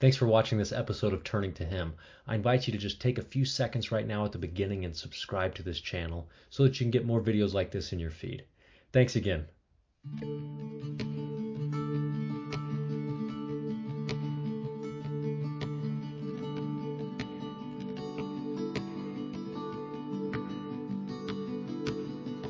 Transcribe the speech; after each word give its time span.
Thanks 0.00 0.16
for 0.16 0.26
watching 0.26 0.58
this 0.58 0.72
episode 0.72 1.12
of 1.12 1.22
Turning 1.22 1.52
to 1.54 1.64
Him. 1.64 1.94
I 2.26 2.34
invite 2.34 2.66
you 2.66 2.72
to 2.72 2.78
just 2.78 3.00
take 3.00 3.18
a 3.18 3.22
few 3.22 3.44
seconds 3.44 3.92
right 3.92 4.06
now 4.06 4.24
at 4.24 4.32
the 4.32 4.38
beginning 4.38 4.84
and 4.84 4.94
subscribe 4.94 5.54
to 5.54 5.62
this 5.62 5.80
channel 5.80 6.28
so 6.50 6.64
that 6.64 6.80
you 6.80 6.84
can 6.84 6.90
get 6.90 7.06
more 7.06 7.20
videos 7.20 7.54
like 7.54 7.70
this 7.70 7.92
in 7.92 8.00
your 8.00 8.10
feed. 8.10 8.44
Thanks 8.92 9.14
again. 9.14 9.46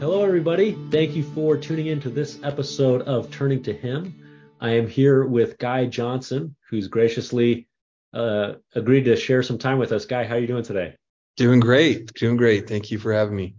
Hello, 0.01 0.25
everybody. 0.25 0.77
Thank 0.91 1.15
you 1.15 1.23
for 1.23 1.57
tuning 1.59 1.87
in 1.87 2.01
to 2.01 2.11
this 2.11 2.39
episode 2.43 3.03
of 3.03 3.31
Turning 3.31 3.63
to 3.65 3.73
Him. 3.73 4.24
I 4.61 4.71
am 4.71 4.89
here 4.89 5.25
with 5.25 5.59
Guy 5.59 5.87
Johnson, 5.87 6.57
who's 6.71 6.89
graciously 6.89 7.69
uh, 8.13 8.55
agreed 8.75 9.05
to 9.05 9.17
share 9.17 9.43
some 9.43 9.59
time 9.59 9.79
with 9.79 9.93
us. 9.93 10.07
Guy, 10.07 10.25
how 10.25 10.37
are 10.37 10.39
you 10.39 10.47
doing 10.47 10.63
today? 10.63 10.97
Doing 11.37 11.61
great. 11.61 12.13
Doing 12.15 12.37
great. 12.37 12.69
Thank 12.69 12.91
you 12.91 12.99
for 12.99 13.13
having 13.13 13.37
me. 13.37 13.57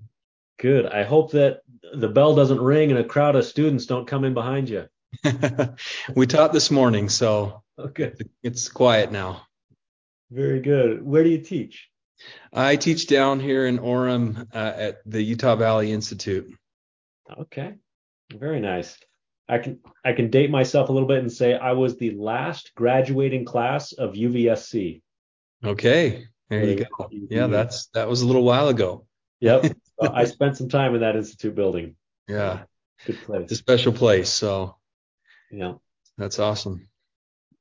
Good. 0.60 0.86
I 0.86 1.04
hope 1.04 1.32
that 1.32 1.62
the 1.94 2.08
bell 2.08 2.36
doesn't 2.36 2.62
ring 2.62 2.92
and 2.92 3.00
a 3.00 3.04
crowd 3.04 3.36
of 3.36 3.46
students 3.46 3.86
don't 3.86 4.08
come 4.08 4.24
in 4.24 4.34
behind 4.34 4.70
you. 4.70 4.86
we 6.16 6.28
taught 6.28 6.54
this 6.54 6.72
morning, 6.72 7.10
so 7.10 7.64
okay. 7.78 8.14
it's 8.44 8.70
quiet 8.70 9.12
now. 9.12 9.46
Very 10.32 10.62
good. 10.62 11.04
Where 11.04 11.24
do 11.24 11.30
you 11.30 11.40
teach? 11.40 11.90
I 12.52 12.78
teach 12.78 13.08
down 13.08 13.40
here 13.40 13.66
in 13.66 13.80
Orem 13.80 14.48
uh, 14.54 14.74
at 14.76 14.98
the 15.06 15.22
Utah 15.22 15.56
Valley 15.56 15.92
Institute. 15.92 16.54
Okay, 17.38 17.76
very 18.34 18.60
nice. 18.60 18.98
I 19.48 19.60
can 19.60 19.80
I 20.04 20.14
can 20.14 20.30
date 20.30 20.50
myself 20.50 20.90
a 20.90 20.92
little 20.92 21.08
bit 21.08 21.20
and 21.20 21.32
say 21.32 21.54
I 21.54 21.74
was 21.74 21.98
the 21.98 22.12
last 22.12 22.74
graduating 22.76 23.46
class 23.46 23.92
of 23.94 24.14
UVSC. 24.14 25.02
Okay, 25.64 26.28
there 26.50 26.64
you 26.64 26.86
go. 26.98 27.10
Yeah, 27.30 27.48
that's 27.48 27.88
that 27.94 28.08
was 28.08 28.22
a 28.22 28.28
little 28.28 28.44
while 28.44 28.70
ago. 28.70 29.06
Yep, 29.42 29.76
I 30.02 30.26
spent 30.26 30.58
some 30.58 30.70
time 30.70 30.96
in 30.96 31.02
that 31.02 31.16
institute 31.16 31.56
building. 31.56 31.96
Yeah, 32.28 32.64
good 33.06 33.22
place. 33.22 33.44
It's 33.44 33.54
a 33.54 33.58
special 33.58 33.94
place. 33.94 34.30
So 34.30 34.78
yeah, 35.52 35.74
that's 36.18 36.40
awesome. 36.40 36.88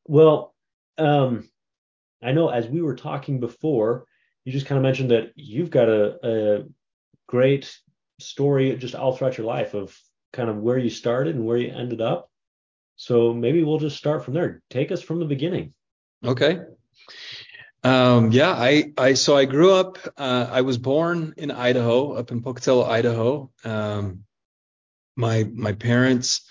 Well, 0.07 0.55
um, 0.97 1.49
I 2.23 2.33
know 2.33 2.49
as 2.49 2.67
we 2.67 2.81
were 2.81 2.97
talking 2.97 3.41
before, 3.41 4.07
you 4.45 4.53
just 4.53 4.67
kind 4.67 4.79
of 4.79 4.83
mentioned 4.83 5.11
that 5.11 5.33
you've 5.37 5.71
got 5.71 5.89
a, 5.89 6.27
a 6.27 6.65
great 7.27 7.79
story 8.21 8.75
just 8.77 8.95
all 8.95 9.15
throughout 9.15 9.37
your 9.37 9.47
life 9.47 9.75
of 9.75 9.99
kind 10.35 10.51
of 10.51 10.57
where 10.57 10.77
you 10.77 10.91
started 10.91 11.37
and 11.37 11.47
where 11.47 11.57
you 11.57 11.73
ended 11.73 12.01
up. 12.01 12.29
So 12.97 13.33
maybe 13.33 13.63
we'll 13.63 13.79
just 13.79 13.97
start 13.97 14.25
from 14.25 14.35
there. 14.35 14.63
Take 14.69 14.93
us 14.93 15.01
from 15.01 15.21
the 15.21 15.25
beginning. 15.25 15.73
Okay. 16.25 16.61
Um, 17.83 18.33
yeah, 18.33 18.51
I, 18.51 18.93
I, 18.97 19.15
so 19.15 19.37
I 19.37 19.45
grew 19.45 19.73
up, 19.73 19.99
uh, 20.17 20.49
I 20.51 20.63
was 20.63 20.79
born 20.79 21.35
in 21.37 21.51
Idaho, 21.51 22.13
up 22.13 22.31
in 22.33 22.43
Pocatello, 22.43 22.85
Idaho. 22.85 23.51
Um, 23.65 24.25
my, 25.17 25.45
my 25.53 25.73
parents 25.73 26.49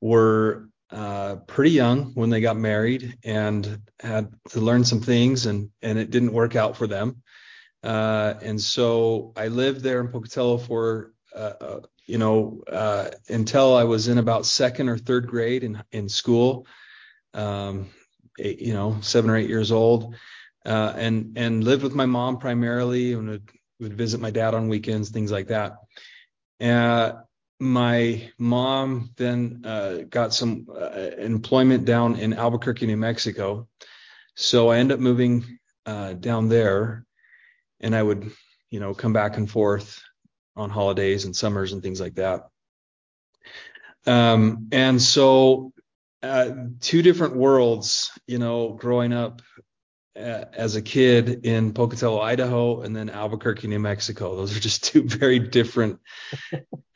were, 0.00 0.68
uh, 0.90 1.36
pretty 1.46 1.72
young 1.72 2.12
when 2.14 2.30
they 2.30 2.40
got 2.40 2.56
married 2.56 3.18
and 3.24 3.82
had 4.00 4.32
to 4.50 4.60
learn 4.60 4.84
some 4.84 5.00
things 5.00 5.46
and, 5.46 5.68
and 5.82 5.98
it 5.98 6.10
didn't 6.10 6.32
work 6.32 6.56
out 6.56 6.76
for 6.76 6.86
them. 6.86 7.22
Uh, 7.82 8.34
and 8.40 8.60
so 8.60 9.32
I 9.36 9.48
lived 9.48 9.82
there 9.82 10.00
in 10.00 10.08
Pocatello 10.08 10.58
for, 10.58 11.12
uh, 11.34 11.52
uh, 11.60 11.80
you 12.08 12.16
know, 12.16 12.62
uh, 12.72 13.10
until 13.28 13.76
I 13.76 13.84
was 13.84 14.08
in 14.08 14.16
about 14.16 14.46
second 14.46 14.88
or 14.88 14.96
third 14.96 15.28
grade 15.28 15.62
in, 15.62 15.80
in 15.92 16.08
school, 16.08 16.66
um, 17.34 17.90
eight, 18.38 18.60
you 18.60 18.72
know, 18.72 18.96
seven 19.02 19.28
or 19.30 19.36
eight 19.36 19.48
years 19.48 19.70
old, 19.70 20.14
uh, 20.64 20.94
and, 20.96 21.36
and 21.36 21.62
lived 21.62 21.82
with 21.82 21.94
my 21.94 22.06
mom 22.06 22.38
primarily 22.38 23.12
and 23.12 23.28
would, 23.28 23.50
would 23.78 23.92
visit 23.92 24.20
my 24.20 24.30
dad 24.30 24.54
on 24.54 24.68
weekends, 24.68 25.10
things 25.10 25.30
like 25.30 25.48
that. 25.48 25.76
Uh, 26.60 27.12
my 27.60 28.30
mom 28.38 29.10
then 29.16 29.60
uh, 29.64 29.98
got 30.08 30.32
some 30.32 30.66
uh, 30.74 31.10
employment 31.18 31.84
down 31.84 32.16
in 32.16 32.32
Albuquerque, 32.32 32.86
New 32.86 32.96
Mexico. 32.96 33.68
So 34.34 34.70
I 34.70 34.78
ended 34.78 34.94
up 34.94 35.00
moving 35.00 35.58
uh, 35.84 36.14
down 36.14 36.48
there 36.48 37.04
and 37.80 37.94
I 37.94 38.02
would, 38.02 38.32
you 38.70 38.80
know, 38.80 38.94
come 38.94 39.12
back 39.12 39.36
and 39.36 39.50
forth 39.50 40.02
on 40.58 40.70
holidays 40.70 41.24
and 41.24 41.34
summers 41.34 41.72
and 41.72 41.82
things 41.82 42.00
like 42.00 42.16
that. 42.16 42.48
Um, 44.06 44.68
and 44.72 45.00
so, 45.00 45.72
uh, 46.22 46.50
two 46.80 47.02
different 47.02 47.36
worlds, 47.36 48.10
you 48.26 48.38
know, 48.38 48.72
growing 48.72 49.12
up 49.12 49.42
uh, 50.18 50.44
as 50.52 50.74
a 50.74 50.82
kid 50.82 51.46
in 51.46 51.72
Pocatello, 51.72 52.20
Idaho, 52.20 52.80
and 52.80 52.94
then 52.94 53.08
Albuquerque, 53.08 53.68
New 53.68 53.78
Mexico. 53.78 54.34
Those 54.34 54.56
are 54.56 54.60
just 54.60 54.84
two 54.92 55.04
very 55.04 55.38
different, 55.38 56.00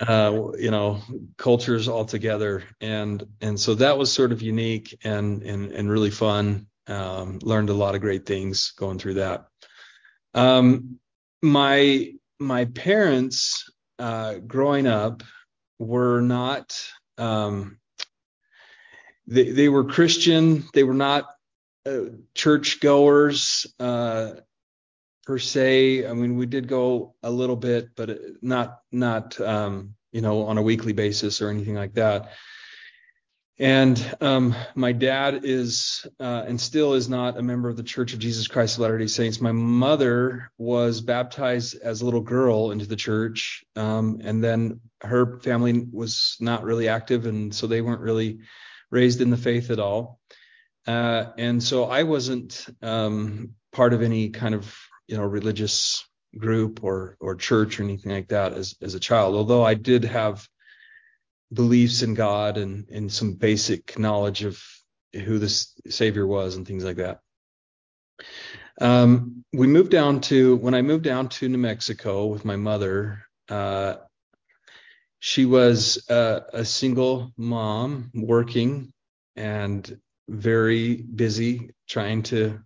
uh, 0.00 0.48
you 0.58 0.70
know, 0.70 1.00
cultures 1.36 1.88
altogether. 1.88 2.64
And, 2.80 3.24
and 3.40 3.58
so 3.58 3.74
that 3.76 3.96
was 3.96 4.12
sort 4.12 4.32
of 4.32 4.42
unique 4.42 4.98
and, 5.04 5.42
and, 5.42 5.70
and 5.70 5.90
really 5.90 6.10
fun. 6.10 6.66
Um, 6.88 7.38
learned 7.42 7.70
a 7.70 7.74
lot 7.74 7.94
of 7.94 8.00
great 8.00 8.26
things 8.26 8.72
going 8.76 8.98
through 8.98 9.14
that. 9.14 9.46
Um, 10.34 10.98
my 11.42 12.14
my 12.42 12.66
parents 12.66 13.70
uh, 13.98 14.34
growing 14.34 14.86
up 14.86 15.22
were 15.78 16.20
not 16.20 16.76
um, 17.18 17.78
they 19.26 19.50
they 19.50 19.68
were 19.68 19.84
Christian. 19.84 20.64
They 20.74 20.84
were 20.84 20.94
not 20.94 21.26
uh, 21.86 22.10
church 22.34 22.80
goers 22.80 23.66
uh, 23.78 24.32
per 25.24 25.38
se. 25.38 26.06
I 26.06 26.12
mean, 26.12 26.36
we 26.36 26.46
did 26.46 26.68
go 26.68 27.14
a 27.22 27.30
little 27.30 27.56
bit, 27.56 27.90
but 27.96 28.18
not 28.42 28.80
not 28.90 29.40
um, 29.40 29.94
you 30.12 30.20
know 30.20 30.46
on 30.46 30.58
a 30.58 30.62
weekly 30.62 30.92
basis 30.92 31.40
or 31.40 31.50
anything 31.50 31.74
like 31.74 31.94
that. 31.94 32.32
And 33.58 34.16
um, 34.20 34.54
my 34.74 34.92
dad 34.92 35.44
is 35.44 36.06
uh, 36.18 36.44
and 36.46 36.60
still 36.60 36.94
is 36.94 37.08
not 37.08 37.38
a 37.38 37.42
member 37.42 37.68
of 37.68 37.76
the 37.76 37.82
Church 37.82 38.12
of 38.12 38.18
Jesus 38.18 38.48
Christ 38.48 38.76
of 38.76 38.80
Latter 38.80 38.98
day 38.98 39.06
Saints. 39.06 39.40
My 39.40 39.52
mother 39.52 40.50
was 40.58 41.00
baptized 41.00 41.76
as 41.80 42.00
a 42.00 42.04
little 42.04 42.22
girl 42.22 42.70
into 42.70 42.86
the 42.86 42.96
church. 42.96 43.64
Um, 43.76 44.20
and 44.24 44.42
then 44.42 44.80
her 45.02 45.38
family 45.40 45.86
was 45.92 46.36
not 46.40 46.64
really 46.64 46.88
active. 46.88 47.26
And 47.26 47.54
so 47.54 47.66
they 47.66 47.82
weren't 47.82 48.00
really 48.00 48.38
raised 48.90 49.20
in 49.20 49.30
the 49.30 49.36
faith 49.36 49.70
at 49.70 49.78
all. 49.78 50.18
Uh, 50.86 51.26
and 51.38 51.62
so 51.62 51.84
I 51.84 52.02
wasn't 52.02 52.66
um, 52.82 53.54
part 53.72 53.92
of 53.92 54.02
any 54.02 54.30
kind 54.30 54.54
of 54.54 54.76
you 55.06 55.16
know 55.16 55.24
religious 55.24 56.04
group 56.36 56.82
or 56.82 57.16
or 57.20 57.34
church 57.36 57.78
or 57.78 57.82
anything 57.84 58.12
like 58.12 58.28
that 58.28 58.54
as 58.54 58.74
as 58.80 58.94
a 58.94 59.00
child. 59.00 59.34
Although 59.34 59.64
I 59.64 59.74
did 59.74 60.04
have 60.04 60.46
beliefs 61.52 62.02
in 62.02 62.14
God 62.14 62.56
and, 62.56 62.88
and 62.88 63.12
some 63.12 63.34
basic 63.34 63.98
knowledge 63.98 64.44
of 64.44 64.62
who 65.12 65.38
the 65.38 65.48
Savior 65.48 66.26
was 66.26 66.56
and 66.56 66.66
things 66.66 66.84
like 66.84 66.96
that. 66.96 67.20
Um, 68.80 69.44
we 69.52 69.66
moved 69.66 69.90
down 69.90 70.20
to 70.22 70.56
when 70.56 70.74
I 70.74 70.82
moved 70.82 71.04
down 71.04 71.28
to 71.28 71.48
New 71.48 71.58
Mexico 71.58 72.26
with 72.26 72.44
my 72.44 72.56
mother. 72.56 73.26
Uh, 73.48 73.96
she 75.20 75.44
was 75.44 76.04
a, 76.08 76.42
a 76.52 76.64
single 76.64 77.32
mom 77.36 78.10
working 78.14 78.92
and 79.36 79.98
very 80.28 80.96
busy 80.96 81.70
trying 81.88 82.22
to 82.22 82.60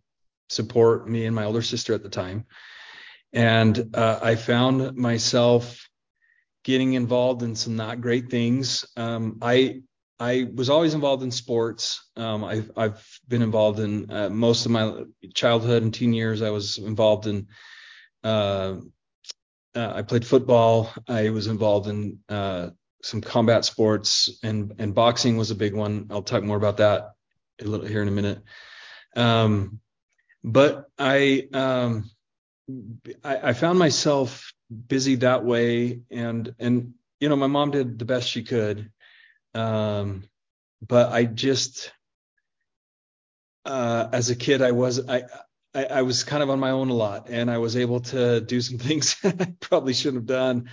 support 0.49 1.09
me 1.09 1.27
and 1.27 1.35
my 1.35 1.45
older 1.45 1.63
sister 1.63 1.93
at 1.93 2.03
the 2.03 2.09
time. 2.09 2.47
And 3.33 3.95
uh, 3.95 4.21
I 4.23 4.37
found 4.37 4.97
myself 4.97 5.86
getting 6.67 6.95
involved 6.95 7.45
in 7.45 7.55
some 7.55 7.77
not 7.77 8.01
great 8.01 8.29
things. 8.29 8.85
Um, 8.97 9.39
I 9.41 9.83
I 10.19 10.49
was 10.53 10.69
always 10.69 10.95
involved 10.95 11.23
in 11.23 11.31
sports. 11.31 12.11
Um, 12.17 12.43
I've 12.43 12.73
I've 12.77 13.21
been 13.29 13.41
involved 13.41 13.79
in 13.79 14.11
uh, 14.11 14.31
most 14.31 14.67
of 14.67 14.73
my 14.73 15.05
childhood 15.33 15.85
and 15.85 15.95
teen 15.95 16.13
years. 16.13 16.43
I 16.43 16.51
was 16.51 16.79
involved 16.79 17.29
in. 17.29 17.47
Uh, 18.25 18.79
uh, 19.77 19.93
I 19.95 20.03
played 20.03 20.27
football. 20.27 20.93
I 21.07 21.31
was 21.31 21.47
involved 21.47 21.87
in 21.87 22.19
uh, 22.29 22.71
some 23.01 23.21
combat 23.21 23.65
sports, 23.65 24.41
and 24.43 24.75
and 24.81 24.93
boxing 24.93 25.37
was 25.37 25.53
a 25.53 25.55
big 25.55 25.73
one. 25.73 26.09
I'll 26.11 26.23
talk 26.23 26.43
more 26.43 26.57
about 26.57 26.79
that 26.79 27.13
a 27.61 27.65
little 27.65 27.87
here 27.87 28.03
in 28.03 28.09
a 28.09 28.11
minute. 28.11 28.43
Um, 29.15 29.79
but 30.43 30.87
I, 30.99 31.47
um, 31.53 32.11
I 33.23 33.51
I 33.51 33.53
found 33.53 33.79
myself 33.79 34.53
busy 34.71 35.17
that 35.17 35.45
way. 35.45 36.01
And 36.11 36.55
and 36.59 36.95
you 37.21 37.29
know 37.29 37.37
my 37.37 37.47
mom 37.47 37.71
did 37.71 37.99
the 37.99 38.05
best 38.05 38.29
she 38.29 38.43
could. 38.43 38.91
Um 39.55 40.25
but 40.87 41.13
i 41.13 41.25
just 41.25 41.91
uh 43.65 44.09
as 44.13 44.31
a 44.31 44.37
kid 44.37 44.63
i 44.63 44.73
was 44.73 45.09
I, 45.09 45.25
I 45.75 45.85
i 45.87 46.03
was 46.03 46.25
kind 46.25 46.43
of 46.43 46.51
on 46.51 46.61
my 46.61 46.71
own 46.71 46.91
a 46.91 46.95
lot 46.95 47.29
and 47.31 47.51
i 47.51 47.59
was 47.59 47.77
able 47.77 48.01
to 48.01 48.41
do 48.41 48.61
some 48.61 48.79
things 48.87 49.17
i 49.25 49.55
probably 49.61 49.95
shouldn't 49.95 50.23
have 50.23 50.27
done. 50.27 50.71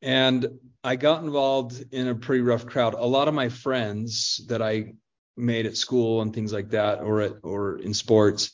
And 0.00 0.46
i 0.82 0.96
got 0.96 1.22
involved 1.22 1.84
in 1.92 2.08
a 2.08 2.14
pretty 2.14 2.42
rough 2.42 2.66
crowd. 2.66 2.94
A 2.94 3.06
lot 3.06 3.28
of 3.28 3.34
my 3.34 3.48
friends 3.48 4.40
that 4.48 4.62
i 4.62 4.94
made 5.36 5.66
at 5.66 5.76
school 5.76 6.20
and 6.22 6.34
things 6.34 6.52
like 6.52 6.70
that, 6.70 7.00
or 7.00 7.20
at 7.20 7.32
or 7.42 7.78
in 7.78 7.94
sports. 7.94 8.52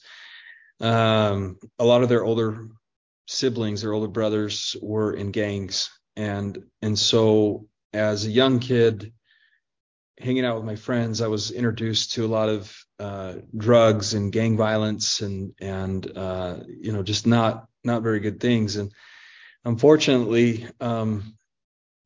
Um, 0.81 1.59
a 1.79 1.85
lot 1.85 2.03
of 2.03 2.09
their 2.09 2.25
older 2.25 2.69
siblings, 3.29 3.83
their 3.83 3.93
older 3.93 4.09
brothers, 4.09 4.75
were 4.83 5.13
in 5.13 5.31
gangs, 5.31 5.91
and 6.17 6.65
and 6.83 6.99
so 6.99 7.69
as 7.93 8.27
a 8.27 8.31
young 8.31 8.59
kid, 8.59 9.13
hanging 10.19 10.45
out 10.45 10.57
with 10.57 10.65
my 10.65 10.77
friends, 10.77 11.21
I 11.21 11.29
was 11.29 11.51
introduced 11.51 12.13
to 12.13 12.25
a 12.25 12.29
lot 12.29 12.49
of 12.49 12.77
uh, 12.99 13.35
drugs 13.57 14.15
and 14.15 14.33
gang 14.33 14.57
violence 14.57 15.21
and 15.21 15.53
and 15.61 16.11
uh, 16.17 16.57
you 16.67 16.93
know 16.93 17.03
just 17.03 17.27
not 17.27 17.69
not 17.85 18.03
very 18.03 18.21
good 18.21 18.41
things. 18.41 18.77
And 18.77 18.93
unfortunately, 19.65 20.67
um, 20.81 21.37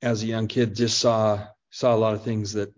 as 0.03 0.23
a 0.23 0.27
young 0.27 0.49
kid, 0.49 0.75
just 0.75 0.99
saw 0.99 1.47
saw 1.71 1.95
a 1.95 1.97
lot 1.97 2.15
of 2.15 2.25
things 2.25 2.53
that 2.55 2.75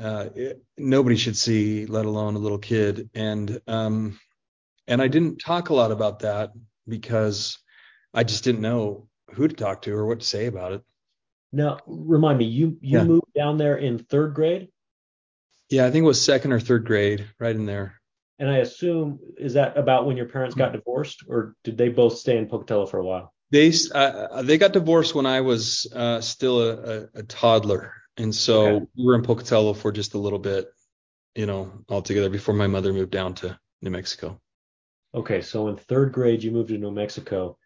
uh, 0.00 0.28
it, 0.34 0.62
nobody 0.76 1.16
should 1.16 1.36
see, 1.36 1.86
let 1.86 2.06
alone 2.06 2.34
a 2.34 2.40
little 2.40 2.58
kid. 2.58 3.10
And 3.14 3.60
um, 3.66 4.18
and 4.86 5.02
I 5.02 5.08
didn't 5.08 5.38
talk 5.38 5.68
a 5.68 5.74
lot 5.74 5.92
about 5.92 6.20
that 6.20 6.50
because 6.88 7.58
I 8.14 8.24
just 8.24 8.44
didn't 8.44 8.62
know 8.62 9.08
who 9.32 9.46
to 9.48 9.54
talk 9.54 9.82
to 9.82 9.94
or 9.94 10.06
what 10.06 10.20
to 10.20 10.26
say 10.26 10.46
about 10.46 10.72
it. 10.72 10.82
Now, 11.52 11.78
remind 11.86 12.38
me, 12.38 12.46
you 12.46 12.78
you 12.80 12.98
Yeah. 12.98 13.04
moved 13.04 13.32
down 13.34 13.56
there 13.58 13.76
in 13.76 13.98
third 13.98 14.34
grade, 14.34 14.68
Yeah, 15.70 15.86
I 15.86 15.90
think 15.90 16.02
it 16.04 16.06
was 16.06 16.22
second 16.22 16.52
or 16.52 16.60
third 16.60 16.86
grade, 16.86 17.26
right 17.38 17.54
in 17.54 17.66
there. 17.66 18.00
and 18.38 18.48
I 18.50 18.58
assume 18.58 19.18
is 19.36 19.54
that 19.54 19.76
about 19.76 20.06
when 20.06 20.16
your 20.16 20.26
parents 20.26 20.54
got 20.54 20.72
divorced, 20.72 21.24
or 21.28 21.54
did 21.64 21.76
they 21.76 21.88
both 21.88 22.16
stay 22.18 22.38
in 22.38 22.46
Pocatello 22.46 22.86
for 22.86 22.98
a 22.98 23.04
while? 23.04 23.34
They 23.50 23.72
uh, 23.94 24.42
they 24.42 24.58
got 24.58 24.72
divorced 24.72 25.14
when 25.14 25.26
I 25.26 25.40
was 25.40 25.86
uh, 25.94 26.20
still 26.20 26.60
a, 26.62 26.72
a, 26.76 27.08
a 27.14 27.22
toddler, 27.22 27.94
and 28.16 28.34
so 28.34 28.60
Okay. 28.66 28.86
we 28.96 29.04
were 29.06 29.14
in 29.14 29.22
Pocatello 29.22 29.72
for 29.74 29.90
just 29.90 30.14
a 30.14 30.18
little 30.18 30.38
bit, 30.38 30.68
you 31.34 31.46
know, 31.46 31.72
altogether 31.88 32.28
before 32.30 32.54
my 32.54 32.66
mother 32.66 32.92
moved 32.92 33.10
down 33.10 33.34
to 33.36 33.58
New 33.80 33.90
Mexico. 33.90 34.38
Okay, 35.14 35.40
so 35.40 35.68
in 35.68 35.76
third 35.76 36.12
grade 36.12 36.42
you 36.42 36.50
moved 36.50 36.68
to 36.68 36.78
New 36.78 36.90
Mexico, 36.90 37.56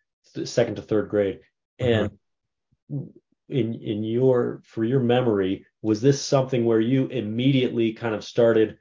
second 0.44 0.76
to 0.76 0.82
third 0.82 1.08
grade, 1.08 1.40
and 1.78 2.10
in 3.48 3.74
in 3.74 4.04
your 4.04 4.62
for 4.64 4.84
your 4.84 5.00
memory, 5.00 5.66
was 5.82 6.00
this 6.00 6.22
something 6.22 6.64
where 6.64 6.80
you 6.80 7.06
immediately 7.06 7.92
kind 7.92 8.14
of 8.14 8.24
started 8.24 8.78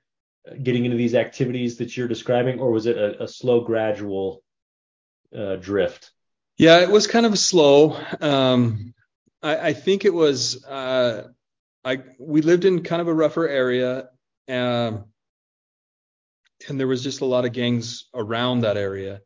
getting 0.62 0.86
into 0.86 0.98
these 0.98 1.16
activities 1.16 1.78
that 1.78 1.96
you're 1.96 2.08
describing, 2.08 2.60
or 2.60 2.72
was 2.72 2.86
it 2.86 2.98
a, 2.98 3.24
a 3.24 3.28
slow, 3.28 3.62
gradual 3.62 4.44
uh, 5.36 5.56
drift? 5.56 6.12
Yeah, 6.58 6.80
it 6.80 6.90
was 6.90 7.08
kind 7.08 7.26
of 7.26 7.38
slow. 7.38 7.98
Um, 8.20 8.94
I, 9.42 9.70
I 9.70 9.74
think 9.74 10.06
it 10.06 10.14
was. 10.14 10.64
Uh, 10.66 11.30
I 11.84 12.00
we 12.20 12.42
lived 12.42 12.66
in 12.66 12.84
kind 12.84 13.02
of 13.02 13.08
a 13.08 13.14
rougher 13.14 13.48
area, 13.48 14.10
um, 14.48 15.06
and 16.68 16.80
there 16.80 16.88
was 16.88 17.04
just 17.04 17.22
a 17.22 17.26
lot 17.26 17.46
of 17.46 17.54
gangs 17.54 18.06
around 18.14 18.62
that 18.62 18.78
area. 18.78 19.22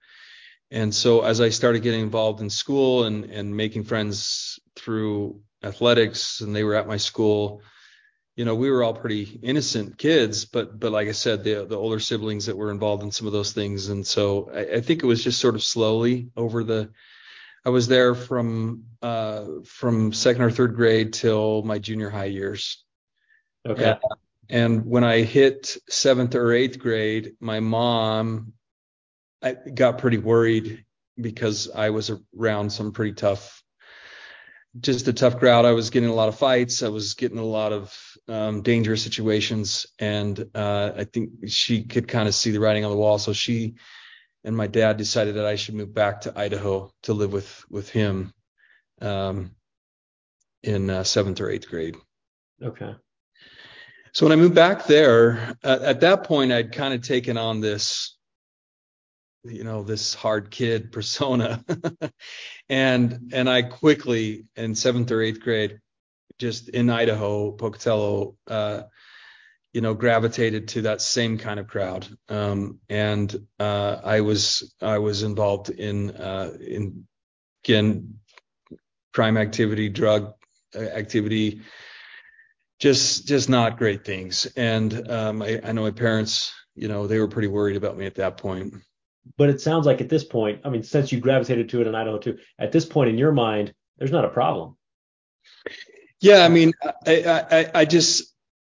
And 0.71 0.93
so 0.93 1.21
as 1.21 1.41
I 1.41 1.49
started 1.49 1.83
getting 1.83 2.01
involved 2.01 2.41
in 2.41 2.49
school 2.49 3.05
and 3.05 3.25
and 3.25 3.55
making 3.55 3.83
friends 3.83 4.59
through 4.75 5.41
athletics, 5.63 6.41
and 6.41 6.55
they 6.55 6.63
were 6.63 6.75
at 6.75 6.87
my 6.87 6.97
school, 6.97 7.61
you 8.35 8.43
know, 8.45 8.55
we 8.55 8.69
were 8.69 8.83
all 8.83 8.93
pretty 8.93 9.39
innocent 9.43 9.97
kids, 9.97 10.45
but 10.45 10.77
but 10.79 10.91
like 10.91 11.07
I 11.07 11.13
said, 11.13 11.43
the 11.43 11.65
the 11.65 11.77
older 11.77 11.99
siblings 11.99 12.47
that 12.47 12.57
were 12.57 12.71
involved 12.71 13.03
in 13.03 13.11
some 13.11 13.27
of 13.27 13.33
those 13.33 13.53
things, 13.53 13.89
and 13.89 14.05
so 14.05 14.49
I, 14.53 14.77
I 14.77 14.81
think 14.81 15.03
it 15.03 15.07
was 15.07 15.23
just 15.23 15.39
sort 15.39 15.55
of 15.55 15.63
slowly 15.63 16.29
over 16.35 16.63
the. 16.63 16.91
I 17.63 17.69
was 17.69 17.87
there 17.87 18.13
from 18.13 18.83
uh, 19.01 19.45
from 19.65 20.13
second 20.13 20.43
or 20.43 20.51
third 20.51 20.75
grade 20.75 21.13
till 21.13 21.63
my 21.63 21.79
junior 21.79 22.09
high 22.09 22.25
years. 22.25 22.83
Okay, 23.65 23.81
Yeah. 23.81 23.97
And 24.49 24.85
when 24.85 25.03
I 25.03 25.21
hit 25.21 25.77
seventh 25.89 26.35
or 26.35 26.53
eighth 26.53 26.79
grade, 26.79 27.33
my 27.39 27.59
mom 27.59 28.53
I 29.41 29.53
got 29.53 29.99
pretty 29.99 30.17
worried 30.17 30.85
because 31.19 31.69
I 31.69 31.91
was 31.91 32.11
around 32.37 32.71
some 32.71 32.91
pretty 32.91 33.13
tough, 33.13 33.61
just 34.79 35.07
a 35.07 35.13
tough 35.13 35.37
crowd. 35.37 35.65
I 35.65 35.73
was 35.73 35.91
getting 35.91 36.09
a 36.09 36.15
lot 36.15 36.29
of 36.29 36.37
fights. 36.37 36.81
I 36.81 36.89
was 36.89 37.13
getting 37.13 37.37
a 37.37 37.45
lot 37.45 37.71
of 37.71 37.95
um, 38.27 38.63
dangerous 38.63 39.03
situations, 39.03 39.85
and 39.99 40.49
uh, 40.55 40.93
I 40.97 41.03
think 41.03 41.47
she 41.47 41.83
could 41.83 42.07
kind 42.07 42.27
of 42.27 42.33
see 42.33 42.51
the 42.51 42.59
writing 42.59 42.85
on 42.85 42.91
the 42.91 42.97
wall. 42.97 43.19
So 43.19 43.33
she 43.33 43.75
and 44.43 44.57
my 44.57 44.67
dad 44.67 44.97
decided 44.97 45.35
that 45.35 45.45
I 45.45 45.55
should 45.55 45.75
move 45.75 45.93
back 45.93 46.21
to 46.21 46.37
Idaho 46.37 46.91
to 47.03 47.13
live 47.13 47.31
with 47.31 47.63
with 47.69 47.89
him 47.89 48.33
um, 48.99 49.51
in 50.63 50.89
uh, 50.89 51.03
seventh 51.03 51.39
or 51.39 51.51
eighth 51.51 51.69
grade. 51.69 51.97
okay, 52.63 52.95
So 54.15 54.25
when 54.25 54.31
I 54.31 54.37
moved 54.37 54.55
back 54.55 54.85
there, 54.85 55.57
at 55.61 55.99
that 55.99 56.23
point, 56.23 56.53
I'd 56.53 56.71
kind 56.71 56.93
of 56.93 57.01
taken 57.01 57.37
on 57.37 57.59
this, 57.59 58.15
you 59.43 59.65
know, 59.65 59.83
this 59.83 60.13
hard 60.13 60.51
kid 60.51 60.89
persona, 60.93 61.61
and 62.69 63.33
and 63.33 63.49
I 63.49 63.63
quickly 63.63 64.45
in 64.55 64.73
seventh 64.73 65.11
or 65.11 65.21
eighth 65.21 65.41
grade, 65.41 65.81
just 66.39 66.69
in 66.69 66.89
Idaho, 66.89 67.51
Pocatello, 67.51 68.37
uh, 68.47 68.83
you 69.73 69.81
know, 69.81 69.93
gravitated 69.93 70.69
to 70.69 70.83
that 70.83 71.01
same 71.01 71.37
kind 71.37 71.59
of 71.59 71.67
crowd, 71.67 72.07
um, 72.29 72.79
and 72.87 73.35
uh, 73.59 73.97
I 74.01 74.21
was 74.21 74.73
I 74.81 74.99
was 74.99 75.23
involved 75.23 75.71
in 75.71 76.11
uh, 76.11 76.53
in 76.65 77.05
again 77.65 78.19
crime 79.13 79.35
activity, 79.35 79.89
drug 79.89 80.35
uh, 80.73 80.79
activity, 80.79 81.63
just 82.79 83.27
just 83.27 83.49
not 83.49 83.77
great 83.77 84.05
things. 84.05 84.45
And 84.57 85.09
um, 85.09 85.41
I, 85.41 85.59
I 85.63 85.71
know 85.71 85.83
my 85.83 85.91
parents, 85.91 86.53
you 86.75 86.87
know, 86.87 87.07
they 87.07 87.19
were 87.19 87.27
pretty 87.27 87.47
worried 87.47 87.77
about 87.77 87.97
me 87.97 88.05
at 88.05 88.15
that 88.15 88.37
point. 88.37 88.73
but 89.37 89.49
it 89.49 89.61
sounds 89.61 89.85
like 89.85 90.01
at 90.01 90.09
this 90.09 90.23
point, 90.23 90.61
I 90.65 90.69
mean, 90.69 90.83
since 90.83 91.11
you 91.11 91.19
gravitated 91.19 91.69
to 91.69 91.81
it 91.81 91.87
in 91.87 91.95
Idaho 91.95 92.17
too, 92.19 92.37
at 92.59 92.71
this 92.71 92.85
point 92.85 93.09
in 93.09 93.17
your 93.17 93.31
mind, 93.31 93.73
there's 93.97 94.11
not 94.11 94.25
a 94.25 94.29
problem. 94.29 94.77
Yeah, 96.21 96.43
I 96.43 96.49
mean, 96.49 96.73
I 97.05 97.23
I, 97.51 97.71
I- 97.81 97.85
just 97.85 98.33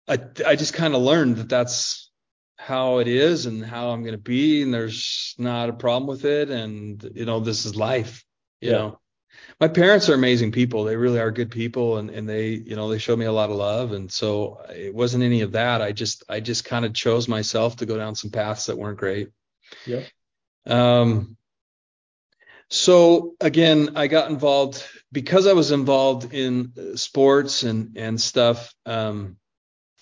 I 0.08 0.20
I 0.46 0.56
just 0.56 0.74
kind 0.74 0.94
of 0.96 1.02
learned 1.02 1.38
that 1.38 1.50
that's 1.50 2.12
how 2.58 2.98
it 3.00 3.08
is 3.08 3.46
and 3.46 3.64
how 3.66 3.90
I'm 3.90 4.02
going 4.02 4.14
to 4.16 4.18
be, 4.22 4.62
and 4.62 4.74
there's 4.74 5.34
not 5.38 5.70
a 5.70 5.74
problem 5.74 6.08
with 6.08 6.26
it, 6.26 6.50
and 6.50 7.02
you 7.16 7.26
know, 7.26 7.40
this 7.40 7.66
is 7.66 7.76
life. 7.76 8.24
You 8.62 8.72
Yeah. 8.72 8.78
know, 8.78 9.00
my 9.60 9.68
parents 9.68 10.10
are 10.10 10.14
amazing 10.14 10.52
people. 10.52 10.84
They 10.84 10.96
really 10.96 11.20
are 11.20 11.32
good 11.32 11.52
people, 11.52 11.98
and 11.98 12.10
and 12.10 12.28
they 12.28 12.50
you 12.50 12.76
know 12.76 12.90
they 12.90 12.98
showed 12.98 13.20
me 13.20 13.26
a 13.26 13.32
lot 13.32 13.50
of 13.50 13.56
love, 13.56 13.92
and 13.92 14.12
so 14.12 14.62
it 14.70 14.94
wasn't 14.94 15.24
any 15.24 15.42
of 15.42 15.54
that. 15.54 15.82
I 15.82 15.92
just 15.92 16.24
I 16.30 16.40
just 16.40 16.66
kind 16.66 16.86
of 16.86 16.94
chose 16.94 17.28
myself 17.28 17.78
to 17.78 17.86
go 17.86 17.98
down 17.98 18.16
some 18.16 18.32
paths 18.32 18.68
that 18.68 18.78
weren't 18.78 19.00
great. 19.00 19.30
Yeah. 19.86 20.04
Um, 20.66 21.38
so 22.70 23.36
again, 23.42 23.92
I 23.96 24.08
got 24.08 24.30
involved 24.30 24.86
because 25.12 25.48
I 25.48 25.54
was 25.54 25.72
involved 25.72 26.34
in 26.34 26.74
uh, 26.78 26.96
sports 26.96 27.64
and 27.64 27.98
and 27.98 28.20
stuff. 28.22 28.74
Um, 28.86 29.38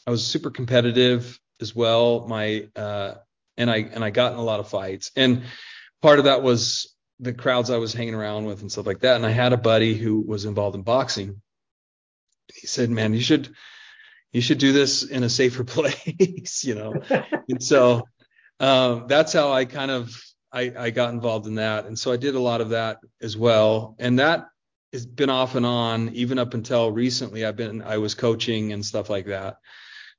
I 0.05 0.11
was 0.11 0.25
super 0.25 0.51
competitive 0.51 1.39
as 1.61 1.75
well. 1.75 2.27
My 2.27 2.67
uh, 2.75 3.15
and 3.57 3.71
I 3.71 3.77
and 3.77 4.03
I 4.03 4.09
got 4.09 4.33
in 4.33 4.39
a 4.39 4.43
lot 4.43 4.59
of 4.59 4.69
fights, 4.69 5.11
and 5.15 5.43
part 6.01 6.19
of 6.19 6.25
that 6.25 6.43
was 6.43 6.93
the 7.19 7.33
crowds 7.33 7.69
I 7.69 7.77
was 7.77 7.93
hanging 7.93 8.13
around 8.15 8.45
with 8.45 8.61
and 8.61 8.71
stuff 8.71 8.85
like 8.85 8.99
that. 8.99 9.15
And 9.15 9.25
I 9.25 9.31
had 9.31 9.53
a 9.53 9.57
buddy 9.57 9.95
who 9.95 10.21
was 10.21 10.45
involved 10.45 10.75
in 10.75 10.83
boxing. 10.83 11.41
He 12.53 12.67
said, 12.67 12.89
"Man, 12.89 13.13
you 13.13 13.21
should 13.21 13.53
you 14.33 14.41
should 14.41 14.57
do 14.59 14.73
this 14.73 15.03
in 15.03 15.23
a 15.23 15.29
safer 15.29 15.63
place," 15.75 16.63
you 16.63 16.75
know. 16.75 16.93
And 17.49 17.63
so 17.63 18.03
um, 18.59 19.05
that's 19.07 19.33
how 19.33 19.53
I 19.53 19.65
kind 19.65 19.91
of 19.91 20.15
I, 20.51 20.73
I 20.77 20.89
got 20.91 21.13
involved 21.13 21.47
in 21.47 21.55
that, 21.55 21.85
and 21.85 21.97
so 21.97 22.11
I 22.11 22.17
did 22.17 22.35
a 22.35 22.39
lot 22.39 22.61
of 22.61 22.69
that 22.69 22.99
as 23.21 23.37
well, 23.37 23.95
and 23.99 24.19
that 24.19 24.47
has 24.93 25.05
been 25.05 25.29
off 25.29 25.55
and 25.55 25.65
on 25.65 26.09
even 26.15 26.39
up 26.39 26.53
until 26.53 26.91
recently. 26.91 27.45
I've 27.45 27.55
been 27.57 27.81
I 27.81 27.97
was 27.99 28.15
coaching 28.15 28.73
and 28.73 28.85
stuff 28.85 29.09
like 29.09 29.27
that, 29.27 29.57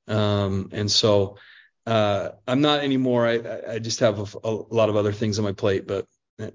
um, 0.07 0.69
and 0.71 0.91
so 0.91 1.37
uh, 1.85 2.31
I'm 2.47 2.61
not 2.61 2.83
anymore. 2.83 3.27
I 3.27 3.73
I- 3.75 3.79
just 3.79 3.99
have 4.01 4.19
a, 4.35 4.39
a 4.47 4.51
lot 4.51 4.89
of 4.89 4.95
other 4.95 5.13
things 5.13 5.39
on 5.39 5.45
my 5.45 5.53
plate, 5.53 5.87
but 5.87 6.05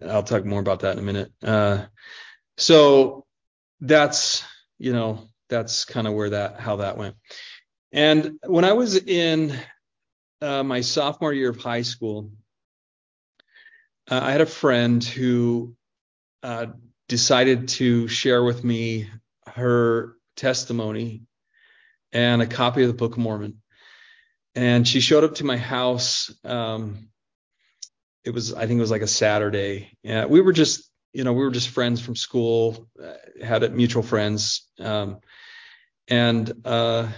I'll 0.06 0.22
talk 0.22 0.44
more 0.44 0.60
about 0.60 0.80
that 0.80 0.94
in 0.94 0.98
a 0.98 1.02
minute. 1.02 1.32
Uh, 1.42 1.84
so 2.56 3.26
that's 3.80 4.44
you 4.78 4.92
know 4.92 5.28
that's 5.48 5.84
kind 5.84 6.06
of 6.06 6.14
where 6.14 6.30
that 6.30 6.60
how 6.60 6.76
that 6.76 6.96
went. 6.96 7.16
And 7.92 8.38
when 8.44 8.64
I 8.64 8.72
was 8.72 8.96
in 8.96 9.56
uh, 10.40 10.62
my 10.62 10.80
sophomore 10.80 11.32
year 11.32 11.50
of 11.50 11.58
high 11.58 11.82
school, 11.82 12.30
uh, 14.10 14.20
I 14.22 14.32
had 14.32 14.40
a 14.40 14.46
friend 14.46 15.02
who 15.02 15.76
uh, 16.42 16.66
decided 17.08 17.68
to 17.68 18.08
share 18.08 18.42
with 18.42 18.64
me 18.64 19.08
her 19.46 20.16
testimony 20.36 21.22
and 22.12 22.42
a 22.42 22.46
copy 22.46 22.82
of 22.82 22.88
the 22.88 22.94
Book 22.94 23.12
of 23.12 23.18
Mormon. 23.18 23.60
And 24.54 24.86
she 24.86 25.00
showed 25.00 25.24
up 25.24 25.36
to 25.36 25.44
my 25.44 25.56
house. 25.56 26.32
Um, 26.44 27.08
it 28.24 28.30
was, 28.30 28.54
I 28.54 28.66
think 28.66 28.78
it 28.78 28.80
was 28.80 28.90
like 28.90 29.02
a 29.02 29.06
Saturday. 29.06 29.96
Yeah, 30.02 30.26
we 30.26 30.40
were 30.40 30.52
just, 30.52 30.90
you 31.12 31.24
know, 31.24 31.32
we 31.32 31.44
were 31.44 31.50
just 31.50 31.68
friends 31.68 32.00
from 32.00 32.16
school, 32.16 32.88
uh, 33.02 33.14
had 33.44 33.72
mutual 33.74 34.02
friends. 34.02 34.68
Um, 34.80 35.20
and 36.08 36.52
uh, 36.64 37.08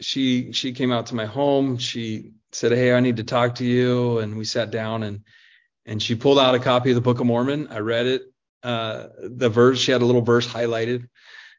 she 0.00 0.52
she 0.52 0.72
came 0.72 0.92
out 0.92 1.06
to 1.06 1.14
my 1.14 1.26
home. 1.26 1.78
She 1.78 2.32
said, 2.52 2.72
"Hey, 2.72 2.92
I 2.92 3.00
need 3.00 3.16
to 3.18 3.24
talk 3.24 3.56
to 3.56 3.64
you," 3.64 4.18
and 4.18 4.36
we 4.36 4.44
sat 4.44 4.70
down 4.70 5.02
and 5.02 5.20
and 5.86 6.02
she 6.02 6.14
pulled 6.14 6.38
out 6.38 6.54
a 6.54 6.60
copy 6.60 6.90
of 6.90 6.94
the 6.94 7.00
Book 7.00 7.20
of 7.20 7.26
Mormon. 7.26 7.68
I 7.68 7.78
read 7.78 8.06
it. 8.06 8.22
Uh, 8.62 9.08
the 9.18 9.48
verse 9.48 9.78
she 9.78 9.92
had 9.92 10.02
a 10.02 10.06
little 10.06 10.22
verse 10.22 10.46
highlighted. 10.46 11.08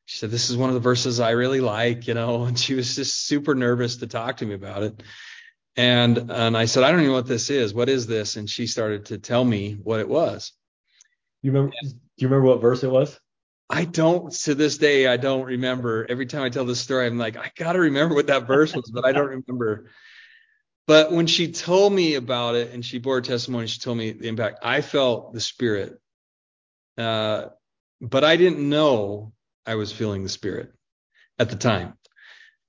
She 0.05 0.17
said, 0.17 0.31
"This 0.31 0.50
is 0.50 0.57
one 0.57 0.69
of 0.69 0.74
the 0.74 0.81
verses 0.81 1.19
I 1.19 1.31
really 1.31 1.62
like," 1.62 2.07
you 2.07 2.13
know, 2.13 2.43
and 2.45 2.57
she 2.60 2.74
was 2.74 2.95
just 2.95 3.27
super 3.27 3.55
nervous 3.55 3.98
to 3.98 4.07
talk 4.07 4.38
to 4.38 4.45
me 4.45 4.55
about 4.55 4.83
it. 4.83 5.03
And 5.75 6.32
and 6.32 6.56
I 6.56 6.65
said, 6.65 6.84
"I 6.84 6.92
don't 6.92 7.00
even 7.00 7.12
know 7.12 7.18
what 7.18 7.27
this 7.27 7.50
is. 7.50 7.74
What 7.74 7.89
is 7.89 8.06
this?" 8.06 8.36
And 8.36 8.50
she 8.50 8.68
started 8.68 9.06
to 9.08 9.18
tell 9.18 9.44
me 9.44 9.74
what 9.74 10.00
it 10.00 10.08
was. 10.08 10.53
You 11.42 11.51
remember? 11.51 11.74
Do 11.82 11.89
you 12.18 12.27
remember 12.27 12.48
what 12.48 12.62
verse 12.62 12.84
it 12.84 12.92
was? 12.92 13.20
I 13.70 13.86
don't 13.86 14.32
to 14.32 14.53
this 14.53 14.77
day 14.77 15.08
I 15.08 15.18
don't 15.18 15.46
remember. 15.46 16.06
Every 16.08 16.27
time 16.27 16.44
I 16.44 16.50
tell 16.50 16.65
this 16.65 16.80
story, 16.80 17.08
I'm 17.08 17.18
like, 17.18 17.38
I 17.38 17.51
gotta 17.56 17.80
remember 17.80 18.13
what 18.13 18.27
that 18.27 18.46
verse 18.46 18.75
was, 18.75 18.92
but 18.92 19.03
I 19.06 19.12
don't 19.12 19.44
remember. 19.48 19.89
But 20.86 21.12
when 21.12 21.27
she 21.27 21.51
told 21.51 21.94
me 21.94 22.15
about 22.15 22.56
it 22.56 22.72
and 22.72 22.86
she 22.86 23.00
bore 23.00 23.22
testimony, 23.22 23.68
she 23.68 23.80
told 23.80 23.98
me 23.98 24.12
the 24.12 24.27
impact. 24.27 24.60
I 24.63 24.82
felt 24.82 25.34
the 25.34 25.39
spirit, 25.39 26.00
uh, 26.98 27.46
but 28.01 28.24
I 28.24 28.36
didn't 28.36 28.68
know 28.68 29.34
I 29.65 29.75
was 29.75 29.92
feeling 29.92 30.24
the 30.24 30.30
spirit 30.30 30.72
at 31.39 31.50
the 31.50 31.56
time. 31.56 31.98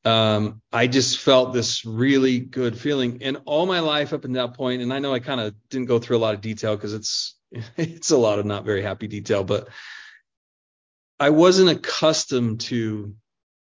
Um, 0.04 0.60
I 0.70 0.86
just 0.86 1.18
felt 1.18 1.54
this 1.54 1.84
really 1.86 2.38
good 2.38 2.78
feeling, 2.78 3.22
and 3.22 3.38
all 3.46 3.64
my 3.64 3.80
life 3.80 4.12
up 4.12 4.24
until 4.24 4.46
that 4.48 4.56
point, 4.56 4.82
and 4.82 4.92
I 4.92 4.98
know 4.98 5.14
I 5.14 5.20
kind 5.20 5.40
of 5.40 5.54
didn't 5.70 5.86
go 5.86 5.98
through 5.98 6.18
a 6.18 6.18
lot 6.18 6.34
of 6.34 6.40
detail 6.40 6.76
because 6.76 6.92
it's 6.92 7.36
it's 7.76 8.10
a 8.10 8.16
lot 8.16 8.38
of 8.38 8.46
not 8.46 8.64
very 8.64 8.82
happy 8.82 9.06
detail, 9.06 9.44
but 9.44 9.68
I 11.18 11.30
wasn't 11.30 11.70
accustomed 11.70 12.60
to 12.62 13.14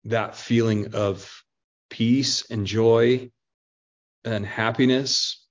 that 0.06 0.36
feeling 0.36 0.94
of 0.94 1.44
peace 1.90 2.50
and 2.50 2.68
joy 2.68 3.32
and 4.24 4.46
happiness 4.46 5.46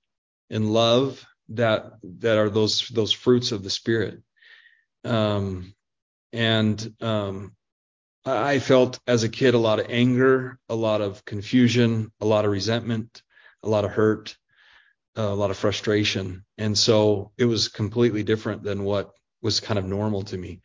and 0.49 0.71
love 0.71 1.25
that 1.49 1.93
that 2.03 2.37
are 2.37 2.49
those 2.49 2.87
those 2.89 3.11
fruits 3.11 3.51
of 3.51 3.63
the 3.63 3.69
spirit. 3.69 4.21
Um 5.03 5.73
and 6.31 6.93
um 7.01 7.55
i 8.25 8.59
felt 8.59 8.99
as 9.07 9.23
a 9.23 9.29
kid 9.29 9.53
a 9.53 9.59
lot 9.59 9.79
of 9.79 9.87
anger 9.89 10.59
a 10.69 10.75
lot 10.75 11.01
of 11.01 11.23
confusion 11.25 12.11
a 12.21 12.25
lot 12.25 12.45
of 12.45 12.51
resentment 12.51 13.21
a 13.63 13.69
lot 13.69 13.85
of 13.85 13.91
hurt 13.91 14.37
uh, 15.17 15.21
a 15.21 15.35
lot 15.35 15.51
of 15.51 15.57
frustration 15.57 16.43
and 16.57 16.77
so 16.77 17.31
it 17.37 17.45
was 17.45 17.67
completely 17.67 18.23
different 18.23 18.63
than 18.63 18.83
what 18.83 19.11
was 19.41 19.59
kind 19.59 19.79
of 19.79 19.85
normal 19.85 20.21
to 20.21 20.37
me 20.37 20.61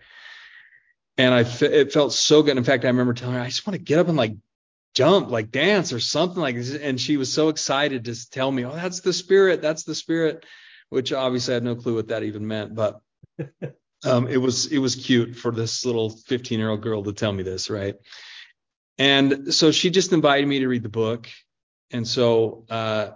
and 1.16 1.32
I 1.32 1.40
it 1.40 1.92
felt 1.92 2.12
so 2.12 2.42
good. 2.42 2.56
In 2.56 2.64
fact, 2.64 2.84
I 2.84 2.88
remember 2.88 3.14
telling 3.14 3.36
her, 3.36 3.40
I 3.40 3.46
just 3.46 3.66
want 3.66 3.78
to 3.78 3.82
get 3.82 3.98
up 3.98 4.08
and 4.08 4.16
like 4.16 4.34
jump, 4.94 5.30
like 5.30 5.50
dance 5.50 5.92
or 5.92 6.00
something 6.00 6.40
like 6.40 6.56
this. 6.56 6.74
And 6.74 7.00
she 7.00 7.16
was 7.16 7.32
so 7.32 7.48
excited 7.48 8.04
to 8.06 8.30
tell 8.30 8.50
me, 8.50 8.64
oh, 8.64 8.74
that's 8.74 9.00
the 9.00 9.12
spirit, 9.12 9.62
that's 9.62 9.84
the 9.84 9.94
spirit, 9.94 10.44
which 10.88 11.12
obviously 11.12 11.54
I 11.54 11.56
had 11.56 11.64
no 11.64 11.76
clue 11.76 11.94
what 11.94 12.08
that 12.08 12.24
even 12.24 12.46
meant, 12.46 12.74
but 12.74 13.00
um, 14.04 14.28
it 14.28 14.36
was 14.36 14.66
it 14.66 14.78
was 14.78 14.96
cute 14.96 15.36
for 15.36 15.50
this 15.50 15.84
little 15.84 16.10
15 16.10 16.58
year 16.58 16.70
old 16.70 16.82
girl 16.82 17.02
to 17.04 17.12
tell 17.12 17.32
me 17.32 17.42
this, 17.42 17.70
right? 17.70 17.96
And 18.98 19.52
so 19.52 19.72
she 19.72 19.90
just 19.90 20.12
invited 20.12 20.46
me 20.46 20.60
to 20.60 20.68
read 20.68 20.82
the 20.82 20.88
book, 20.88 21.28
and 21.90 22.06
so 22.06 22.64
uh, 22.70 23.10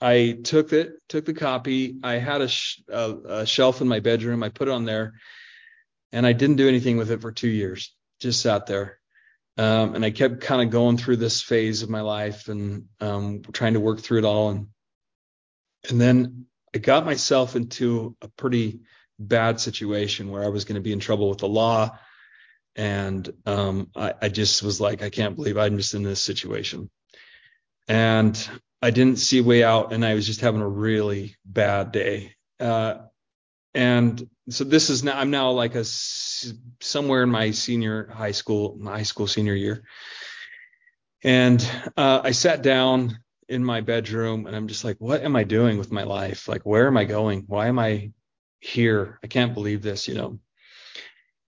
I 0.00 0.38
took 0.42 0.72
it, 0.72 0.94
took 1.08 1.24
the 1.24 1.34
copy. 1.34 1.96
I 2.02 2.14
had 2.14 2.40
a, 2.40 2.48
sh- 2.48 2.80
a, 2.88 3.14
a 3.28 3.46
shelf 3.46 3.80
in 3.80 3.88
my 3.88 4.00
bedroom. 4.00 4.42
I 4.42 4.48
put 4.48 4.68
it 4.68 4.72
on 4.72 4.84
there 4.84 5.14
and 6.12 6.26
I 6.26 6.32
didn't 6.32 6.56
do 6.56 6.68
anything 6.68 6.96
with 6.96 7.10
it 7.10 7.20
for 7.20 7.32
two 7.32 7.48
years. 7.48 7.94
Just 8.20 8.40
sat 8.40 8.66
there. 8.66 8.98
Um, 9.58 9.94
and 9.94 10.04
I 10.04 10.10
kept 10.10 10.40
kind 10.40 10.62
of 10.62 10.70
going 10.70 10.96
through 10.96 11.16
this 11.16 11.42
phase 11.42 11.82
of 11.82 11.90
my 11.90 12.00
life 12.00 12.48
and 12.48 12.86
um, 13.00 13.42
trying 13.52 13.74
to 13.74 13.80
work 13.80 14.00
through 14.00 14.18
it 14.18 14.24
all. 14.24 14.50
And 14.50 14.68
and 15.88 16.00
then 16.00 16.46
I 16.74 16.78
got 16.78 17.04
myself 17.04 17.56
into 17.56 18.16
a 18.20 18.28
pretty 18.28 18.80
bad 19.20 19.60
situation 19.60 20.30
where 20.30 20.42
I 20.42 20.48
was 20.48 20.64
going 20.64 20.76
to 20.76 20.80
be 20.80 20.92
in 20.92 21.00
trouble 21.00 21.28
with 21.28 21.38
the 21.38 21.48
law. 21.48 21.98
And 22.76 23.28
um, 23.46 23.90
I, 23.94 24.14
I 24.22 24.28
just 24.28 24.62
was 24.62 24.80
like, 24.80 25.02
I 25.02 25.10
can't 25.10 25.36
believe 25.36 25.58
I'm 25.58 25.76
just 25.76 25.94
in 25.94 26.02
this 26.02 26.22
situation. 26.22 26.90
And 27.88 28.48
I 28.82 28.90
didn't 28.90 29.18
see 29.18 29.38
a 29.38 29.42
way 29.42 29.62
out, 29.62 29.92
and 29.92 30.04
I 30.04 30.14
was 30.14 30.26
just 30.26 30.40
having 30.40 30.62
a 30.62 30.68
really 30.68 31.36
bad 31.44 31.92
day. 31.92 32.34
Uh, 32.58 32.94
and 33.74 34.28
so 34.48 34.64
this 34.64 34.90
is 34.90 35.04
now 35.04 35.18
i'm 35.18 35.30
now 35.30 35.50
like 35.50 35.74
a 35.74 35.84
somewhere 35.84 37.22
in 37.22 37.30
my 37.30 37.50
senior 37.50 38.08
high 38.08 38.32
school 38.32 38.76
my 38.80 38.98
high 38.98 39.02
school 39.02 39.26
senior 39.26 39.54
year 39.54 39.82
and 41.22 41.68
uh, 41.96 42.20
i 42.24 42.32
sat 42.32 42.62
down 42.62 43.18
in 43.48 43.64
my 43.64 43.80
bedroom 43.80 44.46
and 44.46 44.56
i'm 44.56 44.66
just 44.66 44.84
like 44.84 44.96
what 44.98 45.22
am 45.22 45.36
i 45.36 45.44
doing 45.44 45.78
with 45.78 45.92
my 45.92 46.02
life 46.02 46.48
like 46.48 46.62
where 46.62 46.86
am 46.86 46.96
i 46.96 47.04
going 47.04 47.44
why 47.46 47.68
am 47.68 47.78
i 47.78 48.10
here 48.60 49.18
i 49.24 49.26
can't 49.26 49.54
believe 49.54 49.82
this 49.82 50.08
you 50.08 50.14
know 50.14 50.38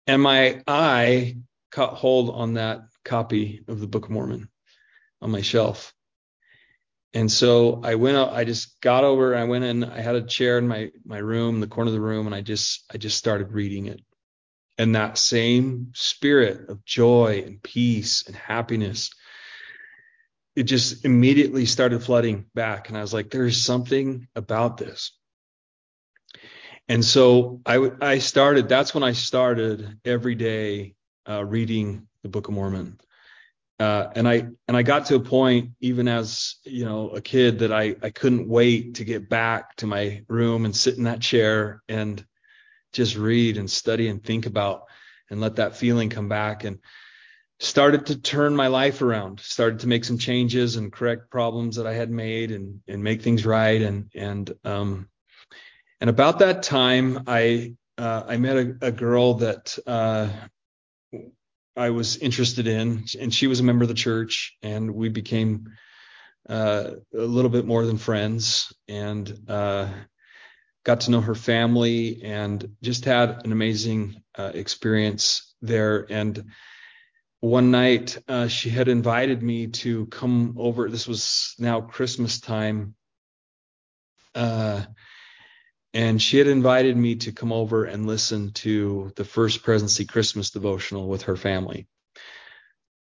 and 0.07 0.21
my 0.21 0.61
eye 0.67 1.37
caught 1.71 1.95
hold 1.95 2.29
on 2.29 2.55
that 2.55 2.81
copy 3.03 3.63
of 3.67 3.79
the 3.79 3.87
book 3.87 4.05
of 4.05 4.11
mormon 4.11 4.49
on 5.21 5.31
my 5.31 5.41
shelf 5.41 5.93
and 7.13 7.31
so 7.31 7.79
I 7.83 7.95
went 7.95 8.17
out, 8.17 8.33
I 8.33 8.43
just 8.43 8.81
got 8.81 9.03
over, 9.03 9.35
I 9.35 9.43
went 9.43 9.63
in, 9.63 9.83
I 9.83 10.01
had 10.01 10.15
a 10.15 10.23
chair 10.23 10.57
in 10.57 10.67
my, 10.67 10.91
my 11.05 11.19
room, 11.19 11.59
the 11.59 11.67
corner 11.67 11.89
of 11.89 11.93
the 11.93 12.01
room, 12.01 12.25
and 12.25 12.33
I 12.33 12.41
just, 12.41 12.83
I 12.91 12.97
just 12.97 13.17
started 13.17 13.51
reading 13.51 13.85
it. 13.85 14.01
And 14.79 14.95
that 14.95 15.19
same 15.19 15.91
spirit 15.93 16.69
of 16.69 16.83
joy 16.83 17.43
and 17.45 17.61
peace 17.61 18.23
and 18.25 18.35
happiness, 18.35 19.11
it 20.55 20.63
just 20.63 21.05
immediately 21.05 21.67
started 21.67 22.01
flooding 22.03 22.47
back. 22.55 22.89
And 22.89 22.97
I 22.97 23.01
was 23.01 23.13
like, 23.13 23.29
there's 23.29 23.61
something 23.61 24.27
about 24.35 24.77
this. 24.77 25.15
And 26.89 27.03
so 27.03 27.61
I, 27.65 27.91
I 28.01 28.17
started, 28.19 28.67
that's 28.67 28.93
when 28.93 29.03
I 29.03 29.13
started 29.13 29.99
every 30.03 30.35
day 30.35 30.95
uh, 31.27 31.43
reading 31.45 32.07
the 32.23 32.29
Book 32.29 32.47
of 32.47 32.53
Mormon. 32.53 32.99
Uh, 33.79 34.11
and 34.15 34.29
I 34.29 34.47
and 34.67 34.77
I 34.77 34.83
got 34.83 35.07
to 35.07 35.15
a 35.15 35.19
point 35.19 35.71
even 35.81 36.07
as 36.07 36.55
you 36.63 36.85
know 36.85 37.09
a 37.09 37.19
kid 37.19 37.59
that 37.59 37.73
I 37.73 37.95
I 38.03 38.11
couldn't 38.11 38.47
wait 38.47 38.95
to 38.95 39.03
get 39.03 39.27
back 39.29 39.75
to 39.77 39.87
my 39.87 40.23
room 40.27 40.65
and 40.65 40.75
sit 40.75 40.97
in 40.97 41.05
that 41.05 41.21
chair 41.21 41.81
and 41.89 42.23
just 42.93 43.17
read 43.17 43.57
and 43.57 43.69
study 43.69 44.07
and 44.09 44.23
think 44.23 44.45
about 44.45 44.83
and 45.31 45.41
let 45.41 45.55
that 45.55 45.75
feeling 45.75 46.09
come 46.09 46.29
back 46.29 46.63
and 46.63 46.79
started 47.59 48.05
to 48.05 48.21
turn 48.21 48.55
my 48.55 48.67
life 48.67 49.01
around 49.01 49.39
started 49.39 49.79
to 49.79 49.87
make 49.87 50.05
some 50.05 50.19
changes 50.19 50.75
and 50.75 50.93
correct 50.93 51.31
problems 51.31 51.75
that 51.75 51.87
I 51.87 51.93
had 51.93 52.11
made 52.11 52.51
and 52.51 52.79
and 52.87 53.03
make 53.03 53.23
things 53.23 53.43
right 53.43 53.81
and 53.81 54.09
and 54.13 54.53
um 54.63 55.09
and 56.03 56.09
about 56.09 56.39
that 56.39 56.63
time 56.63 57.23
I 57.27 57.75
uh, 57.97 58.23
I 58.27 58.35
met 58.35 58.57
a, 58.57 58.75
a 58.81 58.91
girl 58.91 59.35
that 59.35 59.79
uh, 59.87 60.27
I 61.77 61.91
was 61.91 62.17
interested 62.17 62.67
in, 62.67 63.05
and 63.17 63.33
she 63.33 63.47
was 63.47 63.61
a 63.61 63.63
member 63.63 63.83
of 63.83 63.87
the 63.87 63.93
church, 63.93 64.57
and 64.61 64.93
we 64.93 65.07
became 65.07 65.69
uh, 66.49 66.91
a 67.13 67.17
little 67.17 67.49
bit 67.49 67.65
more 67.65 67.85
than 67.85 67.97
friends, 67.97 68.73
and 68.89 69.33
uh, 69.47 69.87
got 70.83 71.01
to 71.01 71.11
know 71.11 71.21
her 71.21 71.35
family, 71.35 72.21
and 72.21 72.75
just 72.81 73.05
had 73.05 73.45
an 73.45 73.53
amazing 73.53 74.21
uh, 74.37 74.51
experience 74.53 75.55
there. 75.61 76.05
And 76.11 76.51
one 77.39 77.71
night, 77.71 78.17
uh, 78.27 78.49
she 78.49 78.69
had 78.69 78.89
invited 78.89 79.41
me 79.41 79.67
to 79.67 80.07
come 80.07 80.55
over. 80.57 80.89
This 80.89 81.07
was 81.07 81.55
now 81.59 81.79
Christmas 81.79 82.41
time 82.41 82.95
and 85.93 86.21
she 86.21 86.37
had 86.37 86.47
invited 86.47 86.97
me 86.97 87.15
to 87.15 87.31
come 87.31 87.53
over 87.53 87.85
and 87.85 88.07
listen 88.07 88.51
to 88.51 89.11
the 89.15 89.23
first 89.23 89.63
presidency 89.63 90.05
Christmas 90.05 90.49
devotional 90.49 91.07
with 91.07 91.23
her 91.23 91.35
family, 91.35 91.87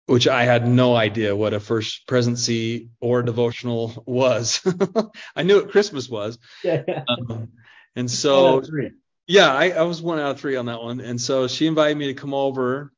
which 0.06 0.26
I 0.26 0.44
had 0.44 0.66
no 0.66 0.96
idea 0.96 1.36
what 1.36 1.54
a 1.54 1.60
first 1.60 2.06
presidency 2.08 2.90
or 3.00 3.22
devotional 3.22 4.02
was. 4.06 4.60
I 5.36 5.44
knew 5.44 5.56
what 5.56 5.70
Christmas 5.70 6.08
was. 6.08 6.38
Yeah. 6.64 6.82
Um, 7.08 7.50
and 7.94 8.10
so, 8.10 8.62
yeah, 9.26 9.52
I, 9.52 9.70
I 9.70 9.82
was 9.82 10.02
one 10.02 10.18
out 10.18 10.32
of 10.32 10.40
three 10.40 10.56
on 10.56 10.66
that 10.66 10.82
one. 10.82 11.00
And 11.00 11.20
so 11.20 11.46
she 11.46 11.68
invited 11.68 11.96
me 11.96 12.08
to 12.08 12.14
come 12.14 12.34
over 12.34 12.92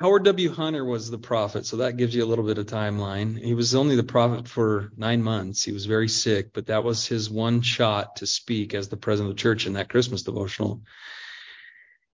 Howard 0.00 0.24
W. 0.24 0.50
Hunter 0.50 0.82
was 0.82 1.10
the 1.10 1.18
prophet, 1.18 1.66
so 1.66 1.76
that 1.76 1.98
gives 1.98 2.14
you 2.14 2.24
a 2.24 2.26
little 2.26 2.46
bit 2.46 2.56
of 2.56 2.64
timeline. 2.64 3.38
He 3.38 3.52
was 3.52 3.74
only 3.74 3.96
the 3.96 4.02
prophet 4.02 4.48
for 4.48 4.90
nine 4.96 5.22
months. 5.22 5.62
He 5.62 5.72
was 5.72 5.84
very 5.84 6.08
sick, 6.08 6.54
but 6.54 6.68
that 6.68 6.84
was 6.84 7.06
his 7.06 7.28
one 7.28 7.60
shot 7.60 8.16
to 8.16 8.26
speak 8.26 8.72
as 8.72 8.88
the 8.88 8.96
president 8.96 9.30
of 9.30 9.36
the 9.36 9.42
church 9.42 9.66
in 9.66 9.74
that 9.74 9.90
Christmas 9.90 10.22
devotional. 10.22 10.80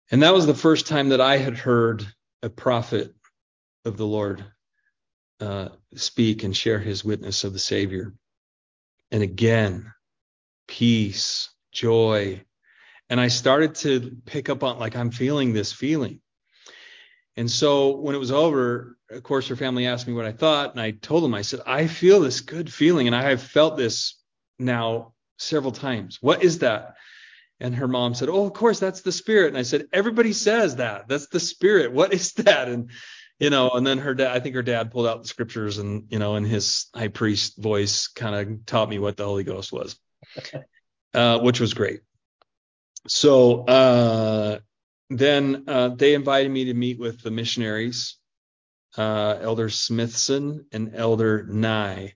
And 0.09 0.23
that 0.23 0.33
was 0.33 0.47
the 0.47 0.55
first 0.55 0.87
time 0.87 1.09
that 1.09 1.21
I 1.21 1.37
had 1.37 1.59
heard 1.59 2.03
a 2.41 2.49
prophet 2.49 3.13
of 3.85 3.97
the 3.97 4.07
Lord 4.07 4.43
uh, 5.39 5.69
speak 5.93 6.43
and 6.43 6.57
share 6.57 6.79
his 6.79 7.05
witness 7.05 7.43
of 7.43 7.53
the 7.53 7.59
Savior. 7.59 8.15
And 9.11 9.21
again, 9.21 9.93
peace, 10.67 11.51
joy. 11.71 12.45
And 13.11 13.21
I 13.21 13.27
started 13.27 13.75
to 13.75 14.17
pick 14.25 14.49
up 14.49 14.63
on, 14.63 14.79
like, 14.79 14.95
I'm 14.95 15.11
feeling 15.11 15.53
this 15.53 15.71
feeling 15.71 16.21
And 17.37 17.49
so 17.51 17.97
when 17.97 18.15
it 18.15 18.19
was 18.19 18.31
over, 18.31 18.97
of 19.09 19.23
course, 19.23 19.47
her 19.49 19.55
family 19.55 19.87
asked 19.87 20.07
me 20.07 20.13
what 20.13 20.25
I 20.25 20.31
thought, 20.31 20.71
and 20.71 20.79
I 20.79 20.91
told 20.91 21.23
them, 21.23 21.33
I 21.33 21.41
said, 21.41 21.61
I 21.65 21.87
feel 21.87 22.19
this 22.19 22.41
good 22.41 22.71
feeling, 22.71 23.07
and 23.07 23.15
I 23.15 23.29
have 23.29 23.41
felt 23.41 23.77
this 23.77 24.17
now 24.57 25.13
several 25.37 25.73
times. 25.73 26.17
What 26.21 26.43
is 26.43 26.59
that? 26.59 26.95
And 27.59 27.75
her 27.75 27.87
mom 27.87 28.15
said, 28.15 28.29
Oh, 28.29 28.45
of 28.45 28.53
course, 28.53 28.79
that's 28.79 29.01
the 29.01 29.11
spirit. 29.11 29.49
And 29.49 29.57
I 29.57 29.63
said, 29.63 29.87
Everybody 29.91 30.33
says 30.33 30.77
that. 30.77 31.07
That's 31.07 31.27
the 31.27 31.39
spirit. 31.39 31.91
What 31.91 32.13
is 32.13 32.33
that? 32.33 32.67
And 32.67 32.91
you 33.39 33.49
know, 33.49 33.71
and 33.71 33.85
then 33.85 33.97
her 33.97 34.13
dad, 34.13 34.35
I 34.35 34.39
think 34.39 34.55
her 34.55 34.63
dad 34.63 34.91
pulled 34.91 35.07
out 35.07 35.21
the 35.21 35.27
scriptures 35.27 35.77
and, 35.77 36.05
you 36.09 36.19
know, 36.19 36.35
in 36.35 36.45
his 36.45 36.87
high 36.95 37.09
priest 37.09 37.57
voice 37.57 38.07
kind 38.07 38.35
of 38.35 38.65
taught 38.65 38.89
me 38.89 38.97
what 38.97 39.17
the 39.17 39.25
Holy 39.25 39.43
Ghost 39.43 39.73
was, 39.73 39.99
uh, 41.13 41.39
which 41.39 41.59
was 41.59 41.73
great. 41.73 42.01
So, 43.07 43.65
uh, 43.65 44.59
then, 45.09 45.63
uh, 45.67 45.89
they 45.89 46.13
invited 46.13 46.51
me 46.51 46.65
to 46.65 46.73
meet 46.73 46.99
with 46.99 47.21
the 47.21 47.31
missionaries, 47.31 48.17
uh, 48.97 49.37
Elder 49.41 49.69
Smithson 49.69 50.65
and 50.71 50.95
Elder 50.95 51.45
Nye. 51.47 52.13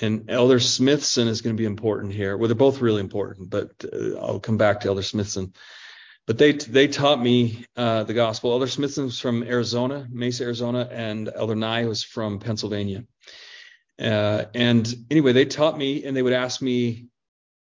And 0.00 0.30
Elder 0.30 0.60
Smithson 0.60 1.26
is 1.26 1.42
going 1.42 1.56
to 1.56 1.60
be 1.60 1.66
important 1.66 2.12
here. 2.12 2.36
Well, 2.36 2.48
they're 2.48 2.54
both 2.54 2.80
really 2.80 3.00
important, 3.00 3.50
but 3.50 3.70
uh, 3.84 4.16
I'll 4.18 4.40
come 4.40 4.56
back 4.56 4.80
to 4.80 4.88
Elder 4.88 5.02
Smithson 5.02 5.52
but 6.28 6.36
they 6.36 6.52
they 6.52 6.86
taught 6.86 7.20
me 7.20 7.64
uh, 7.74 8.04
the 8.04 8.12
gospel. 8.12 8.52
Elder 8.52 8.66
Smithson 8.66 9.04
was 9.04 9.18
from 9.18 9.42
Arizona, 9.42 10.06
Mesa, 10.10 10.44
Arizona, 10.44 10.86
and 10.92 11.30
Elder 11.34 11.56
Nye 11.56 11.86
was 11.86 12.04
from 12.04 12.38
Pennsylvania. 12.38 13.04
Uh, 13.98 14.44
and 14.54 14.94
anyway, 15.10 15.32
they 15.32 15.46
taught 15.46 15.78
me, 15.78 16.04
and 16.04 16.14
they 16.14 16.20
would 16.20 16.34
ask 16.34 16.60
me, 16.60 17.06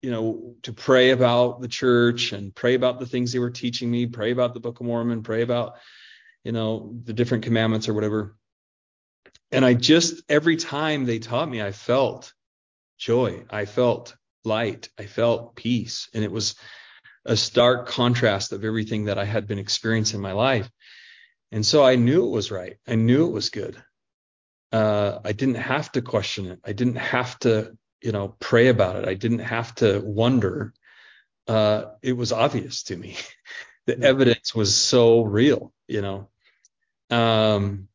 you 0.02 0.10
know, 0.10 0.54
to 0.62 0.72
pray 0.72 1.10
about 1.10 1.60
the 1.60 1.68
church 1.68 2.32
and 2.32 2.54
pray 2.54 2.74
about 2.74 2.98
the 2.98 3.06
things 3.06 3.32
they 3.32 3.38
were 3.38 3.50
teaching 3.50 3.90
me, 3.90 4.06
pray 4.06 4.30
about 4.30 4.54
the 4.54 4.60
Book 4.60 4.80
of 4.80 4.86
Mormon, 4.86 5.22
pray 5.22 5.42
about, 5.42 5.74
you 6.44 6.52
know, 6.52 6.94
the 7.04 7.12
different 7.12 7.44
commandments 7.44 7.88
or 7.88 7.94
whatever. 7.94 8.36
And 9.52 9.64
I 9.64 9.74
just 9.74 10.22
every 10.28 10.56
time 10.56 11.04
they 11.04 11.18
taught 11.18 11.50
me, 11.50 11.60
I 11.60 11.72
felt 11.72 12.32
joy, 12.98 13.44
I 13.50 13.64
felt 13.64 14.16
light, 14.44 14.88
I 14.98 15.06
felt 15.06 15.54
peace, 15.56 16.08
and 16.14 16.24
it 16.24 16.32
was 16.32 16.54
a 17.24 17.36
stark 17.36 17.86
contrast 17.86 18.52
of 18.52 18.64
everything 18.64 19.04
that 19.06 19.18
I 19.18 19.24
had 19.24 19.46
been 19.46 19.58
experiencing 19.58 20.18
in 20.18 20.22
my 20.22 20.32
life. 20.32 20.70
And 21.52 21.66
so 21.66 21.84
I 21.84 21.96
knew 21.96 22.26
it 22.26 22.30
was 22.30 22.50
right. 22.50 22.76
I 22.86 22.94
knew 22.94 23.26
it 23.26 23.32
was 23.32 23.50
good. 23.50 23.82
Uh, 24.72 25.18
I 25.24 25.32
didn't 25.32 25.56
have 25.56 25.90
to 25.92 26.02
question 26.02 26.46
it. 26.46 26.60
I 26.64 26.72
didn't 26.72 26.96
have 26.96 27.38
to, 27.40 27.76
you 28.02 28.12
know, 28.12 28.34
pray 28.40 28.68
about 28.68 28.96
it. 28.96 29.08
I 29.08 29.14
didn't 29.14 29.40
have 29.40 29.74
to 29.76 30.00
wonder. 30.00 30.72
Uh, 31.46 31.86
it 32.02 32.12
was 32.12 32.32
obvious 32.32 32.84
to 32.84 32.96
me. 32.96 33.16
the 33.86 33.98
evidence 34.00 34.54
was 34.54 34.74
so 34.74 35.22
real, 35.22 35.72
you 35.88 36.02
know. 36.02 36.28
Um, 37.10 37.88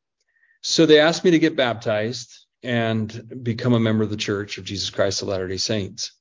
so 0.62 0.86
they 0.86 1.00
asked 1.00 1.24
me 1.24 1.32
to 1.32 1.40
get 1.40 1.56
baptized 1.56 2.46
and 2.64 3.44
become 3.44 3.74
a 3.74 3.80
member 3.80 4.04
of 4.04 4.10
the 4.10 4.18
Church 4.18 4.58
of 4.58 4.66
Jesus 4.66 4.90
Christ 4.90 5.22
of 5.22 5.28
Latter-day 5.28 5.58
Saints. 5.58 6.12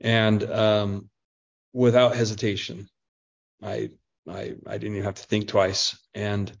And 0.00 0.42
um, 0.44 1.10
without 1.72 2.16
hesitation. 2.16 2.88
I 3.62 3.90
I 4.28 4.54
I 4.66 4.78
didn't 4.78 4.94
even 4.94 5.04
have 5.04 5.14
to 5.16 5.26
think 5.26 5.48
twice. 5.48 5.98
And 6.14 6.52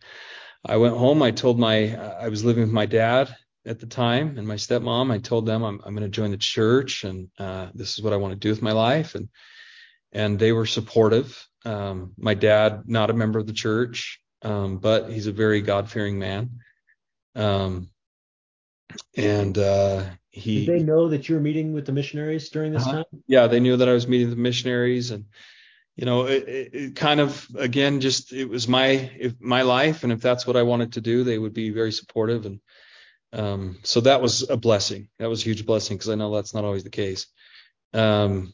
I 0.64 0.76
went 0.76 0.96
home. 0.96 1.22
I 1.22 1.30
told 1.30 1.58
my 1.58 1.96
I 1.96 2.28
was 2.28 2.44
living 2.44 2.64
with 2.64 2.72
my 2.72 2.86
dad 2.86 3.34
at 3.68 3.78
the 3.78 3.86
time 3.86 4.38
and 4.38 4.46
my 4.46 4.54
stepmom. 4.54 5.12
I 5.12 5.18
told 5.18 5.46
them 5.46 5.62
I'm 5.62 5.80
I'm 5.84 5.94
going 5.94 6.10
to 6.10 6.16
join 6.16 6.30
the 6.30 6.36
church 6.36 7.04
and 7.04 7.28
uh, 7.38 7.68
this 7.74 7.98
is 7.98 8.02
what 8.02 8.12
I 8.12 8.16
want 8.16 8.32
to 8.32 8.38
do 8.38 8.50
with 8.50 8.62
my 8.62 8.72
life. 8.72 9.14
And 9.14 9.28
and 10.12 10.38
they 10.38 10.52
were 10.52 10.66
supportive. 10.66 11.46
Um, 11.64 12.14
my 12.16 12.34
dad, 12.34 12.84
not 12.86 13.10
a 13.10 13.14
member 13.14 13.38
of 13.38 13.46
the 13.46 13.52
church, 13.52 14.20
um, 14.42 14.78
but 14.78 15.10
he's 15.10 15.26
a 15.26 15.32
very 15.32 15.60
God 15.60 15.90
fearing 15.90 16.18
man. 16.18 16.60
Um, 17.34 17.90
and 19.16 19.58
uh, 19.58 20.04
he 20.30 20.64
did 20.64 20.80
they 20.80 20.82
know 20.82 21.08
that 21.08 21.28
you 21.28 21.34
were 21.34 21.40
meeting 21.40 21.72
with 21.72 21.86
the 21.86 21.92
missionaries 21.92 22.48
during 22.48 22.72
this 22.72 22.86
uh-huh. 22.86 23.04
time 23.04 23.22
yeah 23.26 23.46
they 23.46 23.60
knew 23.60 23.76
that 23.76 23.88
i 23.88 23.92
was 23.92 24.08
meeting 24.08 24.30
the 24.30 24.36
missionaries 24.36 25.10
and 25.10 25.24
you 25.96 26.06
know 26.06 26.26
it, 26.26 26.48
it, 26.48 26.74
it, 26.74 26.96
kind 26.96 27.20
of 27.20 27.46
again 27.58 28.00
just 28.00 28.32
it 28.32 28.46
was 28.46 28.68
my 28.68 29.10
if 29.18 29.34
my 29.40 29.62
life 29.62 30.04
and 30.04 30.12
if 30.12 30.20
that's 30.20 30.46
what 30.46 30.56
i 30.56 30.62
wanted 30.62 30.92
to 30.92 31.00
do 31.00 31.24
they 31.24 31.38
would 31.38 31.52
be 31.52 31.70
very 31.70 31.92
supportive 31.92 32.46
and 32.46 32.60
um, 33.32 33.78
so 33.82 34.00
that 34.00 34.22
was 34.22 34.48
a 34.48 34.56
blessing 34.56 35.08
that 35.18 35.28
was 35.28 35.42
a 35.42 35.44
huge 35.44 35.66
blessing 35.66 35.96
because 35.96 36.10
i 36.10 36.14
know 36.14 36.34
that's 36.34 36.54
not 36.54 36.64
always 36.64 36.84
the 36.84 36.90
case 36.90 37.26
um, 37.94 38.52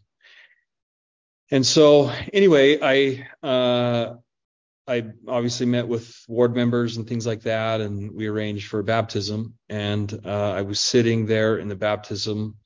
and 1.50 1.66
so 1.66 2.10
anyway 2.32 2.78
i 2.82 3.46
uh, 3.46 4.14
I 4.86 5.04
obviously 5.26 5.66
met 5.66 5.88
with 5.88 6.14
ward 6.28 6.54
members 6.54 6.96
and 6.96 7.08
things 7.08 7.26
like 7.26 7.42
that, 7.42 7.80
and 7.80 8.12
we 8.12 8.26
arranged 8.26 8.68
for 8.68 8.82
baptism. 8.82 9.54
And 9.68 10.12
uh, 10.24 10.52
I 10.52 10.62
was 10.62 10.78
sitting 10.78 11.26
there 11.26 11.56
in 11.56 11.68
the 11.68 11.76
baptism, 11.76 12.56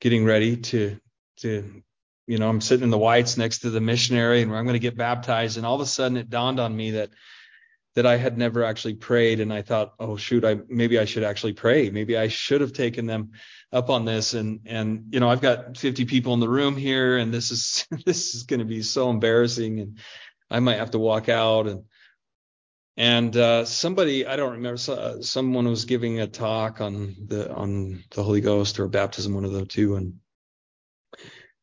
getting 0.00 0.24
ready 0.24 0.56
to 0.56 0.98
to, 1.38 1.82
you 2.28 2.38
know, 2.38 2.48
I'm 2.48 2.60
sitting 2.60 2.84
in 2.84 2.90
the 2.90 2.98
whites 2.98 3.36
next 3.36 3.60
to 3.60 3.70
the 3.70 3.80
missionary, 3.80 4.42
and 4.42 4.54
I'm 4.54 4.64
going 4.64 4.74
to 4.74 4.78
get 4.78 4.96
baptized. 4.96 5.56
And 5.56 5.66
all 5.66 5.74
of 5.74 5.80
a 5.80 5.86
sudden, 5.86 6.16
it 6.16 6.30
dawned 6.30 6.60
on 6.60 6.76
me 6.76 6.92
that 6.92 7.10
that 7.94 8.06
I 8.06 8.16
had 8.16 8.36
never 8.36 8.64
actually 8.64 8.94
prayed, 8.94 9.40
and 9.40 9.52
I 9.52 9.62
thought, 9.62 9.94
oh 9.98 10.16
shoot, 10.16 10.44
I 10.44 10.58
maybe 10.68 10.98
I 10.98 11.04
should 11.04 11.24
actually 11.24 11.52
pray. 11.52 11.90
Maybe 11.90 12.16
I 12.16 12.28
should 12.28 12.60
have 12.60 12.72
taken 12.72 13.06
them 13.06 13.32
up 13.72 13.90
on 13.90 14.04
this. 14.04 14.34
And 14.34 14.60
and 14.66 15.06
you 15.10 15.20
know, 15.20 15.28
I've 15.28 15.40
got 15.40 15.76
50 15.76 16.04
people 16.04 16.34
in 16.34 16.40
the 16.40 16.48
room 16.48 16.76
here, 16.76 17.18
and 17.18 17.32
this 17.32 17.50
is 17.50 17.86
this 18.04 18.34
is 18.34 18.42
going 18.44 18.60
to 18.60 18.66
be 18.66 18.82
so 18.82 19.10
embarrassing 19.10 19.80
and 19.80 19.98
I 20.50 20.60
might 20.60 20.78
have 20.78 20.92
to 20.92 20.98
walk 20.98 21.28
out 21.28 21.66
and 21.66 21.84
and 22.96 23.36
uh, 23.36 23.64
somebody 23.64 24.24
I 24.24 24.36
don't 24.36 24.52
remember 24.52 24.80
uh, 24.92 25.20
someone 25.20 25.66
was 25.66 25.84
giving 25.84 26.20
a 26.20 26.28
talk 26.28 26.80
on 26.80 27.16
the 27.26 27.52
on 27.52 28.04
the 28.10 28.22
Holy 28.22 28.40
Ghost 28.40 28.78
or 28.78 28.86
baptism, 28.86 29.34
one 29.34 29.44
of 29.44 29.50
the 29.50 29.66
two, 29.66 29.96
and 29.96 30.20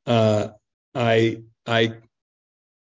uh, 0.06 0.50
I 0.94 1.44
I 1.66 2.00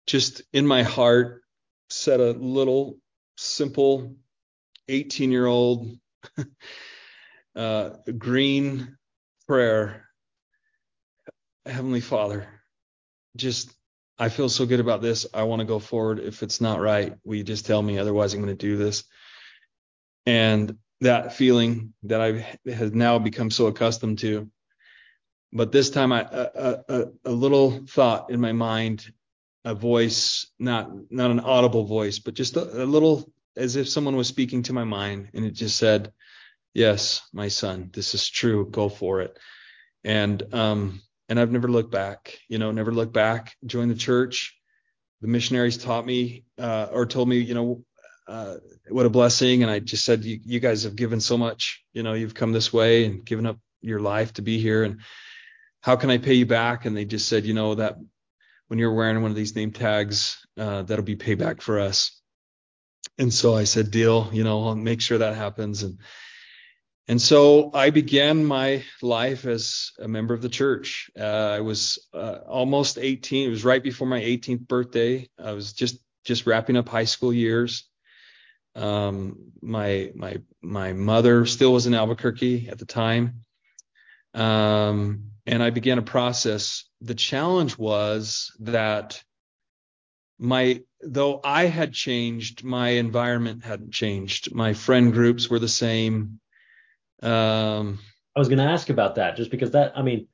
just 0.07 0.41
in 0.55 0.67
my 0.67 0.85
heart 0.85 1.43
said 1.91 2.21
a 2.21 2.33
little 2.33 2.97
simple 3.41 4.15
18 4.89 5.33
year 5.33 5.47
old 5.47 5.97
uh, 7.57 7.91
green 8.19 8.97
prayer. 9.47 10.07
Heavenly 11.67 12.01
Father, 12.01 12.49
just 13.37 13.75
I 14.19 14.29
feel 14.29 14.49
so 14.49 14.67
good 14.67 14.81
about 14.81 15.03
this. 15.03 15.27
I 15.33 15.45
want 15.45 15.61
to 15.61 15.67
go 15.67 15.79
forward. 15.79 16.19
If 16.19 16.43
it's 16.43 16.61
not 16.61 16.81
right, 16.81 17.15
will 17.25 17.37
you 17.37 17.45
just 17.45 17.67
tell 17.67 17.81
me? 17.81 17.99
Otherwise, 17.99 18.35
I'm 18.35 18.41
going 18.41 18.57
to 18.57 18.67
do 18.67 18.77
this. 18.77 19.05
And 20.27 20.77
that 21.01 21.35
feeling 21.35 21.95
that 22.03 22.21
I 22.21 22.59
have 22.71 22.95
now 22.95 23.19
become 23.19 23.51
so 23.51 23.67
accustomed 23.67 24.19
to. 24.21 24.51
But 25.53 25.73
this 25.73 25.91
time, 25.91 26.13
I, 26.13 26.21
a, 26.31 26.79
a, 26.89 27.07
a 27.25 27.31
little 27.31 27.87
thought 27.87 28.31
in 28.31 28.41
my 28.41 28.53
mind, 28.53 29.11
a 29.65 29.75
voice, 29.75 30.47
not 30.59 30.91
not 31.11 31.31
an 31.31 31.41
audible 31.41 31.85
voice, 31.85 32.19
but 32.19 32.35
just 32.35 32.57
a, 32.57 32.83
a 32.83 32.87
little 32.87 33.33
as 33.57 33.77
if 33.77 33.89
someone 33.89 34.17
was 34.17 34.29
speaking 34.29 34.63
to 34.65 34.73
my 34.73 34.85
mind, 34.85 35.31
and 35.35 35.45
it 35.45 35.53
just 35.53 35.77
said, 35.77 36.13
"Yes, 36.75 37.23
my 37.33 37.49
son, 37.49 37.91
this 37.93 38.15
is 38.15 38.29
true. 38.29 38.69
Go 38.71 38.89
for 38.89 39.21
it." 39.21 39.39
And 40.05 40.55
um, 40.55 41.01
and 41.31 41.39
I've 41.39 41.53
never 41.53 41.69
looked 41.69 41.93
back, 41.93 42.39
you 42.49 42.59
know, 42.59 42.73
never 42.73 42.93
looked 42.93 43.13
back, 43.13 43.55
joined 43.65 43.91
the 43.91 43.95
church. 43.95 44.57
The 45.21 45.29
missionaries 45.29 45.79
taught 45.79 46.05
me 46.05 46.45
uh, 46.59 46.89
or 46.91 47.07
told 47.07 47.29
me, 47.29 47.39
you 47.39 47.55
know, 47.55 47.85
uh, 48.27 48.57
what 48.89 49.07
a 49.07 49.11
blessing. 49.11 49.63
And 49.63 49.71
I 49.71 49.79
just 49.79 50.05
said, 50.05 50.25
you, 50.25 50.41
you 50.45 50.59
guys 50.59 50.83
have 50.83 50.97
given 50.97 51.21
so 51.21 51.39
much, 51.39 51.85
you 51.93 52.03
know, 52.03 52.15
you've 52.15 52.35
come 52.35 52.53
this 52.53 52.73
way 52.73 53.05
and 53.05 53.25
given 53.25 53.47
up 53.47 53.59
your 53.81 54.01
life 54.01 54.33
to 54.35 54.43
be 54.43 54.59
here. 54.59 54.83
And 54.83 55.01
how 55.83 55.95
can 55.95 56.11
I 56.11 56.19
pay 56.19 56.35
you 56.35 56.47
back? 56.47 56.85
And 56.85 56.97
they 56.97 57.05
just 57.05 57.29
said, 57.29 57.45
you 57.45 57.55
know, 57.55 57.77
that 57.77 57.97
when 58.71 58.79
you're 58.79 58.95
wearing 58.95 59.21
one 59.21 59.33
of 59.33 59.37
these 59.37 59.57
name 59.57 59.73
tags, 59.73 60.47
uh, 60.57 60.83
that'll 60.83 61.05
be 61.05 61.17
payback 61.17 61.61
for 61.61 61.81
us. 61.81 62.17
And 63.19 63.35
so 63.35 63.57
I 63.57 63.65
said, 63.65 63.91
deal, 63.91 64.31
you 64.33 64.45
know, 64.45 64.65
I'll 64.69 64.77
make 64.77 65.01
sure 65.01 65.19
that 65.19 65.35
happens. 65.35 65.83
And 65.83 65.99
and 67.09 67.21
so 67.21 67.73
I 67.75 67.91
began 67.91 68.45
my 68.45 68.85
life 69.03 69.45
as 69.45 69.91
a 69.99 70.07
member 70.07 70.35
of 70.35 70.43
the 70.43 70.49
church. 70.49 71.11
Uh, 71.19 71.25
I 71.57 71.61
was 71.61 71.99
uh, 72.15 72.39
almost 72.47 72.97
18. 72.97 73.49
It 73.49 73.51
was 73.51 73.65
right 73.65 73.83
before 73.83 74.07
my 74.07 74.21
18th 74.21 74.69
birthday. 74.69 75.29
I 75.37 75.51
was 75.51 75.73
just 75.73 75.99
just 76.25 76.47
wrapping 76.47 76.77
up 76.77 76.89
high 76.89 77.07
school 77.07 77.33
years. 77.33 77.89
Um, 78.77 79.51
my 79.61 80.13
my 80.15 80.37
my 80.63 80.93
mother 80.93 81.45
still 81.45 81.73
was 81.73 81.89
in 81.89 81.95
Albuquerque 81.95 82.69
at 82.69 82.79
the 82.79 82.87
time, 82.87 83.41
um, 84.33 85.33
and 85.45 85.61
I 85.61 85.71
began 85.71 85.99
a 85.99 86.03
process. 86.03 86.85
The 87.03 87.15
challenge 87.15 87.79
was 87.79 88.53
that 88.61 89.23
my 90.39 90.83
though 91.03 91.41
I 91.43 91.65
had 91.67 91.93
changed, 91.93 92.63
my 92.63 92.91
environment 92.91 93.65
hadn't 93.65 93.93
changed. 93.93 94.55
My 94.55 94.75
friend 94.75 95.13
groups 95.13 95.49
were 95.49 95.59
the 95.59 95.69
same 95.69 96.41
um, 97.23 97.99
I 98.35 98.39
was 98.39 98.49
going 98.49 98.59
to 98.59 98.65
ask 98.65 98.91
about 98.91 99.17
that 99.17 99.37
just 99.37 99.51
because 99.51 99.73
that, 99.73 99.93
I 99.97 100.03
mean, 100.03 100.29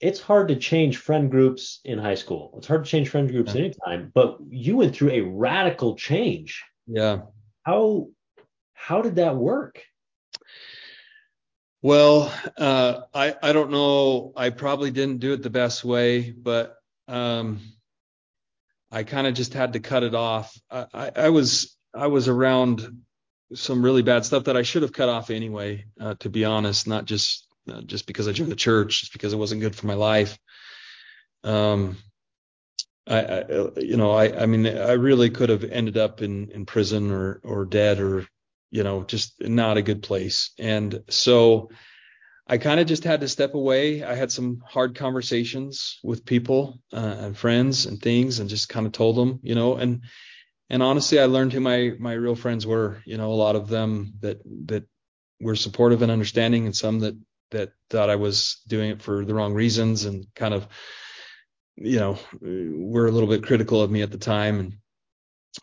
it's 0.00 0.20
hard 0.20 0.48
to 0.48 0.56
change 0.56 0.98
friend 0.98 1.30
groups 1.30 1.80
in 1.84 1.98
high 1.98 2.16
school. 2.16 2.54
It's 2.58 2.66
hard 2.66 2.84
to 2.84 2.90
change 2.90 3.08
friend 3.08 3.30
groups 3.30 3.54
yeah. 3.54 3.62
anytime, 3.62 4.10
but 4.14 4.38
you 4.48 4.76
went 4.76 4.94
through 4.94 5.12
a 5.12 5.20
radical 5.20 5.96
change. 5.96 6.62
Yeah. 6.86 7.20
How 7.62 8.08
how 8.74 9.00
did 9.00 9.16
that 9.16 9.36
work? 9.36 9.82
Well, 11.84 12.32
uh, 12.56 13.02
I 13.12 13.34
I 13.42 13.52
don't 13.52 13.70
know. 13.70 14.32
I 14.34 14.48
probably 14.48 14.90
didn't 14.90 15.18
do 15.18 15.34
it 15.34 15.42
the 15.42 15.50
best 15.50 15.84
way, 15.84 16.30
but 16.30 16.76
um, 17.08 17.60
I 18.90 19.02
kind 19.02 19.26
of 19.26 19.34
just 19.34 19.52
had 19.52 19.74
to 19.74 19.80
cut 19.80 20.02
it 20.02 20.14
off. 20.14 20.58
I, 20.70 20.86
I, 20.94 21.10
I, 21.14 21.28
was 21.28 21.76
I 21.94 22.06
was 22.06 22.26
around 22.26 23.02
some 23.52 23.84
really 23.84 24.00
bad 24.00 24.24
stuff 24.24 24.44
that 24.44 24.56
I 24.56 24.62
should 24.62 24.80
have 24.80 24.94
cut 24.94 25.10
off 25.10 25.28
anyway. 25.28 25.84
Uh, 26.00 26.14
to 26.20 26.30
be 26.30 26.46
honest, 26.46 26.86
not 26.86 27.04
just 27.04 27.46
uh, 27.70 27.82
just 27.82 28.06
because 28.06 28.28
I 28.28 28.32
joined 28.32 28.50
the 28.50 28.56
church, 28.56 29.00
just 29.00 29.12
because 29.12 29.34
it 29.34 29.38
wasn't 29.38 29.60
good 29.60 29.76
for 29.76 29.86
my 29.86 29.92
life. 29.92 30.38
Um, 31.42 31.98
I, 33.06 33.20
I 33.20 33.44
you 33.76 33.98
know 33.98 34.12
I 34.12 34.44
I 34.44 34.46
mean 34.46 34.66
I 34.66 34.92
really 34.92 35.28
could 35.28 35.50
have 35.50 35.64
ended 35.64 35.98
up 35.98 36.22
in 36.22 36.50
in 36.50 36.64
prison 36.64 37.10
or 37.10 37.42
or 37.44 37.66
dead 37.66 38.00
or 38.00 38.26
you 38.74 38.82
know, 38.82 39.04
just 39.04 39.40
not 39.40 39.76
a 39.76 39.82
good 39.82 40.02
place. 40.02 40.50
And 40.58 41.04
so 41.08 41.70
I 42.48 42.58
kind 42.58 42.80
of 42.80 42.88
just 42.88 43.04
had 43.04 43.20
to 43.20 43.28
step 43.28 43.54
away. 43.54 44.02
I 44.02 44.16
had 44.16 44.32
some 44.32 44.64
hard 44.66 44.96
conversations 44.96 46.00
with 46.02 46.26
people 46.26 46.80
uh, 46.92 46.96
and 47.20 47.38
friends 47.38 47.86
and 47.86 48.02
things, 48.02 48.40
and 48.40 48.50
just 48.50 48.68
kind 48.68 48.84
of 48.84 48.90
told 48.90 49.14
them, 49.14 49.38
you 49.44 49.54
know, 49.54 49.76
and 49.76 50.02
and 50.68 50.82
honestly, 50.82 51.20
I 51.20 51.26
learned 51.26 51.52
who 51.52 51.60
my 51.60 51.92
my 52.00 52.14
real 52.14 52.34
friends 52.34 52.66
were. 52.66 53.00
You 53.06 53.16
know, 53.16 53.30
a 53.30 53.42
lot 53.44 53.54
of 53.54 53.68
them 53.68 54.14
that 54.22 54.40
that 54.66 54.88
were 55.40 55.54
supportive 55.54 56.02
and 56.02 56.10
understanding, 56.10 56.66
and 56.66 56.74
some 56.74 56.98
that 56.98 57.16
that 57.52 57.70
thought 57.90 58.10
I 58.10 58.16
was 58.16 58.60
doing 58.66 58.90
it 58.90 59.02
for 59.02 59.24
the 59.24 59.34
wrong 59.34 59.54
reasons, 59.54 60.04
and 60.04 60.26
kind 60.34 60.52
of, 60.52 60.66
you 61.76 62.00
know, 62.00 62.18
were 62.40 63.06
a 63.06 63.12
little 63.12 63.28
bit 63.28 63.44
critical 63.44 63.80
of 63.80 63.90
me 63.92 64.02
at 64.02 64.10
the 64.10 64.18
time, 64.18 64.58
and 64.58 64.72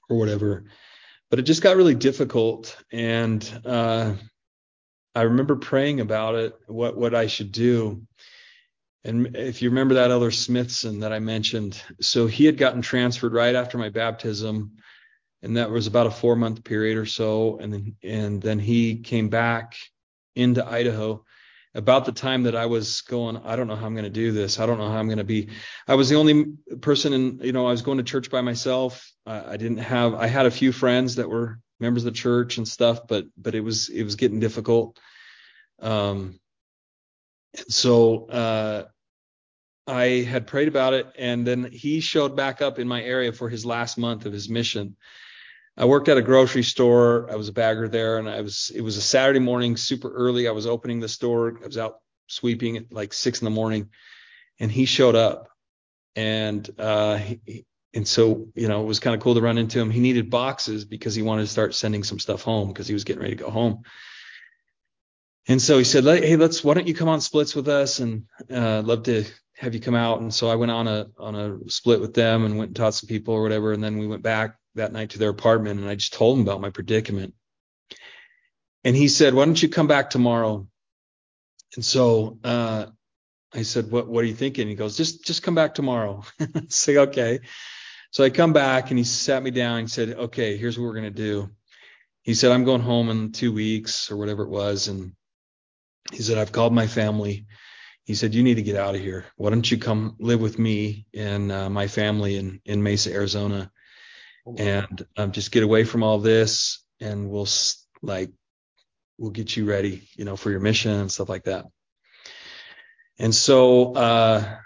or 0.10 0.17
whatever 0.17 0.63
but 1.32 1.39
it 1.39 1.44
just 1.44 1.63
got 1.63 1.78
really 1.78 1.96
difficult. 1.96 2.78
And 2.91 3.41
uh, 3.65 4.13
I 5.15 5.22
remember 5.24 5.56
praying 5.56 6.02
about 6.02 6.36
it, 6.36 6.54
what 6.67 6.96
what 6.96 7.15
I 7.15 7.26
should 7.26 7.52
do. 7.52 8.06
And 9.04 9.36
if 9.36 9.63
you 9.63 9.70
remember 9.70 9.96
that 9.96 10.12
Elder 10.12 10.30
Smithson 10.30 11.00
that 11.00 11.12
I 11.12 11.17
mentioned, 11.17 11.82
so 12.02 12.28
he 12.28 12.46
had 12.46 12.58
gotten 12.58 12.84
transferred 12.84 13.34
right 13.34 13.56
after 13.56 13.80
my 13.80 13.89
baptism, 13.89 14.74
and 15.41 15.58
that 15.58 15.72
was 15.72 15.88
about 15.88 16.06
a 16.06 16.12
four 16.12 16.36
month 16.36 16.63
period 16.63 16.98
or 16.98 17.08
so. 17.08 17.58
And 17.58 17.74
then 17.74 17.96
and 18.04 18.41
then 18.41 18.60
he 18.60 18.98
came 18.98 19.30
back 19.30 19.76
into 20.36 20.67
Idaho 20.67 21.26
about 21.74 22.06
the 22.06 22.12
time 22.12 22.44
that 22.44 22.56
I 22.56 22.66
was 22.66 23.02
going, 23.02 23.38
I 23.38 23.56
don't 23.56 23.68
know 23.68 23.76
how 23.76 23.86
I'm 23.86 23.94
going 23.94 24.04
to 24.04 24.10
do 24.10 24.32
this. 24.32 24.60
I 24.60 24.66
don't 24.66 24.78
know 24.78 24.90
how 24.90 24.98
I'm 24.98 25.08
going 25.08 25.20
to 25.20 25.24
be. 25.24 25.50
I 25.88 25.96
was 25.96 26.10
the 26.10 26.18
only 26.18 26.54
person 26.82 27.14
in, 27.14 27.40
you 27.42 27.54
know, 27.54 27.66
I 27.66 27.72
was 27.72 27.82
going 27.82 27.98
to 27.98 28.04
church 28.04 28.30
by 28.30 28.42
myself. 28.42 29.10
I, 29.26 29.54
I 29.54 29.58
didn't 29.58 29.78
have, 29.78 30.14
I 30.14 30.28
had 30.28 30.46
a 30.46 30.52
few 30.52 30.72
friends 30.72 31.16
that 31.16 31.30
were 31.30 31.60
members 31.80 32.06
of 32.06 32.14
the 32.14 32.20
church 32.20 32.58
and 32.58 32.68
stuff, 32.68 33.08
but, 33.08 33.26
but 33.38 33.56
it 33.56 33.62
was, 33.62 33.90
it 33.90 34.04
was 34.04 34.16
getting 34.16 34.40
difficult. 34.40 35.00
Um, 35.80 36.40
so, 37.70 38.26
uh, 38.28 38.86
I 39.88 40.24
had 40.24 40.48
prayed 40.48 40.68
about 40.68 40.94
it 40.94 41.08
and 41.18 41.46
then 41.46 41.70
he 41.72 42.02
showed 42.02 42.36
back 42.36 42.62
up 42.62 42.80
in 42.80 42.88
my 42.88 43.02
area 43.02 43.34
for 43.34 43.50
his 43.50 43.66
last 43.66 43.98
month 43.98 44.26
of 44.26 44.34
his 44.34 44.48
mission. 44.48 44.96
I 45.78 45.86
worked 45.86 46.10
at 46.10 46.18
a 46.18 46.22
grocery 46.22 46.64
store. 46.64 47.30
I 47.32 47.36
was 47.36 47.48
a 47.48 47.54
bagger 47.54 47.88
there, 47.88 48.18
and 48.18 48.30
I 48.30 48.42
was. 48.42 48.72
It 48.76 48.82
was 48.82 48.98
a 48.98 49.02
Saturday 49.02 49.40
morning, 49.40 49.78
super 49.78 50.12
early. 50.12 50.48
I 50.48 50.52
was 50.52 50.68
opening 50.68 51.00
the 51.00 51.08
store. 51.08 51.58
I 51.64 51.66
was 51.66 51.78
out 51.78 52.00
sweeping 52.28 52.78
at 52.78 52.92
like 52.92 53.14
six 53.14 53.42
in 53.42 53.46
the 53.46 53.52
morning, 53.52 53.90
and 54.60 54.72
he 54.72 54.86
showed 54.86 55.16
up, 55.16 55.50
and 56.16 56.70
uh, 56.78 57.18
he, 57.18 57.66
and 57.94 58.08
so 58.08 58.48
you 58.54 58.68
know 58.68 58.82
it 58.82 58.86
was 58.86 59.00
kind 59.00 59.16
of 59.16 59.22
cool 59.22 59.36
to 59.36 59.42
run 59.42 59.58
into 59.58 59.80
him. 59.80 59.90
He 59.90 60.02
needed 60.02 60.30
boxes 60.30 60.84
because 60.84 61.16
he 61.16 61.22
wanted 61.22 61.44
to 61.44 61.48
start 61.48 61.74
sending 61.74 62.04
some 62.04 62.20
stuff 62.20 62.42
home 62.42 62.68
because 62.68 62.88
he 62.88 62.94
was 62.94 63.06
getting 63.06 63.22
ready 63.22 63.36
to 63.36 63.44
go 63.44 63.50
home. 63.50 63.84
And 65.48 65.62
so 65.62 65.78
he 65.78 65.86
said, 65.86 66.04
"Hey, 66.04 66.36
let's. 66.36 66.64
Why 66.66 66.74
don't 66.74 66.88
you 66.88 66.94
come 66.94 67.10
on 67.10 67.22
splits 67.22 67.56
with 67.56 67.70
us? 67.70 68.00
And 68.00 68.26
uh, 68.52 68.82
love 68.82 69.04
to 69.04 69.24
have 69.56 69.74
you 69.74 69.80
come 69.80 69.96
out." 69.96 70.20
And 70.20 70.34
so 70.34 70.50
I 70.50 70.56
went 70.56 70.72
on 70.72 70.90
a 70.90 71.08
on 71.18 71.36
a 71.36 71.70
split 71.70 72.02
with 72.02 72.14
them 72.14 72.44
and 72.44 72.58
went 72.58 72.70
and 72.70 72.76
taught 72.76 72.94
some 72.94 73.08
people 73.08 73.34
or 73.34 73.42
whatever. 73.42 73.72
And 73.72 73.82
then 73.82 73.98
we 73.98 74.06
went 74.06 74.22
back 74.22 74.58
that 74.76 74.94
night 74.94 75.12
to 75.12 75.20
their 75.20 75.30
apartment 75.30 75.80
and 75.80 75.90
I 75.90 75.96
just 75.96 76.14
told 76.14 76.38
him 76.38 76.44
about 76.44 76.62
my 76.62 76.70
predicament. 76.70 77.34
And 78.84 78.96
he 78.96 79.08
said, 79.08 79.34
why 79.34 79.46
don't 79.46 79.62
you 79.62 79.70
come 79.70 79.88
back 79.88 80.10
tomorrow? 80.10 80.68
And 81.76 81.86
so, 81.86 82.40
uh, 82.44 82.88
I 83.54 83.64
said, 83.64 83.92
what, 83.92 84.08
what 84.08 84.24
are 84.24 84.28
you 84.28 84.34
thinking? 84.34 84.68
He 84.68 84.76
goes, 84.76 84.96
just, 84.96 85.26
just 85.26 85.44
come 85.44 85.56
back 85.56 85.76
tomorrow. 85.76 86.24
I 86.40 86.48
say, 86.70 86.98
okay. 86.98 87.42
So 88.12 88.24
I 88.24 88.30
come 88.30 88.54
back 88.54 88.90
and 88.92 88.98
he 88.98 89.04
sat 89.04 89.44
me 89.44 89.52
down 89.52 89.80
and 89.80 89.92
said, 89.92 90.10
okay, 90.10 90.58
here's 90.58 90.78
what 90.80 90.86
we're 90.86 91.02
to 91.02 91.12
do. 91.12 91.50
He 92.24 92.34
said, 92.34 92.52
I'm 92.52 92.66
going 92.66 92.82
home 92.82 93.10
in 93.10 93.32
two 93.32 93.52
weeks 93.52 94.12
or 94.12 94.18
whatever 94.18 94.44
it 94.44 94.50
was. 94.50 94.88
And 94.88 95.14
he 96.12 96.22
said, 96.22 96.38
I've 96.38 96.52
called 96.52 96.74
my 96.74 96.88
family. 96.88 97.46
He 98.06 98.16
said, 98.16 98.34
you 98.34 98.44
need 98.44 98.56
to 98.56 98.64
get 98.64 98.76
out 98.76 98.96
of 98.96 99.02
here. 99.02 99.26
Why 99.38 99.50
don't 99.50 99.70
you 99.70 99.78
come 99.78 100.16
live 100.20 100.42
with 100.42 100.60
me 100.60 101.08
and 101.14 101.52
uh, 101.52 101.70
my 101.70 101.88
family 101.88 102.38
in, 102.38 102.62
in 102.66 102.84
Mesa, 102.84 103.14
Arizona? 103.14 103.72
And 104.58 105.06
um, 105.17 105.32
just 105.32 105.51
get 105.51 105.63
away 105.63 105.84
from 105.84 106.04
all 106.04 106.19
this 106.19 106.84
and 106.99 107.30
we'll 107.30 107.47
like 108.01 108.32
we'll 109.17 109.32
get 109.32 109.56
you 109.56 109.65
ready 109.65 110.08
you 110.15 110.25
know 110.25 110.36
for 110.36 110.49
your 110.49 110.60
mission 110.60 110.91
and 110.91 111.12
stuff 111.12 111.30
like 111.30 111.43
that 111.43 111.65
and 113.19 113.34
so 113.34 113.93
uh 113.93 114.58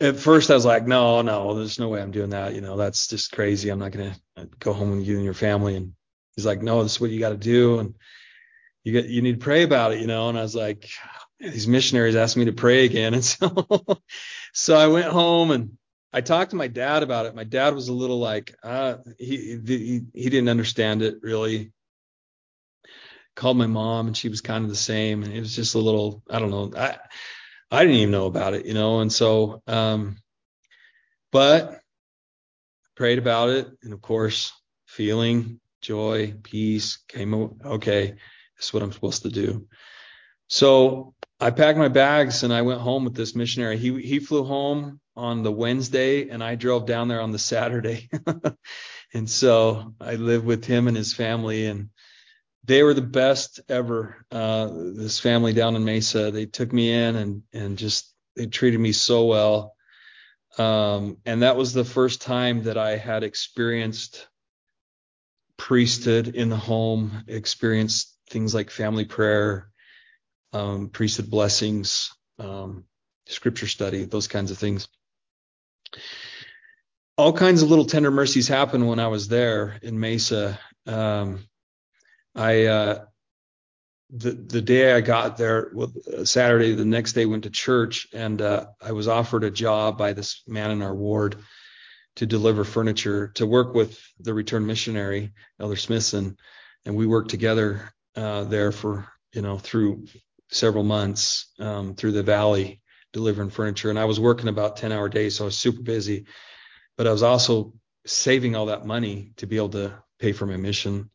at 0.00 0.16
first 0.16 0.50
I 0.50 0.54
was 0.54 0.64
like, 0.64 0.86
no, 0.86 1.22
no, 1.22 1.54
there's 1.54 1.78
no 1.78 1.88
way 1.88 2.02
I'm 2.02 2.10
doing 2.10 2.30
that. 2.30 2.54
You 2.54 2.60
know, 2.60 2.76
that's 2.76 3.06
just 3.06 3.32
crazy. 3.32 3.70
I'm 3.70 3.78
not 3.78 3.92
going 3.92 4.12
to 4.36 4.48
go 4.58 4.72
home 4.72 4.90
with 4.90 5.06
you 5.06 5.16
and 5.16 5.24
your 5.24 5.34
family. 5.34 5.76
And 5.76 5.94
he's 6.36 6.46
like, 6.46 6.62
no, 6.62 6.82
this 6.82 6.92
is 6.92 7.00
what 7.00 7.10
you 7.10 7.20
got 7.20 7.30
to 7.30 7.36
do. 7.36 7.78
And 7.78 7.94
you 8.82 8.92
get, 8.92 9.06
you 9.06 9.22
need 9.22 9.40
to 9.40 9.44
pray 9.44 9.62
about 9.62 9.92
it, 9.92 10.00
you 10.00 10.06
know? 10.06 10.28
And 10.28 10.38
I 10.38 10.42
was 10.42 10.54
like, 10.54 10.88
these 11.40 11.68
missionaries 11.68 12.16
asked 12.16 12.36
me 12.36 12.46
to 12.46 12.52
pray 12.52 12.84
again. 12.84 13.14
And 13.14 13.24
so, 13.24 14.00
so 14.52 14.76
I 14.76 14.88
went 14.88 15.06
home 15.06 15.50
and 15.50 15.78
I 16.14 16.20
talked 16.20 16.50
to 16.50 16.56
my 16.56 16.68
dad 16.68 17.02
about 17.02 17.26
it. 17.26 17.34
My 17.34 17.42
dad 17.42 17.74
was 17.74 17.88
a 17.88 17.92
little 17.92 18.20
like, 18.20 18.54
uh, 18.62 18.98
he, 19.18 19.58
he, 19.66 20.02
he 20.14 20.30
didn't 20.30 20.48
understand 20.48 21.02
it 21.02 21.16
really. 21.22 21.72
Called 23.34 23.56
my 23.56 23.66
mom 23.66 24.06
and 24.06 24.16
she 24.16 24.28
was 24.28 24.40
kind 24.40 24.62
of 24.62 24.70
the 24.70 24.76
same. 24.76 25.24
And 25.24 25.32
it 25.32 25.40
was 25.40 25.56
just 25.56 25.74
a 25.74 25.80
little, 25.80 26.22
I 26.30 26.38
don't 26.38 26.52
know. 26.52 26.70
I, 26.76 26.98
I 27.68 27.82
didn't 27.82 27.96
even 27.96 28.12
know 28.12 28.26
about 28.26 28.54
it, 28.54 28.64
you 28.64 28.74
know? 28.74 29.00
And 29.00 29.12
so, 29.12 29.60
um, 29.66 30.18
but 31.32 31.80
prayed 32.94 33.18
about 33.18 33.48
it. 33.48 33.66
And 33.82 33.92
of 33.92 34.00
course, 34.00 34.52
feeling 34.86 35.58
joy, 35.80 36.34
peace 36.44 36.98
came. 37.08 37.34
Okay. 37.64 38.14
This 38.56 38.66
is 38.66 38.72
what 38.72 38.84
I'm 38.84 38.92
supposed 38.92 39.22
to 39.22 39.30
do. 39.30 39.66
So 40.46 41.16
I 41.44 41.50
packed 41.50 41.76
my 41.76 41.88
bags 41.88 42.42
and 42.42 42.54
I 42.54 42.62
went 42.62 42.80
home 42.80 43.04
with 43.04 43.14
this 43.14 43.34
missionary. 43.34 43.76
He, 43.76 44.00
he 44.00 44.18
flew 44.18 44.44
home 44.44 44.98
on 45.14 45.42
the 45.42 45.52
Wednesday 45.52 46.30
and 46.30 46.42
I 46.42 46.54
drove 46.54 46.86
down 46.86 47.08
there 47.08 47.20
on 47.20 47.32
the 47.32 47.38
Saturday. 47.38 48.08
and 49.12 49.28
so 49.28 49.92
I 50.00 50.14
lived 50.14 50.46
with 50.46 50.64
him 50.64 50.88
and 50.88 50.96
his 50.96 51.12
family 51.12 51.66
and 51.66 51.90
they 52.64 52.82
were 52.82 52.94
the 52.94 53.02
best 53.02 53.60
ever. 53.68 54.24
Uh, 54.30 54.70
this 54.72 55.20
family 55.20 55.52
down 55.52 55.76
in 55.76 55.84
Mesa, 55.84 56.30
they 56.30 56.46
took 56.46 56.72
me 56.72 56.90
in 56.90 57.14
and, 57.14 57.42
and 57.52 57.76
just, 57.76 58.14
they 58.36 58.46
treated 58.46 58.80
me 58.80 58.92
so 58.92 59.26
well. 59.26 59.74
Um, 60.56 61.18
and 61.26 61.42
that 61.42 61.58
was 61.58 61.74
the 61.74 61.84
first 61.84 62.22
time 62.22 62.62
that 62.62 62.78
I 62.78 62.96
had 62.96 63.22
experienced 63.22 64.28
priesthood 65.58 66.28
in 66.28 66.48
the 66.48 66.56
home, 66.56 67.22
experienced 67.28 68.16
things 68.30 68.54
like 68.54 68.70
family 68.70 69.04
prayer, 69.04 69.68
um, 70.54 70.88
priesthood 70.88 71.30
blessings, 71.30 72.10
um, 72.38 72.84
scripture 73.26 73.66
study, 73.66 74.04
those 74.04 74.28
kinds 74.28 74.50
of 74.50 74.58
things 74.58 74.88
all 77.16 77.32
kinds 77.32 77.62
of 77.62 77.70
little 77.70 77.84
tender 77.84 78.10
mercies 78.10 78.48
happened 78.48 78.88
when 78.88 78.98
I 78.98 79.08
was 79.08 79.28
there 79.28 79.78
in 79.82 79.98
Mesa. 79.98 80.58
Um, 80.86 81.46
I 82.34 82.64
uh, 82.66 83.04
the 84.10 84.32
the 84.32 84.62
day 84.62 84.92
I 84.92 85.00
got 85.00 85.36
there, 85.36 85.70
well, 85.74 85.92
Saturday, 86.24 86.74
the 86.74 86.84
next 86.84 87.12
day 87.12 87.26
went 87.26 87.44
to 87.44 87.50
church, 87.50 88.08
and 88.12 88.42
uh, 88.42 88.66
I 88.80 88.92
was 88.92 89.08
offered 89.08 89.44
a 89.44 89.50
job 89.50 89.96
by 89.96 90.12
this 90.12 90.42
man 90.46 90.70
in 90.70 90.82
our 90.82 90.94
ward 90.94 91.36
to 92.16 92.26
deliver 92.26 92.64
furniture 92.64 93.28
to 93.34 93.46
work 93.46 93.74
with 93.74 94.00
the 94.20 94.34
return 94.34 94.66
missionary 94.66 95.32
Elder 95.60 95.76
Smithson, 95.76 96.36
and 96.84 96.96
we 96.96 97.06
worked 97.06 97.30
together 97.30 97.92
uh, 98.16 98.44
there 98.44 98.72
for 98.72 99.08
you 99.32 99.42
know 99.42 99.58
through 99.58 100.06
several 100.54 100.84
months 100.84 101.52
um, 101.58 101.94
through 101.94 102.12
the 102.12 102.22
valley 102.22 102.80
delivering 103.12 103.50
furniture. 103.50 103.90
And 103.90 103.98
I 103.98 104.04
was 104.04 104.20
working 104.20 104.48
about 104.48 104.76
10 104.76 104.92
hour 104.92 105.08
days, 105.08 105.36
so 105.36 105.44
I 105.44 105.46
was 105.46 105.58
super 105.58 105.82
busy. 105.82 106.26
But 106.96 107.06
I 107.06 107.12
was 107.12 107.22
also 107.22 107.74
saving 108.06 108.54
all 108.54 108.66
that 108.66 108.86
money 108.86 109.32
to 109.36 109.46
be 109.46 109.56
able 109.56 109.70
to 109.70 109.94
pay 110.18 110.32
for 110.32 110.46
my 110.46 110.56
mission. 110.56 111.10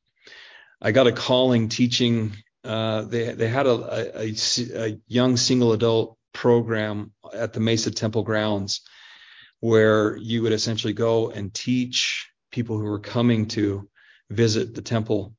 I 0.82 0.92
got 0.92 1.08
a 1.08 1.12
calling 1.12 1.70
teaching. 1.70 2.34
Uh, 2.64 3.04
they 3.04 3.34
they 3.34 3.48
had 3.48 3.68
a, 3.68 4.20
a, 4.20 4.36
a 4.76 5.00
young 5.08 5.38
single 5.38 5.74
adult 5.74 6.18
program 6.34 7.12
at 7.34 7.54
the 7.54 7.60
Mesa 7.60 7.92
Temple 7.92 8.24
grounds 8.24 8.82
where 9.60 10.16
you 10.18 10.42
would 10.42 10.54
essentially 10.54 10.94
go 10.94 11.30
and 11.30 11.54
teach 11.54 12.30
people 12.52 12.78
who 12.78 12.86
were 12.86 13.00
coming 13.00 13.48
to 13.48 13.90
visit 14.30 14.74
the 14.74 14.82
temple. 14.82 15.36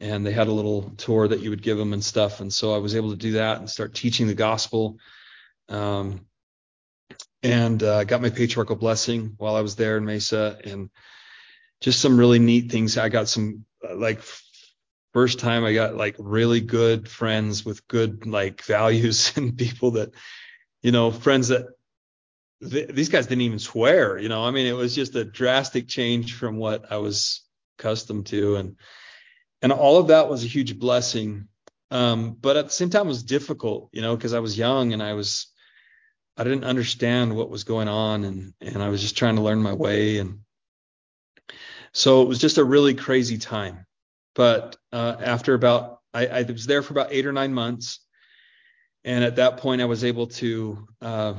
And 0.00 0.26
they 0.26 0.32
had 0.32 0.48
a 0.48 0.52
little 0.52 0.90
tour 0.96 1.28
that 1.28 1.40
you 1.40 1.50
would 1.50 1.62
give 1.62 1.76
them 1.76 1.92
and 1.92 2.02
stuff. 2.02 2.40
And 2.40 2.52
so 2.52 2.74
I 2.74 2.78
was 2.78 2.96
able 2.96 3.10
to 3.10 3.16
do 3.16 3.32
that 3.32 3.58
and 3.58 3.68
start 3.68 3.94
teaching 3.94 4.26
the 4.26 4.34
gospel. 4.34 4.98
Um, 5.68 6.26
and 7.42 7.82
uh, 7.82 8.04
got 8.04 8.22
my 8.22 8.30
patriarchal 8.30 8.76
blessing 8.76 9.34
while 9.38 9.56
I 9.56 9.62
was 9.62 9.76
there 9.76 9.96
in 9.96 10.04
Mesa, 10.04 10.58
and 10.64 10.90
just 11.80 12.00
some 12.00 12.18
really 12.18 12.38
neat 12.38 12.70
things. 12.70 12.98
I 12.98 13.08
got 13.08 13.28
some 13.28 13.64
uh, 13.88 13.94
like 13.96 14.20
first 15.12 15.38
time 15.38 15.64
I 15.64 15.72
got 15.72 15.96
like 15.96 16.16
really 16.18 16.60
good 16.60 17.08
friends 17.08 17.64
with 17.64 17.86
good 17.88 18.26
like 18.26 18.62
values 18.64 19.36
and 19.36 19.56
people 19.56 19.92
that 19.92 20.10
you 20.82 20.92
know 20.92 21.10
friends 21.10 21.48
that 21.48 21.66
th- 22.68 22.88
these 22.88 23.08
guys 23.08 23.26
didn't 23.26 23.42
even 23.42 23.58
swear. 23.58 24.18
You 24.18 24.28
know, 24.28 24.44
I 24.44 24.50
mean, 24.50 24.66
it 24.66 24.76
was 24.76 24.94
just 24.94 25.14
a 25.14 25.24
drastic 25.24 25.88
change 25.88 26.34
from 26.34 26.56
what 26.56 26.92
I 26.92 26.98
was 26.98 27.42
accustomed 27.78 28.26
to, 28.26 28.56
and 28.56 28.76
and 29.62 29.72
all 29.72 29.98
of 29.98 30.08
that 30.08 30.28
was 30.28 30.44
a 30.44 30.48
huge 30.48 30.78
blessing. 30.78 31.48
Um, 31.90 32.36
but 32.40 32.56
at 32.56 32.66
the 32.66 32.72
same 32.72 32.90
time, 32.90 33.06
it 33.06 33.08
was 33.08 33.22
difficult, 33.22 33.90
you 33.92 34.00
know, 34.00 34.16
because 34.16 34.32
I 34.32 34.38
was 34.38 34.56
young 34.56 34.92
and 34.92 35.02
I 35.02 35.14
was 35.14 35.48
I 36.36 36.44
didn't 36.44 36.64
understand 36.64 37.36
what 37.36 37.50
was 37.50 37.64
going 37.64 37.88
on 37.88 38.24
and 38.24 38.54
and 38.60 38.82
I 38.82 38.88
was 38.88 39.00
just 39.00 39.16
trying 39.16 39.36
to 39.36 39.42
learn 39.42 39.60
my 39.60 39.72
way 39.72 40.18
and 40.18 40.40
so 41.92 42.22
it 42.22 42.28
was 42.28 42.38
just 42.38 42.58
a 42.58 42.64
really 42.64 42.94
crazy 42.94 43.38
time. 43.38 43.86
But 44.34 44.76
uh, 44.92 45.16
after 45.20 45.54
about 45.54 46.00
I, 46.14 46.26
I, 46.26 46.42
was 46.42 46.66
there 46.66 46.82
for 46.82 46.92
about 46.92 47.12
eight 47.12 47.26
or 47.26 47.32
nine 47.32 47.52
months, 47.52 48.00
and 49.04 49.24
at 49.24 49.36
that 49.36 49.58
point 49.58 49.82
I 49.82 49.86
was 49.86 50.04
able 50.04 50.28
to 50.28 50.86
uh, 51.02 51.34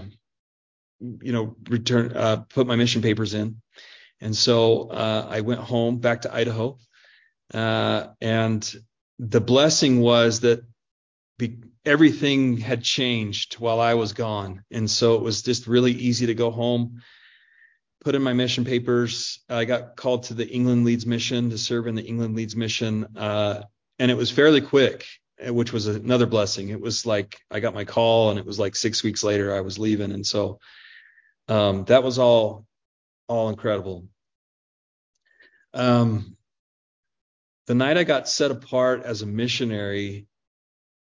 you 1.00 1.32
know 1.32 1.56
return 1.70 2.16
uh, 2.16 2.38
put 2.50 2.68
my 2.68 2.76
mission 2.76 3.02
papers 3.02 3.34
in, 3.34 3.62
and 4.20 4.36
so 4.36 4.90
uh, 4.90 5.28
I 5.30 5.42
went 5.42 5.62
home 5.62 5.98
back 6.00 6.22
to 6.22 6.34
Idaho, 6.34 6.78
uh, 7.54 8.08
and 8.22 8.76
the 9.20 9.42
blessing 9.42 10.00
was 10.02 10.42
that 10.42 10.64
be, 11.38 11.58
everything 11.86 12.58
had 12.58 12.84
changed 12.84 13.56
while 13.56 13.80
I 13.80 13.96
was 13.96 14.14
gone. 14.14 14.64
And 14.72 14.90
so 14.90 15.16
it 15.16 15.22
was 15.22 15.42
just 15.42 15.68
really 15.68 15.92
easy 15.92 16.28
to 16.28 16.34
go 16.34 16.52
home, 16.52 17.02
put 18.04 18.16
in 18.16 18.22
my 18.22 18.34
mission 18.34 18.66
papers. 18.66 19.40
I 19.50 19.66
got 19.66 19.96
called 19.96 20.24
to 20.24 20.34
the 20.34 20.48
England 20.48 20.86
Leeds 20.86 21.06
mission 21.06 21.50
to 21.50 21.58
serve 21.58 21.88
in 21.88 21.96
the 21.96 22.04
England 22.04 22.36
Leeds 22.36 22.56
mission. 22.56 23.08
Uh, 23.16 23.64
and 24.00 24.10
it 24.10 24.18
was 24.18 24.32
fairly 24.32 24.62
quick, 24.62 25.06
which 25.40 25.74
was 25.74 25.88
another 25.88 26.26
blessing. 26.26 26.70
It 26.70 26.82
was 26.82 27.06
like 27.06 27.40
I 27.50 27.60
got 27.60 27.74
my 27.74 27.86
call 27.86 28.30
and 28.30 28.40
it 28.40 28.46
was 28.46 28.60
like 28.60 28.76
six 28.76 29.04
weeks 29.04 29.24
later 29.24 29.56
I 29.56 29.62
was 29.62 29.78
leaving. 29.78 30.12
And 30.12 30.26
so 30.26 30.60
um, 31.48 31.86
that 31.86 32.04
was 32.04 32.18
all, 32.18 32.66
all 33.28 33.50
incredible. 33.50 34.06
Um, 35.74 36.38
the 37.68 37.76
night 37.76 37.98
I 37.98 38.04
got 38.04 38.28
set 38.28 38.52
apart 38.52 39.04
as 39.04 39.22
a 39.22 39.28
missionary, 39.28 40.28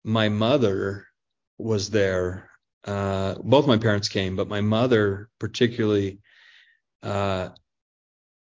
my 0.04 0.30
mother 0.30 1.08
was 1.58 1.90
there. 1.90 2.50
Uh, 2.84 3.36
both 3.44 3.68
my 3.68 3.78
parents 3.78 4.10
came, 4.10 4.36
but 4.36 4.48
my 4.48 4.62
mother 4.62 5.30
particularly 5.40 6.20
uh, 7.04 7.50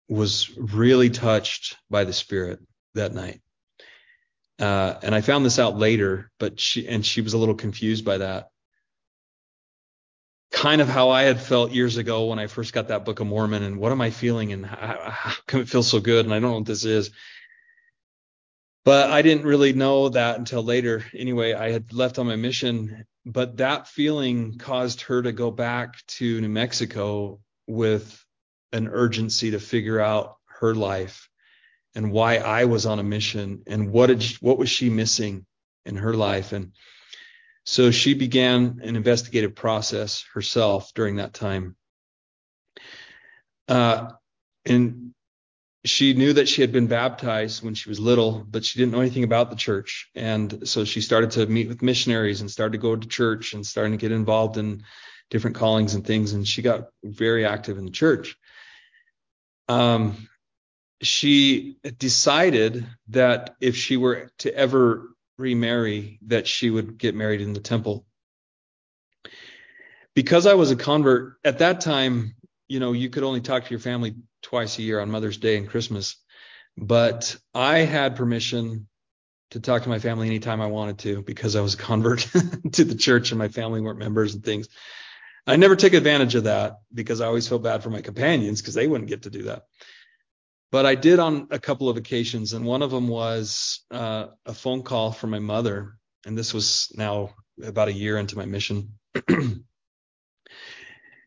was 0.08 0.50
really 0.58 1.10
touched 1.10 1.78
by 1.90 2.04
the 2.04 2.14
Spirit 2.14 2.60
that 2.96 3.14
night. 3.14 3.42
Uh, 4.58 4.96
and 5.04 5.14
I 5.14 5.22
found 5.22 5.46
this 5.46 5.60
out 5.60 5.78
later, 5.78 6.32
but 6.40 6.60
she 6.60 6.88
and 6.88 7.06
she 7.06 7.22
was 7.22 7.34
a 7.34 7.38
little 7.38 7.56
confused 7.56 8.04
by 8.04 8.18
that. 8.18 8.50
Kind 10.52 10.82
of 10.82 10.90
how 10.90 11.12
I 11.12 11.24
had 11.24 11.40
felt 11.40 11.72
years 11.72 11.98
ago 11.98 12.26
when 12.26 12.40
I 12.40 12.48
first 12.48 12.74
got 12.74 12.90
that 12.90 13.06
Book 13.06 13.20
of 13.20 13.28
Mormon, 13.28 13.64
and 13.64 13.78
what 13.78 13.92
am 13.92 14.02
I 14.02 14.10
feeling, 14.10 14.52
and 14.52 14.66
how, 14.66 15.00
how 15.10 15.34
come 15.48 15.62
it 15.62 15.70
feels 15.70 15.88
so 15.88 16.00
good, 16.00 16.26
and 16.26 16.34
I 16.34 16.40
don't 16.40 16.52
know 16.52 16.58
what 16.58 16.66
this 16.66 16.84
is 16.84 17.12
but 18.86 19.10
I 19.12 19.22
didn't 19.22 19.46
really 19.46 19.74
know 19.74 20.10
that 20.10 20.38
until 20.38 20.64
later. 20.64 21.06
Anyway, 21.14 21.54
I 21.54 21.72
had 21.72 21.94
left 21.94 22.20
on 22.20 22.28
my 22.28 22.36
mission, 22.36 23.06
but 23.26 23.58
that 23.58 23.88
feeling 23.88 24.58
caused 24.58 25.02
her 25.02 25.22
to 25.22 25.32
go 25.32 25.52
back 25.52 26.06
to 26.08 26.42
New 26.42 26.50
Mexico 26.50 27.40
with 27.68 28.24
an 28.72 28.88
urgency 28.88 29.52
to 29.52 29.60
figure 29.60 30.00
out 30.00 30.38
her 30.60 30.76
life 30.76 31.30
and 31.96 32.12
why 32.12 32.38
I 32.38 32.66
was 32.66 32.86
on 32.86 33.00
a 33.00 33.04
mission 33.04 33.64
and 33.68 33.92
what 33.92 34.08
did 34.08 34.24
she, 34.24 34.38
what 34.42 34.58
was 34.58 34.70
she 34.70 34.90
missing 34.90 35.46
in 35.86 35.96
her 35.98 36.14
life 36.14 36.52
and 36.54 36.74
so 37.70 37.92
she 37.92 38.16
began 38.16 38.80
an 38.84 38.96
investigative 38.96 39.54
process 39.54 40.26
herself 40.34 40.92
during 40.96 41.18
that 41.18 41.36
time. 41.36 41.76
Uh, 43.68 44.14
and 44.66 45.14
she 45.86 46.14
knew 46.14 46.34
that 46.34 46.50
she 46.50 46.62
had 46.62 46.72
been 46.72 46.88
baptized 46.88 47.64
when 47.64 47.74
she 47.74 47.90
was 47.90 48.00
little, 48.00 48.44
but 48.50 48.66
she 48.66 48.80
didn't 48.80 48.92
know 48.92 49.00
anything 49.00 49.24
about 49.24 49.50
the 49.50 49.56
church. 49.56 50.10
And 50.14 50.68
so 50.68 50.84
she 50.84 51.00
started 51.00 51.32
to 51.32 51.46
meet 51.46 51.70
with 51.70 51.82
missionaries 51.82 52.42
and 52.42 52.52
started 52.52 52.74
to 52.74 52.78
go 52.80 52.96
to 52.96 53.08
church 53.08 53.54
and 53.54 53.66
starting 53.66 53.94
to 53.94 53.98
get 53.98 54.12
involved 54.12 54.58
in 54.58 54.84
different 55.30 55.56
callings 55.56 55.94
and 55.96 56.06
things. 56.06 56.34
And 56.34 56.46
she 56.46 56.62
got 56.62 56.90
very 57.04 57.46
active 57.46 57.78
in 57.78 57.86
the 57.86 57.92
church. 57.92 58.36
Um, 59.70 60.28
she 61.02 61.78
decided 61.98 62.86
that 63.10 63.56
if 63.62 63.78
she 63.78 63.96
were 63.96 64.32
to 64.40 64.54
ever 64.54 65.10
remarry, 65.38 66.20
that 66.28 66.46
she 66.46 66.70
would 66.70 66.98
get 66.98 67.16
married 67.16 67.40
in 67.40 67.54
the 67.54 67.62
temple. 67.62 68.06
Because 70.14 70.46
I 70.46 70.56
was 70.56 70.72
a 70.72 70.76
convert 70.76 71.38
at 71.46 71.60
that 71.60 71.80
time, 71.80 72.36
you 72.68 72.82
know, 72.82 72.92
you 72.92 73.10
could 73.10 73.24
only 73.24 73.40
talk 73.40 73.64
to 73.64 73.70
your 73.70 73.80
family 73.80 74.16
twice 74.42 74.78
a 74.80 74.82
year 74.82 75.00
on 75.00 75.12
Mother's 75.12 75.38
Day 75.38 75.58
and 75.58 75.68
Christmas. 75.68 76.16
But 76.78 77.36
I 77.54 77.80
had 77.80 78.16
permission 78.16 78.88
to 79.52 79.60
talk 79.60 79.84
to 79.84 79.90
my 79.90 80.00
family 80.00 80.28
anytime 80.28 80.62
I 80.62 80.68
wanted 80.68 81.00
to 81.00 81.22
because 81.22 81.56
I 81.56 81.62
was 81.62 81.74
a 81.74 81.78
convert 81.78 82.20
to 82.74 82.84
the 82.84 82.96
church 82.96 83.32
and 83.32 83.40
my 83.40 83.48
family 83.48 83.82
weren't 83.82 84.00
members 84.00 84.36
and 84.36 84.44
things. 84.44 84.68
I 85.48 85.56
never 85.56 85.76
took 85.76 85.94
advantage 85.94 86.36
of 86.36 86.44
that 86.44 86.78
because 86.94 87.22
I 87.22 87.26
always 87.26 87.48
felt 87.48 87.64
bad 87.64 87.82
for 87.82 87.90
my 87.90 88.02
companions 88.02 88.62
because 88.62 88.76
they 88.76 88.88
wouldn't 88.88 89.10
get 89.10 89.24
to 89.24 89.30
do 89.30 89.44
that. 89.44 89.64
But 90.72 90.86
I 90.86 90.94
did 90.94 91.18
on 91.18 91.48
a 91.50 91.58
couple 91.58 91.90
of 91.90 91.98
occasions, 91.98 92.54
and 92.54 92.64
one 92.64 92.84
of 92.84 92.92
them 92.92 93.08
was 93.08 93.82
uh, 93.90 94.28
a 94.46 94.54
phone 94.54 94.84
call 94.84 95.12
from 95.12 95.32
my 95.32 95.40
mother, 95.40 95.96
and 96.26 96.38
this 96.38 96.54
was 96.54 96.92
now 96.96 97.34
about 97.64 97.88
a 97.88 97.94
year 97.94 98.20
into 98.20 98.38
my 98.38 98.46
mission. 98.46 98.94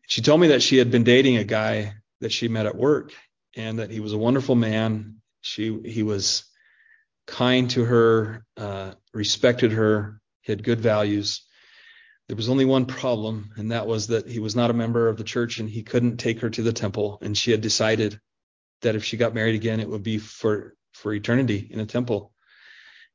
she 0.07 0.21
told 0.21 0.39
me 0.39 0.47
that 0.47 0.63
she 0.63 0.77
had 0.77 0.91
been 0.91 1.03
dating 1.03 1.35
a 1.35 1.43
guy 1.43 1.95
that 2.23 2.31
she 2.31 2.47
met 2.47 2.65
at 2.65 2.75
work 2.75 3.13
and 3.55 3.79
that 3.79 3.91
he 3.91 3.99
was 3.99 4.13
a 4.13 4.17
wonderful 4.17 4.55
man. 4.55 5.17
She 5.41 5.79
he 5.85 6.03
was 6.03 6.45
kind 7.27 7.69
to 7.71 7.85
her, 7.85 8.45
uh, 8.57 8.93
respected 9.13 9.73
her, 9.73 10.19
he 10.41 10.51
had 10.51 10.63
good 10.63 10.81
values. 10.81 11.45
There 12.27 12.37
was 12.37 12.49
only 12.49 12.65
one 12.65 12.85
problem, 12.85 13.51
and 13.57 13.71
that 13.71 13.87
was 13.87 14.07
that 14.07 14.27
he 14.29 14.39
was 14.39 14.55
not 14.55 14.69
a 14.69 14.73
member 14.73 15.07
of 15.07 15.17
the 15.17 15.23
church 15.23 15.59
and 15.59 15.69
he 15.69 15.83
couldn't 15.83 16.17
take 16.17 16.39
her 16.39 16.49
to 16.49 16.63
the 16.63 16.73
temple. 16.73 17.19
And 17.21 17.37
she 17.37 17.51
had 17.51 17.61
decided 17.61 18.19
that 18.81 18.95
if 18.95 19.03
she 19.03 19.17
got 19.17 19.33
married 19.33 19.55
again, 19.55 19.79
it 19.79 19.89
would 19.89 20.03
be 20.03 20.17
for 20.17 20.75
for 20.93 21.13
eternity 21.13 21.67
in 21.69 21.79
a 21.79 21.85
temple. 21.85 22.31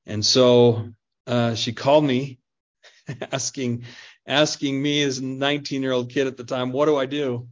And 0.07 0.25
so 0.25 0.91
uh, 1.27 1.55
she 1.55 1.73
called 1.73 2.05
me, 2.05 2.39
asking 3.33 3.85
asking 4.27 4.81
me 4.81 5.03
as 5.03 5.19
a 5.19 5.25
19 5.25 5.83
year 5.83 5.93
old 5.93 6.11
kid 6.11 6.27
at 6.27 6.37
the 6.37 6.45
time, 6.45 6.73
what 6.73 6.87
do 6.87 6.97
I 6.97 7.07
do? 7.07 7.49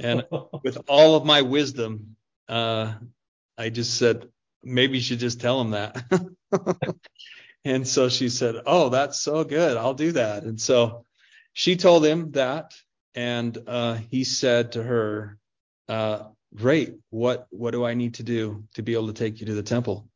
And 0.00 0.24
with 0.62 0.78
all 0.88 1.16
of 1.16 1.24
my 1.24 1.42
wisdom, 1.42 2.16
uh, 2.48 2.94
I 3.58 3.68
just 3.68 3.94
said, 3.94 4.28
maybe 4.62 4.98
you 4.98 5.02
should 5.02 5.18
just 5.18 5.40
tell 5.40 5.60
him 5.60 5.70
that. 5.70 6.04
and 7.64 7.86
so 7.86 8.08
she 8.08 8.28
said, 8.28 8.56
Oh, 8.66 8.88
that's 8.88 9.20
so 9.20 9.44
good. 9.44 9.76
I'll 9.76 9.94
do 9.94 10.12
that. 10.12 10.44
And 10.44 10.60
so 10.60 11.04
she 11.52 11.76
told 11.76 12.04
him 12.04 12.32
that. 12.32 12.72
And 13.14 13.56
uh, 13.66 13.94
he 14.10 14.24
said 14.24 14.72
to 14.72 14.82
her, 14.82 15.38
uh, 15.88 16.24
Great. 16.54 16.94
What, 17.10 17.46
what 17.50 17.70
do 17.70 17.84
I 17.84 17.94
need 17.94 18.14
to 18.14 18.22
do 18.22 18.64
to 18.74 18.82
be 18.82 18.92
able 18.94 19.06
to 19.06 19.12
take 19.14 19.40
you 19.40 19.46
to 19.46 19.54
the 19.54 19.62
temple? 19.62 20.08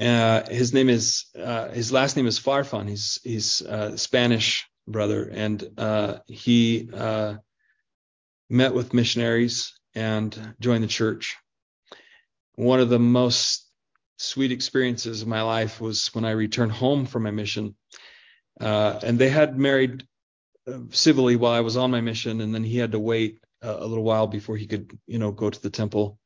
Uh, 0.00 0.48
his 0.48 0.72
name 0.72 0.88
is 0.88 1.26
uh, 1.38 1.68
his 1.68 1.92
last 1.92 2.16
name 2.16 2.26
is 2.26 2.40
Farfan. 2.40 2.88
He's 2.88 3.20
he's 3.22 3.62
uh, 3.62 3.96
Spanish 3.96 4.66
brother, 4.88 5.28
and 5.30 5.62
uh, 5.76 6.18
he 6.26 6.88
uh, 6.94 7.34
met 8.52 8.74
with 8.74 8.92
missionaries 8.92 9.72
and 9.94 10.54
joined 10.60 10.84
the 10.84 10.88
church. 10.88 11.36
One 12.54 12.80
of 12.80 12.90
the 12.90 12.98
most 12.98 13.66
sweet 14.18 14.52
experiences 14.52 15.22
of 15.22 15.28
my 15.28 15.42
life 15.42 15.80
was 15.80 16.14
when 16.14 16.24
I 16.24 16.32
returned 16.32 16.72
home 16.72 17.06
from 17.06 17.22
my 17.22 17.30
mission. 17.30 17.74
Uh, 18.60 19.00
and 19.02 19.18
they 19.18 19.30
had 19.30 19.58
married 19.58 20.06
uh, 20.68 20.80
civilly 20.90 21.36
while 21.36 21.52
I 21.52 21.60
was 21.60 21.78
on 21.78 21.90
my 21.90 22.02
mission, 22.02 22.42
and 22.42 22.54
then 22.54 22.62
he 22.62 22.76
had 22.76 22.92
to 22.92 22.98
wait 22.98 23.38
a, 23.62 23.70
a 23.70 23.86
little 23.86 24.04
while 24.04 24.26
before 24.26 24.56
he 24.56 24.66
could, 24.66 24.96
you 25.06 25.18
know, 25.18 25.32
go 25.32 25.48
to 25.48 25.62
the 25.62 25.70
temple 25.70 26.18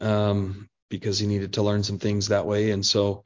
um, 0.00 0.68
because 0.90 1.20
he 1.20 1.26
needed 1.28 1.54
to 1.54 1.62
learn 1.62 1.84
some 1.84 1.98
things 1.98 2.28
that 2.28 2.46
way. 2.46 2.72
And 2.72 2.84
so 2.84 3.22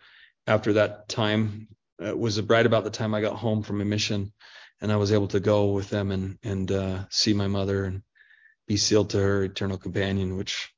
after 0.46 0.74
that 0.74 1.08
time, 1.08 1.68
it 1.98 2.16
was 2.16 2.40
right 2.42 2.66
about 2.66 2.84
the 2.84 2.90
time 2.90 3.14
I 3.14 3.22
got 3.22 3.36
home 3.36 3.62
from 3.62 3.78
my 3.78 3.84
mission, 3.84 4.32
and 4.82 4.92
I 4.92 4.96
was 4.96 5.12
able 5.12 5.28
to 5.28 5.40
go 5.40 5.72
with 5.72 5.88
them 5.88 6.10
and 6.10 6.38
and 6.42 6.70
uh, 6.70 7.04
see 7.10 7.32
my 7.32 7.48
mother 7.48 7.84
and 7.84 8.02
be 8.68 8.76
sealed 8.76 9.10
to 9.10 9.18
her 9.18 9.44
eternal 9.44 9.78
companion, 9.78 10.36
which, 10.36 10.72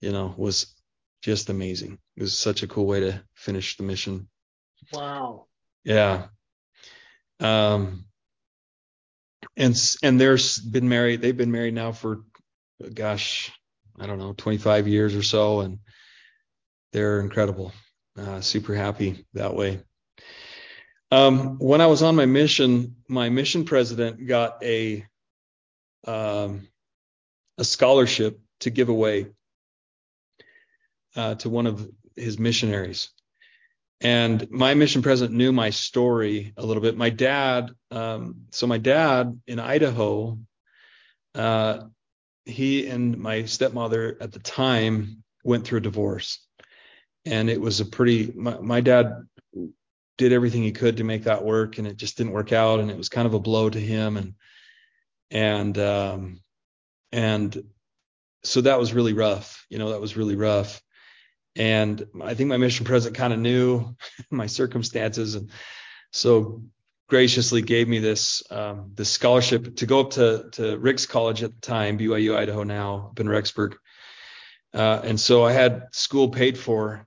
you 0.00 0.12
know, 0.12 0.34
was 0.36 0.74
just 1.22 1.48
amazing. 1.48 1.98
It 2.16 2.22
was 2.22 2.38
such 2.38 2.62
a 2.62 2.68
cool 2.68 2.86
way 2.86 3.00
to 3.00 3.22
finish 3.34 3.76
the 3.76 3.82
mission. 3.82 4.28
Wow. 4.92 5.46
Yeah. 5.82 6.26
Um, 7.40 8.04
and 9.56 9.74
and 10.02 10.20
there's 10.20 10.58
been 10.58 10.88
married. 10.88 11.22
They've 11.22 11.36
been 11.36 11.50
married 11.50 11.74
now 11.74 11.92
for, 11.92 12.20
gosh, 12.94 13.50
I 13.98 14.06
don't 14.06 14.18
know, 14.18 14.34
25 14.34 14.86
years 14.86 15.16
or 15.16 15.22
so, 15.22 15.60
and 15.60 15.78
they're 16.92 17.20
incredible. 17.20 17.72
Uh, 18.18 18.42
super 18.42 18.74
happy 18.74 19.26
that 19.32 19.54
way. 19.54 19.80
Um, 21.10 21.58
when 21.58 21.80
I 21.80 21.86
was 21.86 22.02
on 22.02 22.16
my 22.16 22.26
mission, 22.26 22.96
my 23.08 23.30
mission 23.30 23.64
president 23.64 24.26
got 24.26 24.62
a 24.62 25.06
um, 26.06 26.68
a 27.60 27.64
scholarship 27.64 28.40
to 28.60 28.70
give 28.70 28.88
away 28.88 29.26
uh, 31.14 31.34
to 31.36 31.50
one 31.50 31.66
of 31.66 31.88
his 32.16 32.38
missionaries. 32.38 33.10
And 34.00 34.50
my 34.50 34.72
mission 34.72 35.02
president 35.02 35.36
knew 35.36 35.52
my 35.52 35.68
story 35.68 36.54
a 36.56 36.64
little 36.64 36.82
bit. 36.82 36.96
My 36.96 37.10
dad, 37.10 37.70
um, 37.90 38.46
so 38.50 38.66
my 38.66 38.78
dad 38.78 39.38
in 39.46 39.60
Idaho, 39.60 40.38
uh, 41.34 41.80
he 42.46 42.86
and 42.86 43.18
my 43.18 43.44
stepmother 43.44 44.16
at 44.22 44.32
the 44.32 44.38
time 44.38 45.22
went 45.44 45.66
through 45.66 45.78
a 45.78 45.82
divorce. 45.82 46.44
And 47.26 47.50
it 47.50 47.60
was 47.60 47.80
a 47.80 47.84
pretty, 47.84 48.32
my, 48.34 48.58
my 48.58 48.80
dad 48.80 49.28
did 50.16 50.32
everything 50.32 50.62
he 50.62 50.72
could 50.72 50.96
to 50.96 51.04
make 51.04 51.24
that 51.24 51.44
work 51.44 51.76
and 51.76 51.86
it 51.86 51.98
just 51.98 52.16
didn't 52.16 52.32
work 52.32 52.54
out. 52.54 52.80
And 52.80 52.90
it 52.90 52.96
was 52.96 53.10
kind 53.10 53.26
of 53.26 53.34
a 53.34 53.38
blow 53.38 53.68
to 53.68 53.78
him. 53.78 54.16
And, 54.16 54.34
and, 55.30 55.78
um, 55.78 56.40
and 57.12 57.64
so 58.42 58.60
that 58.62 58.78
was 58.78 58.92
really 58.92 59.12
rough. 59.12 59.66
You 59.68 59.78
know, 59.78 59.90
that 59.90 60.00
was 60.00 60.16
really 60.16 60.36
rough. 60.36 60.80
And 61.56 62.06
I 62.22 62.34
think 62.34 62.48
my 62.48 62.56
mission 62.56 62.86
president 62.86 63.16
kind 63.16 63.32
of 63.32 63.38
knew 63.38 63.96
my 64.30 64.46
circumstances, 64.46 65.34
and 65.34 65.50
so 66.12 66.62
graciously 67.08 67.60
gave 67.60 67.88
me 67.88 67.98
this 67.98 68.42
um, 68.50 68.92
this 68.94 69.10
scholarship 69.10 69.76
to 69.76 69.86
go 69.86 70.00
up 70.00 70.10
to 70.12 70.48
to 70.52 70.78
Ricks 70.78 71.06
College 71.06 71.42
at 71.42 71.54
the 71.54 71.60
time, 71.60 71.98
BYU 71.98 72.36
Idaho 72.36 72.62
now 72.62 73.08
up 73.10 73.20
in 73.20 73.26
Rexburg. 73.26 73.74
Uh, 74.72 75.00
and 75.02 75.18
so 75.18 75.44
I 75.44 75.52
had 75.52 75.88
school 75.92 76.28
paid 76.28 76.56
for. 76.56 77.06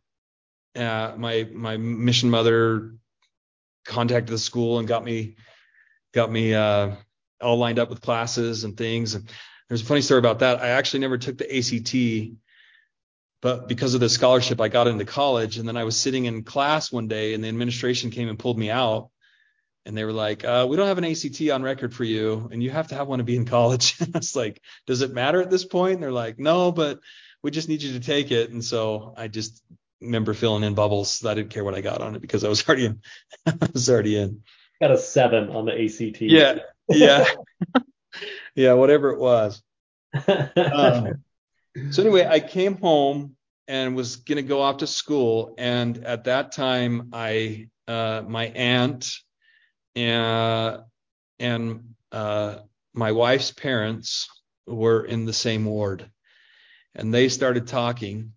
Uh, 0.75 1.13
my 1.17 1.47
my 1.53 1.77
mission 1.77 2.29
mother 2.29 2.95
contacted 3.85 4.33
the 4.33 4.39
school 4.39 4.79
and 4.79 4.87
got 4.87 5.03
me 5.03 5.35
got 6.13 6.31
me 6.31 6.53
uh, 6.53 6.91
all 7.41 7.57
lined 7.57 7.79
up 7.79 7.89
with 7.89 8.01
classes 8.01 8.63
and 8.63 8.75
things. 8.75 9.15
And 9.15 9.29
there's 9.73 9.81
a 9.81 9.85
funny 9.85 10.01
story 10.01 10.19
about 10.19 10.39
that. 10.39 10.61
I 10.61 10.69
actually 10.69 11.01
never 11.01 11.17
took 11.17 11.37
the 11.37 11.57
ACT 11.57 12.37
but 13.43 13.67
because 13.67 13.93
of 13.93 13.99
the 13.99 14.07
scholarship, 14.07 14.61
I 14.61 14.69
got 14.69 14.87
into 14.87 15.03
college. 15.03 15.57
And 15.57 15.67
then 15.67 15.75
I 15.75 15.83
was 15.83 15.99
sitting 15.99 16.23
in 16.23 16.43
class 16.43 16.93
one 16.93 17.09
day, 17.09 17.33
and 17.33 17.43
the 17.43 17.49
administration 17.49 18.09
came 18.09 18.29
and 18.29 18.39
pulled 18.39 18.57
me 18.57 18.71
out. 18.71 19.09
And 19.85 19.97
they 19.97 20.05
were 20.05 20.13
like, 20.13 20.45
uh, 20.45 20.65
"We 20.69 20.77
don't 20.77 20.87
have 20.87 20.97
an 20.97 21.03
ACT 21.03 21.49
on 21.49 21.61
record 21.61 21.93
for 21.93 22.05
you, 22.05 22.47
and 22.53 22.63
you 22.63 22.71
have 22.71 22.87
to 22.87 22.95
have 22.95 23.09
one 23.09 23.19
to 23.19 23.25
be 23.25 23.35
in 23.35 23.43
college." 23.43 23.97
I 24.01 24.17
was 24.17 24.33
like, 24.33 24.61
"Does 24.87 25.01
it 25.01 25.11
matter 25.11 25.41
at 25.41 25.49
this 25.49 25.65
point?" 25.65 25.95
And 25.95 26.03
they're 26.03 26.09
like, 26.09 26.39
"No, 26.39 26.71
but 26.71 27.01
we 27.41 27.51
just 27.51 27.67
need 27.67 27.83
you 27.83 27.91
to 27.91 27.99
take 27.99 28.31
it." 28.31 28.51
And 28.51 28.63
so 28.63 29.13
I 29.17 29.27
just 29.27 29.61
remember 29.99 30.33
filling 30.33 30.63
in 30.63 30.73
bubbles. 30.73 31.25
I 31.25 31.33
didn't 31.33 31.49
care 31.49 31.65
what 31.65 31.75
I 31.75 31.81
got 31.81 32.01
on 32.01 32.15
it 32.15 32.21
because 32.21 32.45
I 32.45 32.47
was 32.47 32.65
already 32.67 32.85
in. 32.85 33.01
I 33.45 33.69
was 33.73 33.89
already 33.89 34.15
in. 34.15 34.43
Got 34.79 34.91
a 34.91 34.97
seven 34.97 35.49
on 35.49 35.65
the 35.65 35.73
ACT. 35.73 36.21
Yeah, 36.21 36.59
yeah, 36.87 37.25
yeah. 38.55 38.73
Whatever 38.73 39.11
it 39.11 39.19
was. 39.19 39.61
Um, 40.55 41.23
so 41.89 42.03
anyway, 42.03 42.25
I 42.27 42.39
came 42.39 42.77
home 42.77 43.35
and 43.67 43.95
was 43.95 44.17
going 44.17 44.35
to 44.37 44.43
go 44.43 44.61
off 44.61 44.77
to 44.77 44.87
school, 44.87 45.55
and 45.57 46.05
at 46.05 46.25
that 46.25 46.51
time, 46.51 47.09
I 47.13 47.69
uh, 47.87 48.23
my 48.27 48.45
aunt 48.47 49.11
and 49.95 50.81
and 51.39 51.95
uh, 52.11 52.57
my 52.93 53.11
wife's 53.11 53.51
parents 53.51 54.27
were 54.67 55.03
in 55.05 55.25
the 55.25 55.33
same 55.33 55.65
ward, 55.65 56.09
and 56.95 57.13
they 57.13 57.29
started 57.29 57.67
talking 57.67 58.33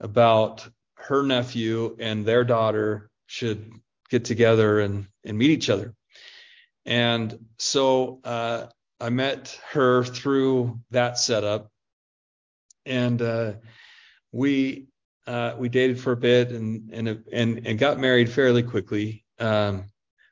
about 0.00 0.68
her 0.96 1.22
nephew 1.22 1.96
and 1.98 2.24
their 2.24 2.44
daughter 2.44 3.10
should 3.26 3.70
get 4.10 4.24
together 4.24 4.80
and 4.80 5.06
and 5.24 5.38
meet 5.38 5.50
each 5.50 5.70
other, 5.70 5.94
and 6.84 7.38
so 7.58 8.20
uh, 8.24 8.66
I 9.04 9.10
met 9.10 9.60
her 9.72 10.02
through 10.02 10.80
that 10.90 11.18
setup 11.18 11.70
and 12.86 13.20
uh, 13.20 13.52
we 14.32 14.86
uh, 15.26 15.54
we 15.58 15.68
dated 15.68 16.00
for 16.00 16.12
a 16.12 16.16
bit 16.16 16.50
and 16.50 16.90
and 16.90 17.24
and 17.32 17.66
and 17.66 17.78
got 17.78 17.98
married 17.98 18.30
fairly 18.30 18.62
quickly. 18.62 19.24
Um, 19.38 19.84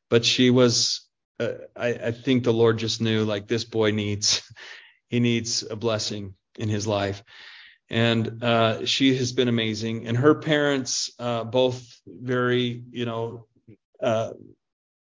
but 0.08 0.24
she 0.24 0.50
was, 0.50 1.06
uh, 1.40 1.52
I, 1.76 1.88
I 1.88 2.10
think 2.12 2.44
the 2.44 2.52
Lord 2.52 2.78
just 2.78 3.00
knew 3.00 3.24
like 3.24 3.46
this 3.46 3.64
boy 3.64 3.90
needs, 3.90 4.42
he 5.08 5.20
needs 5.20 5.64
a 5.68 5.76
blessing 5.76 6.34
in 6.58 6.68
his 6.68 6.86
life, 6.86 7.22
and 7.90 8.42
uh, 8.42 8.86
she 8.86 9.16
has 9.16 9.32
been 9.32 9.48
amazing. 9.48 10.06
And 10.06 10.16
her 10.16 10.34
parents, 10.34 11.10
uh, 11.18 11.44
both 11.44 12.00
very, 12.06 12.84
you 12.90 13.04
know, 13.06 13.46
uh, 14.02 14.32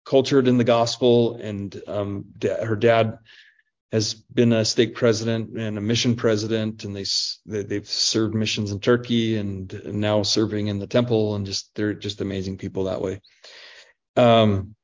cultured 0.05 0.49
in 0.49 0.59
the 0.59 0.65
gospel, 0.65 1.37
and 1.37 1.81
um, 1.87 2.25
da- 2.39 2.65
her 2.65 2.77
dad 2.77 3.19
has 3.93 4.15
been 4.15 4.53
a 4.53 4.65
stake 4.65 4.95
president 4.95 5.59
and 5.59 5.79
a 5.79 5.81
mission 5.81 6.15
president, 6.15 6.85
and 6.85 6.95
they 6.95 7.05
they've 7.63 7.89
served 7.89 8.35
missions 8.35 8.71
in 8.71 8.81
Turkey 8.81 9.37
and 9.37 9.83
now 9.87 10.23
serving 10.23 10.67
in 10.67 10.79
the 10.79 10.87
temple, 10.87 11.35
and 11.35 11.47
just 11.47 11.75
they're 11.75 11.95
just 11.95 12.21
amazing 12.21 12.59
people 12.59 12.85
that 12.85 13.01
way. 13.01 13.21
Um, 14.17 14.75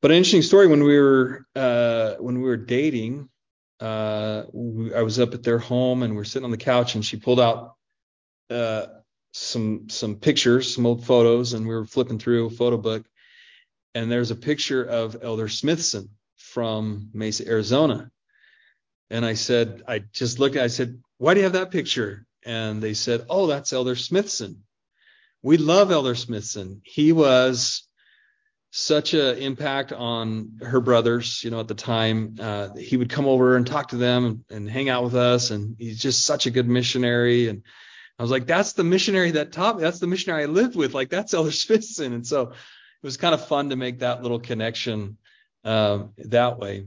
but 0.00 0.10
an 0.10 0.16
interesting 0.16 0.42
story 0.42 0.66
when 0.66 0.82
we 0.82 0.98
were 0.98 1.46
uh, 1.54 2.14
when 2.14 2.40
we 2.40 2.48
were 2.48 2.56
dating, 2.56 3.28
uh, 3.78 4.44
we, 4.52 4.92
I 4.94 5.02
was 5.02 5.20
up 5.20 5.34
at 5.34 5.44
their 5.44 5.58
home 5.58 6.02
and 6.02 6.14
we 6.14 6.20
are 6.20 6.24
sitting 6.24 6.44
on 6.44 6.50
the 6.50 6.56
couch, 6.56 6.96
and 6.96 7.04
she 7.04 7.18
pulled 7.18 7.40
out 7.40 7.74
uh, 8.50 8.86
some 9.32 9.88
some 9.90 10.16
pictures, 10.16 10.74
some 10.74 10.86
old 10.86 11.06
photos, 11.06 11.52
and 11.52 11.68
we 11.68 11.74
were 11.74 11.86
flipping 11.86 12.18
through 12.18 12.46
a 12.46 12.50
photo 12.50 12.78
book, 12.78 13.06
and 13.94 14.10
there's 14.10 14.32
a 14.32 14.36
picture 14.36 14.82
of 14.82 15.16
Elder 15.22 15.46
Smithson 15.46 16.10
from 16.52 17.10
Mesa, 17.12 17.46
Arizona. 17.46 18.10
And 19.10 19.24
I 19.24 19.34
said, 19.34 19.82
I 19.88 20.00
just 20.00 20.38
looked, 20.38 20.56
I 20.56 20.66
said, 20.66 21.00
why 21.18 21.34
do 21.34 21.40
you 21.40 21.44
have 21.44 21.54
that 21.54 21.70
picture? 21.70 22.26
And 22.44 22.82
they 22.82 22.94
said, 22.94 23.26
oh, 23.28 23.46
that's 23.46 23.72
Elder 23.72 23.96
Smithson. 23.96 24.64
We 25.42 25.56
love 25.56 25.90
Elder 25.90 26.14
Smithson. 26.14 26.82
He 26.84 27.12
was 27.12 27.86
such 28.70 29.14
an 29.14 29.38
impact 29.38 29.92
on 29.92 30.58
her 30.60 30.80
brothers, 30.80 31.42
you 31.42 31.50
know, 31.50 31.60
at 31.60 31.68
the 31.68 31.74
time. 31.74 32.36
Uh, 32.38 32.74
he 32.76 32.96
would 32.96 33.10
come 33.10 33.26
over 33.26 33.56
and 33.56 33.66
talk 33.66 33.88
to 33.88 33.96
them 33.96 34.24
and, 34.24 34.44
and 34.50 34.70
hang 34.70 34.88
out 34.88 35.04
with 35.04 35.14
us. 35.14 35.50
And 35.50 35.76
he's 35.78 36.00
just 36.00 36.26
such 36.26 36.46
a 36.46 36.50
good 36.50 36.68
missionary. 36.68 37.48
And 37.48 37.62
I 38.18 38.22
was 38.22 38.30
like, 38.30 38.46
that's 38.46 38.74
the 38.74 38.84
missionary 38.84 39.32
that 39.32 39.52
taught 39.52 39.76
me. 39.76 39.82
That's 39.82 40.00
the 40.00 40.06
missionary 40.06 40.42
I 40.42 40.46
lived 40.46 40.76
with. 40.76 40.92
Like, 40.92 41.08
that's 41.08 41.34
Elder 41.34 41.52
Smithson. 41.64 42.12
And 42.12 42.26
so 42.26 42.42
it 42.42 42.56
was 43.02 43.16
kind 43.16 43.34
of 43.34 43.46
fun 43.46 43.70
to 43.70 43.76
make 43.76 44.00
that 44.00 44.22
little 44.22 44.40
connection 44.40 45.16
um, 45.68 46.12
that 46.16 46.58
way. 46.58 46.86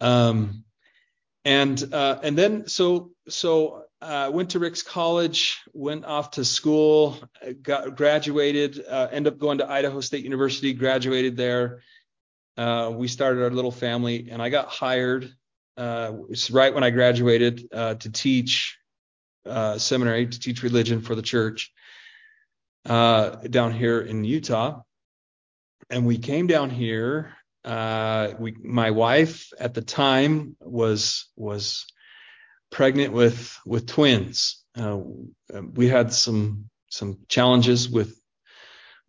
Um, 0.00 0.64
and 1.44 1.82
uh, 1.92 2.18
and 2.22 2.36
then 2.36 2.68
so 2.68 3.12
so 3.28 3.84
uh, 4.02 4.30
went 4.32 4.50
to 4.50 4.58
Ricks 4.58 4.82
College, 4.82 5.60
went 5.72 6.04
off 6.04 6.32
to 6.32 6.44
school, 6.44 7.18
got 7.62 7.96
graduated, 7.96 8.84
uh, 8.86 9.08
ended 9.10 9.32
up 9.32 9.38
going 9.38 9.58
to 9.58 9.70
Idaho 9.70 10.00
State 10.00 10.24
University, 10.24 10.74
graduated 10.74 11.36
there. 11.36 11.80
Uh, 12.56 12.92
we 12.94 13.08
started 13.08 13.42
our 13.42 13.50
little 13.50 13.72
family, 13.72 14.28
and 14.30 14.42
I 14.42 14.50
got 14.50 14.68
hired 14.68 15.32
uh, 15.76 16.12
right 16.50 16.74
when 16.74 16.84
I 16.84 16.90
graduated 16.90 17.68
uh, 17.72 17.94
to 17.94 18.12
teach 18.12 18.78
uh, 19.46 19.78
seminary, 19.78 20.26
to 20.26 20.38
teach 20.38 20.62
religion 20.62 21.00
for 21.00 21.14
the 21.14 21.22
church 21.22 21.72
uh, 22.84 23.30
down 23.48 23.72
here 23.72 24.00
in 24.00 24.24
Utah 24.24 24.82
and 25.90 26.06
we 26.06 26.18
came 26.18 26.46
down 26.46 26.70
here. 26.70 27.34
Uh, 27.64 28.32
we, 28.38 28.52
my 28.62 28.90
wife 28.90 29.50
at 29.58 29.74
the 29.74 29.82
time 29.82 30.56
was 30.60 31.28
was 31.36 31.86
pregnant 32.70 33.12
with 33.12 33.58
with 33.64 33.86
twins. 33.86 34.62
Uh, 34.76 34.98
we 35.72 35.88
had 35.88 36.12
some 36.12 36.68
some 36.88 37.18
challenges 37.28 37.88
with 37.88 38.18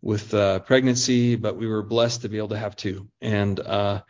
with 0.02 0.32
uh, 0.34 0.60
pregnancy, 0.60 1.36
but 1.36 1.56
we 1.56 1.66
were 1.66 1.82
blessed 1.82 2.22
to 2.22 2.28
be 2.28 2.38
able 2.38 2.48
to 2.48 2.58
have 2.58 2.76
two. 2.76 3.08
And 3.20 3.58
uh, 3.58 4.02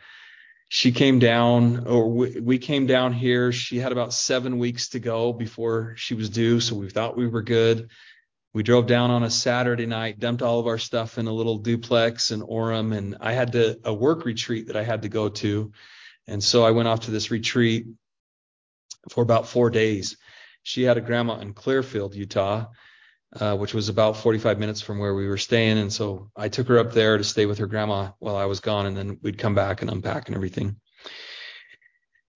she 0.69 0.91
came 0.91 1.19
down, 1.19 1.87
or 1.87 2.09
we, 2.09 2.39
we, 2.39 2.57
came 2.59 2.87
down 2.87 3.13
here. 3.13 3.51
She 3.51 3.79
had 3.79 3.91
about 3.91 4.13
seven 4.13 4.59
weeks 4.59 4.89
to 4.89 4.99
go 4.99 5.33
before 5.33 5.95
she 5.97 6.13
was 6.13 6.29
due, 6.29 6.59
so 6.59 6.75
we 6.75 6.89
thought 6.89 7.17
we 7.17 7.27
were 7.27 7.41
good. 7.41 7.89
We 8.57 8.63
drove 8.63 8.87
down 8.87 9.11
on 9.11 9.21
a 9.21 9.29
Saturday 9.29 9.85
night, 9.85 10.17
dumped 10.17 10.41
all 10.41 10.59
of 10.59 10.65
our 10.65 10.79
stuff 10.79 11.19
in 11.19 11.27
a 11.27 11.31
little 11.31 11.59
duplex 11.59 12.31
in 12.31 12.41
Orem, 12.41 12.91
and 12.91 13.15
I 13.21 13.33
had 13.33 13.51
to 13.51 13.79
a 13.83 13.93
work 13.93 14.25
retreat 14.25 14.65
that 14.65 14.75
I 14.75 14.81
had 14.81 15.03
to 15.03 15.09
go 15.09 15.29
to. 15.29 15.71
And 16.25 16.43
so 16.43 16.63
I 16.63 16.71
went 16.71 16.87
off 16.87 17.01
to 17.01 17.11
this 17.11 17.29
retreat 17.29 17.85
for 19.11 19.21
about 19.21 19.47
four 19.47 19.69
days. 19.69 20.17
she 20.63 20.81
had 20.81 20.97
a 20.97 21.01
grandma 21.01 21.37
in 21.37 21.53
Clearfield, 21.53 22.15
Utah, 22.15 22.65
uh, 23.39 23.55
which 23.55 23.75
was 23.75 23.89
about 23.89 24.17
45 24.17 24.57
minutes 24.57 24.81
from 24.81 24.97
where 24.97 25.13
we 25.13 25.27
were 25.27 25.37
staying. 25.37 25.77
And 25.77 25.93
so 25.93 26.31
I 26.35 26.49
took 26.49 26.67
her 26.69 26.79
up 26.79 26.93
there 26.93 27.19
to 27.19 27.23
stay 27.23 27.45
with 27.45 27.59
her 27.59 27.67
grandma 27.67 28.09
while 28.17 28.37
I 28.37 28.45
was 28.45 28.59
gone, 28.59 28.87
and 28.87 28.97
then 28.97 29.19
we'd 29.21 29.37
come 29.37 29.53
back 29.53 29.83
and 29.83 29.91
unpack 29.91 30.29
and 30.29 30.35
everything. 30.35 30.77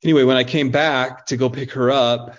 Anyway, 0.04 0.24
when 0.24 0.38
I 0.38 0.44
came 0.44 0.70
back 0.70 1.26
to 1.26 1.38
go 1.38 1.50
pick 1.50 1.72
her 1.72 1.90
up, 1.90 2.38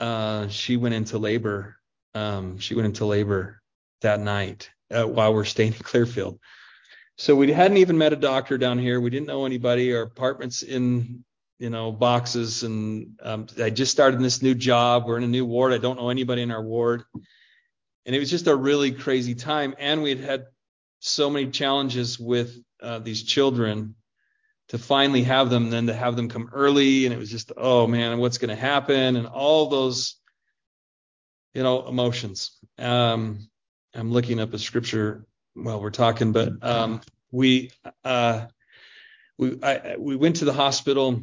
uh, 0.00 0.48
she 0.48 0.76
went 0.76 0.96
into 0.96 1.16
labor. 1.16 1.76
Um, 2.14 2.58
she 2.58 2.74
went 2.74 2.86
into 2.86 3.04
labor 3.04 3.60
that 4.00 4.20
night 4.20 4.70
uh, 4.90 5.04
while 5.04 5.34
we're 5.34 5.44
staying 5.44 5.74
in 5.74 5.78
Clearfield. 5.82 6.38
So 7.16 7.36
we 7.36 7.52
hadn't 7.52 7.76
even 7.76 7.98
met 7.98 8.12
a 8.12 8.16
doctor 8.16 8.56
down 8.56 8.78
here. 8.78 9.00
We 9.00 9.10
didn't 9.10 9.26
know 9.26 9.44
anybody. 9.44 9.94
Our 9.94 10.02
apartment's 10.02 10.62
in, 10.62 11.22
you 11.58 11.68
know, 11.68 11.92
boxes. 11.92 12.62
And 12.62 13.18
um, 13.22 13.46
I 13.62 13.68
just 13.68 13.92
started 13.92 14.20
this 14.20 14.40
new 14.40 14.54
job. 14.54 15.04
We're 15.06 15.18
in 15.18 15.24
a 15.24 15.28
new 15.28 15.44
ward. 15.44 15.74
I 15.74 15.78
don't 15.78 15.98
know 15.98 16.08
anybody 16.08 16.42
in 16.42 16.50
our 16.50 16.62
ward. 16.62 17.04
And 18.06 18.16
it 18.16 18.18
was 18.18 18.30
just 18.30 18.46
a 18.46 18.56
really 18.56 18.92
crazy 18.92 19.34
time. 19.34 19.74
And 19.78 20.02
we 20.02 20.10
had 20.10 20.20
had 20.20 20.46
so 21.00 21.28
many 21.28 21.50
challenges 21.50 22.18
with 22.18 22.56
uh, 22.82 23.00
these 23.00 23.22
children 23.22 23.96
to 24.68 24.78
finally 24.78 25.24
have 25.24 25.50
them, 25.50 25.68
then 25.68 25.88
to 25.88 25.94
have 25.94 26.16
them 26.16 26.28
come 26.28 26.48
early. 26.52 27.04
And 27.04 27.14
it 27.14 27.18
was 27.18 27.30
just, 27.30 27.52
oh 27.56 27.86
man, 27.86 28.18
what's 28.18 28.38
going 28.38 28.48
to 28.48 28.56
happen? 28.56 29.16
And 29.16 29.26
all 29.26 29.66
those, 29.68 30.16
you 31.54 31.62
know, 31.62 31.86
emotions. 31.86 32.58
Um, 32.78 33.48
I'm 33.94 34.12
looking 34.12 34.40
up 34.40 34.54
a 34.54 34.58
scripture 34.58 35.26
while 35.54 35.80
we're 35.80 35.90
talking, 35.90 36.32
but 36.32 36.52
um, 36.62 37.00
we 37.32 37.72
uh, 38.04 38.46
we 39.38 39.58
I, 39.62 39.96
we 39.98 40.16
went 40.16 40.36
to 40.36 40.44
the 40.44 40.52
hospital, 40.52 41.22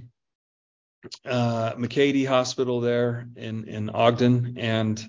uh, 1.26 1.74
McKay-Dee 1.74 2.26
Hospital 2.26 2.82
there 2.82 3.28
in 3.36 3.66
in 3.66 3.90
Ogden, 3.90 4.58
and 4.58 5.02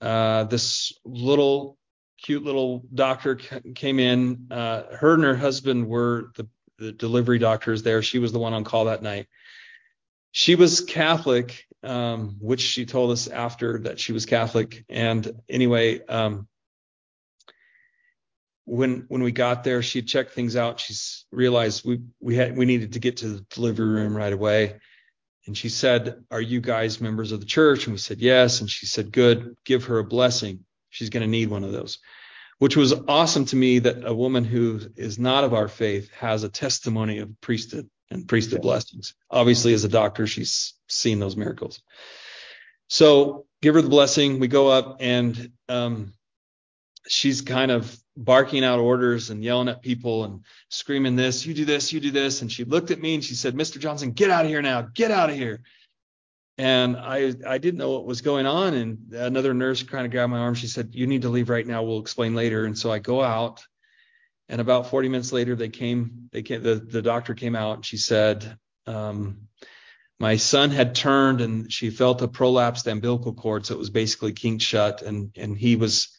uh, 0.00 0.44
this 0.44 0.92
little 1.04 1.78
cute 2.22 2.44
little 2.44 2.84
doctor 2.92 3.36
came 3.36 3.98
in. 3.98 4.48
Uh, 4.50 4.82
her 4.96 5.14
and 5.14 5.24
her 5.24 5.36
husband 5.36 5.86
were 5.86 6.30
the 6.36 6.46
the 6.78 6.92
delivery 6.92 7.38
doctors 7.38 7.82
there. 7.82 8.02
She 8.02 8.18
was 8.18 8.32
the 8.32 8.38
one 8.38 8.52
on 8.52 8.64
call 8.64 8.86
that 8.86 9.02
night. 9.02 9.28
She 10.32 10.56
was 10.56 10.80
Catholic, 10.80 11.64
um, 11.84 12.36
which 12.40 12.60
she 12.60 12.86
told 12.86 13.10
us 13.10 13.28
after 13.28 13.78
that 13.80 14.00
she 14.00 14.12
was 14.12 14.26
Catholic. 14.26 14.84
And 14.88 15.40
anyway, 15.48 16.04
um, 16.06 16.48
when 18.64 19.04
when 19.08 19.22
we 19.22 19.32
got 19.32 19.64
there, 19.64 19.82
she 19.82 20.02
checked 20.02 20.32
things 20.32 20.56
out. 20.56 20.80
She 20.80 20.94
realized 21.30 21.84
we 21.84 22.00
we 22.20 22.36
had 22.36 22.56
we 22.56 22.64
needed 22.64 22.94
to 22.94 22.98
get 22.98 23.18
to 23.18 23.28
the 23.28 23.46
delivery 23.50 23.86
room 23.86 24.16
right 24.16 24.32
away. 24.32 24.80
And 25.46 25.56
she 25.56 25.68
said, 25.68 26.24
"Are 26.30 26.40
you 26.40 26.60
guys 26.60 27.00
members 27.00 27.32
of 27.32 27.40
the 27.40 27.46
church?" 27.46 27.84
And 27.84 27.94
we 27.94 27.98
said, 27.98 28.20
"Yes." 28.20 28.60
And 28.60 28.70
she 28.70 28.86
said, 28.86 29.12
"Good. 29.12 29.56
Give 29.64 29.84
her 29.84 29.98
a 29.98 30.04
blessing. 30.04 30.64
She's 30.88 31.10
going 31.10 31.22
to 31.22 31.28
need 31.28 31.50
one 31.50 31.64
of 31.64 31.72
those." 31.72 31.98
Which 32.58 32.76
was 32.76 32.94
awesome 33.08 33.44
to 33.46 33.56
me 33.56 33.80
that 33.80 34.06
a 34.06 34.14
woman 34.14 34.44
who 34.44 34.80
is 34.96 35.18
not 35.18 35.44
of 35.44 35.52
our 35.52 35.68
faith 35.68 36.10
has 36.12 36.44
a 36.44 36.48
testimony 36.48 37.18
of 37.18 37.40
priesthood 37.40 37.90
and 38.10 38.28
priesthood 38.28 38.62
blessings. 38.62 39.14
Obviously, 39.30 39.74
as 39.74 39.84
a 39.84 39.88
doctor, 39.88 40.26
she's 40.26 40.74
seen 40.88 41.18
those 41.18 41.36
miracles. 41.36 41.82
So 42.88 43.46
give 43.62 43.74
her 43.74 43.82
the 43.82 43.88
blessing. 43.88 44.38
We 44.38 44.48
go 44.48 44.68
up 44.68 44.98
and 45.00 45.52
um, 45.68 46.12
she's 47.08 47.40
kind 47.40 47.70
of 47.70 47.96
barking 48.16 48.64
out 48.64 48.78
orders 48.78 49.30
and 49.30 49.42
yelling 49.42 49.68
at 49.68 49.82
people 49.82 50.24
and 50.24 50.44
screaming 50.68 51.16
this, 51.16 51.44
you 51.44 51.54
do 51.54 51.64
this, 51.64 51.92
you 51.92 52.00
do 52.00 52.10
this. 52.10 52.42
And 52.42 52.50
she 52.50 52.64
looked 52.64 52.90
at 52.90 53.00
me 53.00 53.14
and 53.14 53.24
she 53.24 53.34
said, 53.34 53.54
Mr. 53.54 53.78
Johnson, 53.78 54.12
get 54.12 54.30
out 54.30 54.44
of 54.44 54.50
here 54.50 54.62
now, 54.62 54.82
get 54.82 55.10
out 55.10 55.30
of 55.30 55.36
here. 55.36 55.62
And 56.56 56.96
I 56.96 57.34
I 57.44 57.58
didn't 57.58 57.78
know 57.78 57.90
what 57.90 58.06
was 58.06 58.20
going 58.20 58.46
on. 58.46 58.74
And 58.74 59.12
another 59.12 59.52
nurse 59.54 59.82
kind 59.82 60.06
of 60.06 60.12
grabbed 60.12 60.30
my 60.30 60.38
arm. 60.38 60.54
She 60.54 60.68
said, 60.68 60.90
You 60.92 61.08
need 61.08 61.22
to 61.22 61.28
leave 61.28 61.48
right 61.48 61.66
now. 61.66 61.82
We'll 61.82 61.98
explain 61.98 62.36
later. 62.36 62.64
And 62.64 62.78
so 62.78 62.92
I 62.92 63.00
go 63.00 63.22
out. 63.22 63.64
And 64.48 64.60
about 64.60 64.90
40 64.90 65.08
minutes 65.08 65.32
later, 65.32 65.56
they 65.56 65.70
came, 65.70 66.28
they 66.32 66.42
came, 66.42 66.62
the, 66.62 66.76
the 66.76 67.02
doctor 67.02 67.34
came 67.34 67.56
out 67.56 67.76
and 67.76 67.86
she 67.86 67.96
said, 67.96 68.58
um, 68.86 69.48
my 70.20 70.36
son 70.36 70.70
had 70.70 70.94
turned 70.94 71.40
and 71.40 71.72
she 71.72 71.90
felt 71.90 72.22
a 72.22 72.28
prolapsed 72.28 72.86
umbilical 72.86 73.34
cord. 73.34 73.66
So 73.66 73.74
it 73.74 73.78
was 73.78 73.90
basically 73.90 74.32
kinked 74.32 74.62
shut 74.62 75.02
and, 75.02 75.30
and 75.36 75.56
he 75.56 75.76
was 75.76 76.14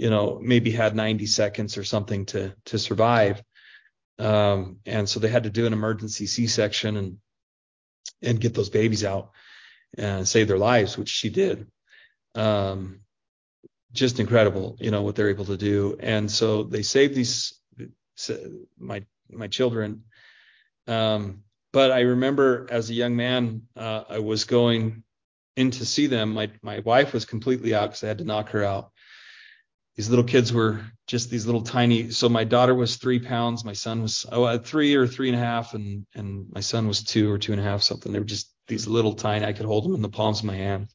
you 0.00 0.08
know, 0.08 0.40
maybe 0.42 0.70
had 0.70 0.96
90 0.96 1.26
seconds 1.26 1.76
or 1.76 1.84
something 1.84 2.24
to 2.26 2.54
to 2.64 2.78
survive. 2.78 3.42
Um, 4.18 4.78
and 4.86 5.06
so 5.06 5.20
they 5.20 5.28
had 5.28 5.42
to 5.42 5.50
do 5.50 5.66
an 5.66 5.74
emergency 5.74 6.26
C-section 6.26 6.96
and 6.96 7.18
and 8.22 8.40
get 8.40 8.54
those 8.54 8.70
babies 8.70 9.04
out 9.04 9.32
and 9.98 10.26
save 10.26 10.48
their 10.48 10.56
lives, 10.56 10.96
which 10.96 11.10
she 11.10 11.28
did. 11.28 11.66
Um, 12.34 13.00
just 13.92 14.20
incredible, 14.20 14.76
you 14.80 14.90
know, 14.90 15.02
what 15.02 15.16
they're 15.16 15.30
able 15.30 15.46
to 15.46 15.56
do. 15.56 15.96
And 16.00 16.30
so 16.30 16.62
they 16.62 16.82
saved 16.82 17.14
these 17.14 17.54
my 18.78 19.04
my 19.30 19.48
children. 19.48 20.04
Um, 20.86 21.44
but 21.72 21.92
I 21.92 22.00
remember 22.00 22.66
as 22.70 22.90
a 22.90 22.94
young 22.94 23.16
man, 23.16 23.62
uh, 23.76 24.04
I 24.08 24.18
was 24.18 24.44
going 24.44 25.04
in 25.56 25.70
to 25.72 25.86
see 25.86 26.06
them. 26.06 26.34
My 26.34 26.50
my 26.62 26.80
wife 26.80 27.12
was 27.12 27.24
completely 27.24 27.74
out 27.74 27.90
because 27.90 28.04
I 28.04 28.08
had 28.08 28.18
to 28.18 28.24
knock 28.24 28.50
her 28.50 28.64
out 28.64 28.90
these 30.00 30.08
little 30.08 30.24
kids 30.24 30.50
were 30.50 30.80
just 31.06 31.28
these 31.28 31.44
little 31.44 31.60
tiny. 31.60 32.10
So 32.10 32.28
my 32.30 32.44
daughter 32.44 32.74
was 32.74 32.96
three 32.96 33.18
pounds, 33.18 33.66
my 33.66 33.74
son 33.74 34.00
was 34.00 34.24
oh 34.32 34.56
three 34.56 34.94
or 34.94 35.06
three 35.06 35.28
and 35.28 35.36
a 35.36 35.44
half, 35.44 35.74
and 35.74 36.06
and 36.14 36.46
my 36.50 36.60
son 36.60 36.88
was 36.88 37.04
two 37.04 37.30
or 37.30 37.36
two 37.36 37.52
and 37.52 37.60
a 37.60 37.64
half 37.64 37.82
something. 37.82 38.10
They 38.10 38.18
were 38.18 38.24
just 38.24 38.50
these 38.66 38.86
little 38.86 39.14
tiny. 39.14 39.44
I 39.44 39.52
could 39.52 39.66
hold 39.66 39.84
them 39.84 39.94
in 39.94 40.00
the 40.00 40.08
palms 40.08 40.38
of 40.38 40.46
my 40.46 40.56
hand. 40.56 40.88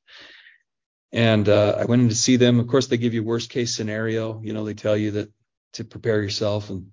And 1.15 1.47
uh, 1.47 1.77
I 1.79 1.85
went 1.85 2.01
in 2.01 2.09
to 2.09 2.15
see 2.15 2.35
them. 2.35 2.59
Of 2.59 2.67
course, 2.67 2.87
they 2.87 2.97
give 2.97 3.13
you 3.13 3.23
worst 3.23 3.49
case 3.49 3.73
scenario. 3.73 4.41
You 4.41 4.51
know, 4.51 4.65
they 4.65 4.73
tell 4.73 4.97
you 4.97 5.11
that 5.11 5.31
to 5.73 5.85
prepare 5.85 6.21
yourself. 6.21 6.69
And 6.69 6.87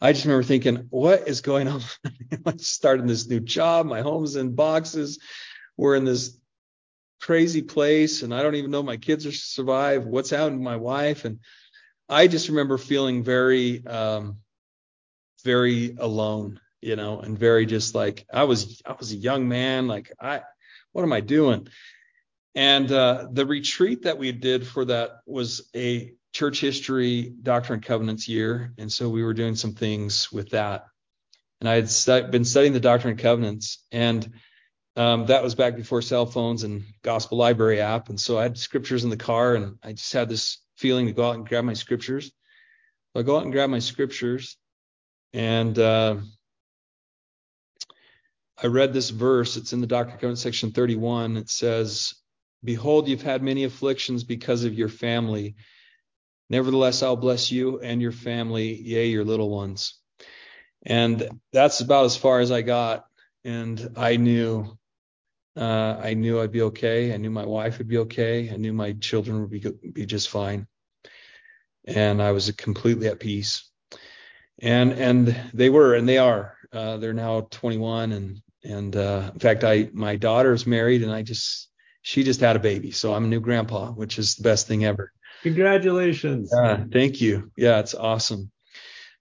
I 0.00 0.12
just 0.12 0.24
remember 0.24 0.42
thinking, 0.42 0.88
what 0.90 1.28
is 1.28 1.40
going 1.40 1.68
on? 1.68 1.82
I'm 2.46 2.58
starting 2.58 3.06
this 3.06 3.28
new 3.28 3.38
job. 3.38 3.86
My 3.86 4.00
home's 4.00 4.34
in 4.34 4.56
boxes. 4.56 5.20
We're 5.76 5.94
in 5.94 6.04
this 6.04 6.36
crazy 7.20 7.62
place 7.62 8.22
and 8.22 8.34
I 8.34 8.42
don't 8.42 8.56
even 8.56 8.72
know 8.72 8.82
my 8.82 8.96
kids 8.96 9.24
are 9.24 9.30
survive. 9.30 10.04
What's 10.04 10.30
happened 10.30 10.58
to 10.58 10.64
my 10.64 10.76
wife? 10.76 11.24
And 11.24 11.38
I 12.08 12.26
just 12.26 12.48
remember 12.48 12.76
feeling 12.76 13.22
very, 13.22 13.86
um, 13.86 14.38
very 15.44 15.94
alone, 15.96 16.58
you 16.80 16.96
know, 16.96 17.20
and 17.20 17.38
very 17.38 17.66
just 17.66 17.94
like 17.94 18.26
I 18.32 18.42
was, 18.42 18.82
I 18.84 18.96
was 18.98 19.12
a 19.12 19.16
young 19.16 19.46
man. 19.48 19.86
Like 19.86 20.10
I, 20.20 20.40
what 20.90 21.04
am 21.04 21.12
I 21.12 21.20
doing? 21.20 21.68
And 22.54 22.90
uh, 22.92 23.28
the 23.32 23.46
retreat 23.46 24.02
that 24.02 24.18
we 24.18 24.32
did 24.32 24.66
for 24.66 24.84
that 24.84 25.20
was 25.26 25.70
a 25.74 26.12
church 26.32 26.60
history, 26.60 27.32
doctrine 27.42 27.78
and 27.78 27.84
covenants 27.84 28.28
year, 28.28 28.72
and 28.78 28.90
so 28.90 29.08
we 29.08 29.22
were 29.22 29.34
doing 29.34 29.54
some 29.54 29.72
things 29.72 30.30
with 30.30 30.50
that. 30.50 30.86
And 31.60 31.68
I 31.68 31.74
had 31.74 32.30
been 32.30 32.44
studying 32.44 32.72
the 32.72 32.80
doctrine 32.80 33.12
and 33.12 33.20
covenants, 33.20 33.84
and 33.90 34.32
um, 34.96 35.26
that 35.26 35.42
was 35.42 35.54
back 35.54 35.76
before 35.76 36.02
cell 36.02 36.26
phones 36.26 36.64
and 36.64 36.84
gospel 37.02 37.38
library 37.38 37.80
app. 37.80 38.08
And 38.08 38.20
so 38.20 38.38
I 38.38 38.42
had 38.42 38.58
scriptures 38.58 39.04
in 39.04 39.10
the 39.10 39.16
car 39.16 39.54
and 39.54 39.76
I 39.82 39.92
just 39.92 40.12
had 40.12 40.28
this 40.28 40.58
feeling 40.76 41.06
to 41.06 41.12
go 41.12 41.28
out 41.28 41.36
and 41.36 41.48
grab 41.48 41.64
my 41.64 41.72
scriptures. 41.72 42.26
So 42.26 43.20
I 43.20 43.22
go 43.22 43.36
out 43.36 43.44
and 43.44 43.52
grab 43.52 43.70
my 43.70 43.78
scriptures 43.78 44.56
and, 45.32 45.78
uh, 45.78 46.16
I 48.62 48.66
read 48.66 48.92
this 48.92 49.10
verse. 49.10 49.56
It's 49.56 49.72
in 49.72 49.80
the 49.80 49.86
Doctrine 49.88 50.12
and 50.12 50.20
Covenants 50.20 50.42
section 50.42 50.70
31. 50.70 51.36
It 51.36 51.50
says, 51.50 52.14
Behold, 52.64 53.08
you've 53.08 53.22
had 53.22 53.42
many 53.42 53.64
afflictions 53.64 54.24
because 54.24 54.64
of 54.64 54.74
your 54.74 54.88
family. 54.88 55.56
Nevertheless, 56.48 57.02
I'll 57.02 57.16
bless 57.16 57.50
you 57.50 57.80
and 57.80 58.00
your 58.00 58.12
family, 58.12 58.74
yea, 58.74 59.08
your 59.08 59.24
little 59.24 59.50
ones. 59.50 59.94
And 60.84 61.40
that's 61.52 61.80
about 61.80 62.06
as 62.06 62.16
far 62.16 62.40
as 62.40 62.50
I 62.50 62.62
got. 62.62 63.06
And 63.44 63.94
I 63.96 64.16
knew 64.16 64.78
uh, 65.56 66.00
I 66.02 66.14
knew 66.14 66.40
I'd 66.40 66.52
be 66.52 66.62
okay. 66.62 67.12
I 67.12 67.18
knew 67.18 67.30
my 67.30 67.44
wife 67.44 67.78
would 67.78 67.88
be 67.88 67.98
okay. 67.98 68.50
I 68.50 68.56
knew 68.56 68.72
my 68.72 68.92
children 68.92 69.40
would 69.40 69.50
be, 69.50 69.60
be 69.92 70.06
just 70.06 70.30
fine. 70.30 70.66
And 71.84 72.22
I 72.22 72.32
was 72.32 72.50
completely 72.52 73.08
at 73.08 73.20
peace. 73.20 73.68
And 74.60 74.92
and 74.92 75.36
they 75.52 75.68
were, 75.68 75.94
and 75.94 76.08
they 76.08 76.18
are. 76.18 76.56
Uh, 76.72 76.96
they're 76.96 77.12
now 77.12 77.42
21, 77.50 78.12
and 78.12 78.40
and 78.64 78.96
uh, 78.96 79.30
in 79.34 79.40
fact, 79.40 79.64
I 79.64 79.90
my 79.92 80.16
daughter's 80.16 80.66
married, 80.66 81.02
and 81.02 81.10
I 81.10 81.22
just 81.22 81.68
she 82.02 82.22
just 82.22 82.40
had 82.40 82.56
a 82.56 82.60
baby, 82.60 82.90
so 82.90 83.14
I'm 83.14 83.24
a 83.24 83.28
new 83.28 83.40
grandpa, 83.40 83.90
which 83.90 84.18
is 84.18 84.34
the 84.34 84.42
best 84.42 84.66
thing 84.66 84.84
ever. 84.84 85.12
Congratulations! 85.42 86.52
Uh, 86.52 86.84
thank 86.92 87.20
you. 87.20 87.50
Yeah, 87.56 87.78
it's 87.80 87.94
awesome. 87.94 88.50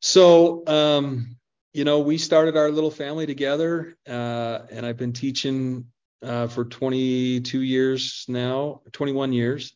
So 0.02 0.66
um, 0.68 1.38
you 1.74 1.86
know, 1.86 2.00
we 2.00 2.18
started 2.18 2.58
our 2.58 2.70
little 2.70 2.92
family 2.92 3.26
together, 3.26 3.96
uh, 4.08 4.60
and 4.70 4.86
I've 4.86 4.98
been 4.98 5.14
teaching 5.14 5.86
uh, 6.22 6.48
for 6.48 6.66
22 6.66 7.62
years 7.62 8.26
now, 8.28 8.82
21 8.92 9.34
years 9.34 9.74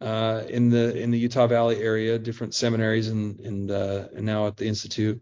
uh, 0.00 0.42
in 0.48 0.68
the 0.68 0.96
in 0.96 1.10
the 1.10 1.18
Utah 1.18 1.46
Valley 1.46 1.82
area, 1.82 2.18
different 2.18 2.54
seminaries 2.54 3.08
and 3.08 3.40
and, 3.40 3.70
uh, 3.70 4.08
and 4.14 4.26
now 4.26 4.46
at 4.46 4.56
the 4.56 4.66
institute. 4.66 5.20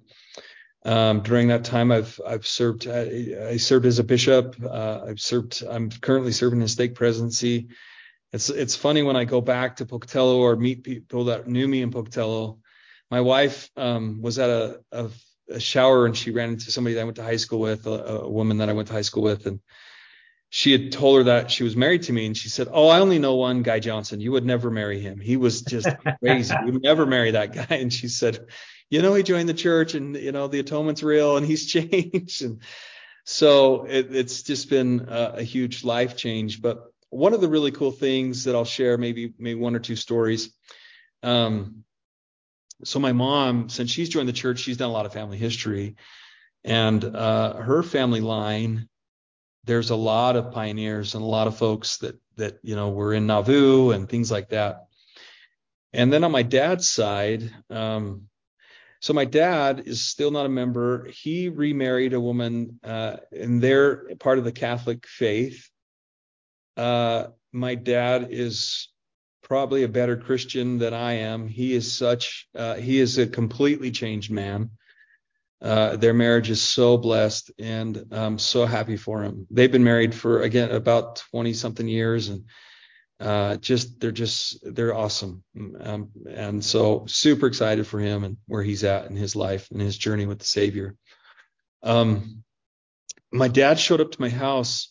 Um, 0.85 1.21
during 1.23 1.49
that 1.49 1.65
time, 1.65 1.91
I've 1.91 2.21
I've 2.27 2.47
served. 2.47 2.87
I, 2.87 3.51
I 3.51 3.57
served 3.57 3.87
as 3.87 3.99
a 3.99 4.05
bishop. 4.05 4.57
Uh, 4.63 5.01
I've 5.09 5.21
served. 5.21 5.63
I'm 5.69 5.91
currently 5.91 6.33
serving 6.33 6.61
in 6.61 6.69
stake 6.69 6.95
presidency. 6.95 7.69
It's 8.33 8.51
it's 8.51 8.77
funny 8.77 9.03
when 9.03 9.17
I 9.17 9.25
go 9.25 9.41
back 9.41 9.77
to 9.77 9.87
Pocatello 9.87 10.39
or 10.39 10.57
meet 10.57 10.85
people 10.85 11.25
that 11.27 11.49
knew 11.49 11.67
me 11.67 11.81
in 11.83 11.91
Pocatello. 11.91 12.59
My 13.11 13.21
wife 13.21 13.71
um, 13.77 14.21
was 14.21 14.39
at 14.39 14.51
a, 14.51 14.81
a, 14.93 15.11
a 15.51 15.61
shower 15.61 16.05
and 16.05 16.17
she 16.17 16.33
ran 16.33 16.51
into 16.51 16.71
somebody 16.71 16.95
that 16.95 17.03
I 17.03 17.05
went 17.05 17.17
to 17.17 17.23
high 17.23 17.37
school 17.37 17.61
with, 17.61 17.87
a, 17.87 18.23
a 18.23 18.29
woman 18.29 18.59
that 18.59 18.69
I 18.69 18.73
went 18.73 18.89
to 18.89 18.95
high 18.95 19.03
school 19.03 19.23
with, 19.23 19.47
and 19.47 19.61
she 20.51 20.73
had 20.73 20.93
told 20.93 21.19
her 21.19 21.25
that 21.25 21.51
she 21.51 21.65
was 21.65 21.75
married 21.75 22.03
to 22.05 22.13
me 22.13 22.27
and 22.27 22.37
she 22.37 22.49
said, 22.49 22.69
Oh, 22.71 22.89
I 22.89 23.01
only 23.01 23.19
know 23.19 23.35
one 23.35 23.63
guy 23.63 23.81
Johnson. 23.81 24.21
You 24.21 24.33
would 24.33 24.45
never 24.45 24.71
marry 24.71 25.01
him. 25.01 25.19
He 25.19 25.37
was 25.37 25.63
just 25.63 25.89
crazy. 26.21 26.55
You 26.65 26.73
would 26.75 26.83
never 26.83 27.07
marry 27.07 27.33
that 27.33 27.53
guy. 27.53 27.67
And 27.71 27.93
she 27.93 28.07
said, 28.07 28.47
You 28.91 29.03
know, 29.03 29.15
he 29.15 29.23
joined 29.23 29.49
the 29.49 29.55
church 29.55 29.95
and, 29.95 30.15
you 30.17 30.33
know, 30.33 30.47
the 30.47 30.61
atonement's 30.61 31.03
real 31.03 31.37
and 31.37 31.47
he's 31.47 31.67
changed. 31.73 32.43
And 32.43 32.61
so 33.25 33.85
it, 33.85 34.15
it's 34.15 34.43
just 34.43 34.69
been 34.71 35.07
a, 35.09 35.35
a, 35.37 35.43
huge 35.43 35.85
life 35.85 36.17
change. 36.17 36.61
But 36.61 36.85
one 37.11 37.33
of 37.33 37.41
the 37.41 37.49
really 37.49 37.71
cool 37.71 37.91
things 37.91 38.45
that 38.45 38.55
I'll 38.55 38.65
share, 38.65 38.99
maybe, 38.99 39.33
maybe 39.39 39.59
one 39.59 39.75
or 39.75 39.81
two 39.81 39.97
stories. 39.97 40.53
Um, 41.23 41.85
so 42.85 42.99
my 42.99 43.13
mom, 43.13 43.69
since 43.69 43.91
she's 43.91 44.11
joined 44.11 44.29
the 44.29 44.33
church, 44.33 44.61
she's 44.61 44.77
done 44.77 44.91
a 44.91 44.93
lot 44.93 45.07
of 45.07 45.13
family 45.13 45.39
history 45.39 45.97
and, 46.65 47.05
uh, 47.05 47.55
her 47.57 47.83
family 47.83 48.21
line, 48.21 48.89
there's 49.65 49.91
a 49.91 49.97
lot 49.97 50.37
of 50.37 50.53
pioneers 50.53 51.15
and 51.15 51.23
a 51.23 51.27
lot 51.27 51.47
of 51.47 51.57
folks 51.57 51.99
that 51.99 52.19
that 52.37 52.59
you 52.63 52.77
know 52.77 52.91
were 52.91 53.15
in 53.15 53.27
Nauvoo 53.27 53.91
and 53.91 54.09
things 54.09 54.31
like 54.31 54.51
that. 54.51 54.87
And 55.93 56.13
then 56.13 56.25
on 56.25 56.33
my 56.33 56.43
dad's 56.43 56.89
side, 56.91 57.51
um, 57.71 58.29
so 59.05 59.13
my 59.13 59.27
dad 59.27 59.83
is 59.85 60.01
still 60.01 60.31
not 60.31 60.47
a 60.47 60.49
member. 60.49 61.07
He 61.11 61.51
remarried 61.51 62.15
a 62.15 62.21
woman, 62.21 62.81
uh, 62.83 63.19
and 63.39 63.61
they're 63.61 64.15
part 64.19 64.39
of 64.39 64.45
the 64.45 64.51
Catholic 64.51 65.07
faith. 65.07 65.69
Uh, 66.75 67.27
my 67.53 67.75
dad 67.75 68.29
is 68.31 68.89
probably 69.43 69.83
a 69.83 69.89
better 69.89 70.17
Christian 70.17 70.79
than 70.79 70.95
I 70.95 71.19
am. 71.19 71.49
He 71.49 71.75
is 71.75 71.93
such, 71.93 72.49
uh, 72.55 72.77
he 72.77 72.99
is 72.99 73.19
a 73.19 73.27
completely 73.27 73.91
changed 73.91 74.31
man. 74.31 74.71
Uh, 75.61 75.97
their 75.97 76.15
marriage 76.15 76.49
is 76.49 76.63
so 76.63 76.97
blessed 76.97 77.51
and 77.59 78.07
I'm 78.11 78.39
so 78.39 78.65
happy 78.65 78.97
for 78.97 79.23
them. 79.23 79.47
They've 79.51 79.71
been 79.71 79.85
married 79.85 80.15
for 80.15 80.41
again 80.41 80.71
about 80.71 81.17
20 81.31 81.53
something 81.53 81.87
years 81.87 82.31
and 82.31 82.47
uh, 83.21 83.57
just 83.57 84.01
they're 84.01 84.13
just 84.13 84.59
they're 84.75 84.95
awesome. 84.95 85.43
Um, 85.81 86.11
and 86.29 86.65
so 86.65 87.05
super 87.07 87.47
excited 87.47 87.87
for 87.87 88.01
him 88.01 88.25
and 88.25 88.37
where 88.47 88.63
he's 88.63 88.85
at 88.85 89.07
in 89.07 89.17
his 89.17 89.37
life 89.37 89.69
and 89.71 89.81
his 89.81 89.97
journey 89.97 90.27
with 90.27 90.41
the 90.41 90.45
Savior. 90.45 90.97
Um, 91.83 92.43
my 93.33 93.49
dad 93.49 93.79
showed 93.79 94.01
up 94.01 94.13
to 94.13 94.21
my 94.21 94.29
house. 94.31 94.89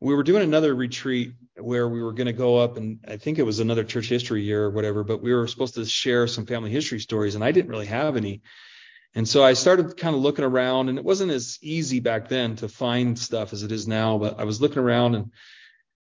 We 0.00 0.14
were 0.14 0.22
doing 0.22 0.42
another 0.42 0.74
retreat 0.74 1.32
where 1.56 1.88
we 1.88 2.02
were 2.02 2.12
going 2.12 2.26
to 2.26 2.32
go 2.32 2.58
up 2.58 2.76
and 2.76 2.98
I 3.08 3.16
think 3.16 3.38
it 3.38 3.44
was 3.44 3.60
another 3.60 3.84
church 3.84 4.08
history 4.08 4.42
year 4.42 4.64
or 4.64 4.70
whatever, 4.70 5.04
but 5.04 5.22
we 5.22 5.32
were 5.32 5.46
supposed 5.46 5.74
to 5.74 5.86
share 5.86 6.26
some 6.26 6.46
family 6.46 6.70
history 6.70 7.00
stories 7.00 7.34
and 7.34 7.44
I 7.44 7.52
didn't 7.52 7.70
really 7.70 7.86
have 7.86 8.16
any. 8.16 8.42
And 9.14 9.28
so 9.28 9.44
I 9.44 9.52
started 9.52 9.96
kind 9.96 10.16
of 10.16 10.22
looking 10.22 10.44
around, 10.44 10.88
and 10.88 10.98
it 10.98 11.04
wasn't 11.04 11.30
as 11.30 11.58
easy 11.62 12.00
back 12.00 12.28
then 12.28 12.56
to 12.56 12.68
find 12.68 13.16
stuff 13.16 13.52
as 13.52 13.62
it 13.62 13.70
is 13.70 13.86
now, 13.86 14.18
but 14.18 14.40
I 14.40 14.44
was 14.44 14.60
looking 14.60 14.82
around 14.82 15.14
and 15.14 15.30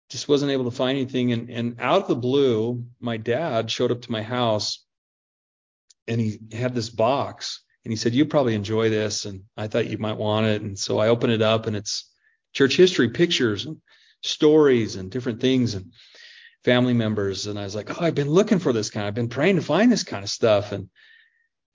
just 0.09 0.29
wasn't 0.29 0.51
able 0.51 0.65
to 0.65 0.75
find 0.75 0.97
anything. 0.97 1.33
And, 1.33 1.49
and 1.49 1.75
out 1.79 2.03
of 2.03 2.07
the 2.07 2.15
blue, 2.15 2.85
my 2.99 3.17
dad 3.17 3.69
showed 3.69 3.91
up 3.91 4.01
to 4.03 4.11
my 4.11 4.21
house 4.21 4.85
and 6.07 6.19
he 6.19 6.39
had 6.51 6.73
this 6.73 6.89
box 6.89 7.63
and 7.83 7.91
he 7.91 7.97
said, 7.97 8.13
You 8.13 8.25
probably 8.25 8.55
enjoy 8.55 8.89
this. 8.89 9.25
And 9.25 9.43
I 9.55 9.67
thought 9.67 9.87
you 9.87 9.97
might 9.97 10.17
want 10.17 10.45
it. 10.45 10.61
And 10.61 10.77
so 10.77 10.99
I 10.99 11.09
opened 11.09 11.33
it 11.33 11.41
up 11.41 11.67
and 11.67 11.75
it's 11.75 12.09
church 12.53 12.77
history 12.77 13.09
pictures 13.09 13.65
and 13.65 13.77
stories 14.23 14.95
and 14.95 15.11
different 15.11 15.41
things 15.41 15.73
and 15.73 15.91
family 16.63 16.93
members. 16.93 17.47
And 17.47 17.59
I 17.59 17.63
was 17.63 17.75
like, 17.75 17.89
Oh, 17.89 18.03
I've 18.03 18.15
been 18.15 18.29
looking 18.29 18.59
for 18.59 18.71
this 18.73 18.89
kind. 18.89 19.05
I've 19.05 19.13
been 19.13 19.29
praying 19.29 19.57
to 19.57 19.61
find 19.61 19.91
this 19.91 20.03
kind 20.03 20.23
of 20.23 20.29
stuff. 20.29 20.71
And 20.71 20.89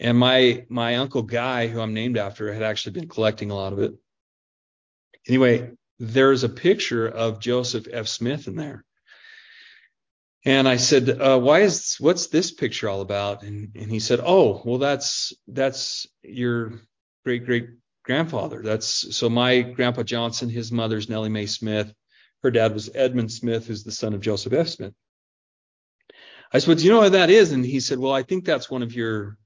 and 0.00 0.18
my 0.18 0.64
my 0.68 0.96
uncle 0.96 1.22
Guy, 1.22 1.66
who 1.66 1.80
I'm 1.80 1.94
named 1.94 2.16
after, 2.16 2.52
had 2.52 2.62
actually 2.62 2.92
been 2.92 3.08
collecting 3.08 3.50
a 3.50 3.54
lot 3.54 3.72
of 3.74 3.78
it. 3.78 3.92
Anyway, 5.28 5.70
there's 6.02 6.42
a 6.42 6.48
picture 6.48 7.06
of 7.06 7.38
Joseph 7.38 7.86
F. 7.90 8.08
Smith 8.08 8.48
in 8.48 8.56
there. 8.56 8.84
And 10.44 10.66
I 10.66 10.76
said, 10.76 11.08
uh, 11.08 11.38
why 11.38 11.60
is 11.60 11.96
what's 12.00 12.26
this 12.26 12.50
picture 12.50 12.88
all 12.88 13.02
about? 13.02 13.44
And, 13.44 13.70
and 13.76 13.88
he 13.88 14.00
said, 14.00 14.18
oh, 14.20 14.60
well, 14.64 14.78
that's 14.78 15.32
that's 15.46 16.08
your 16.24 16.80
great 17.24 17.46
great 17.46 17.68
grandfather. 18.04 18.62
That's 18.64 19.16
so 19.16 19.30
my 19.30 19.60
grandpa 19.60 20.02
Johnson, 20.02 20.48
his 20.48 20.72
mother's 20.72 21.08
Nellie 21.08 21.28
Mae 21.28 21.46
Smith. 21.46 21.94
Her 22.42 22.50
dad 22.50 22.74
was 22.74 22.90
Edmund 22.92 23.30
Smith, 23.30 23.68
who's 23.68 23.84
the 23.84 23.92
son 23.92 24.12
of 24.12 24.20
Joseph 24.20 24.52
F. 24.52 24.66
Smith. 24.66 24.94
I 26.52 26.58
said, 26.58 26.66
well, 26.66 26.76
do 26.76 26.84
you 26.84 26.90
know 26.90 26.98
what 26.98 27.12
that 27.12 27.30
is? 27.30 27.52
And 27.52 27.64
he 27.64 27.78
said, 27.78 28.00
well, 28.00 28.12
I 28.12 28.24
think 28.24 28.44
that's 28.44 28.68
one 28.68 28.82
of 28.82 28.92
your 28.92 29.38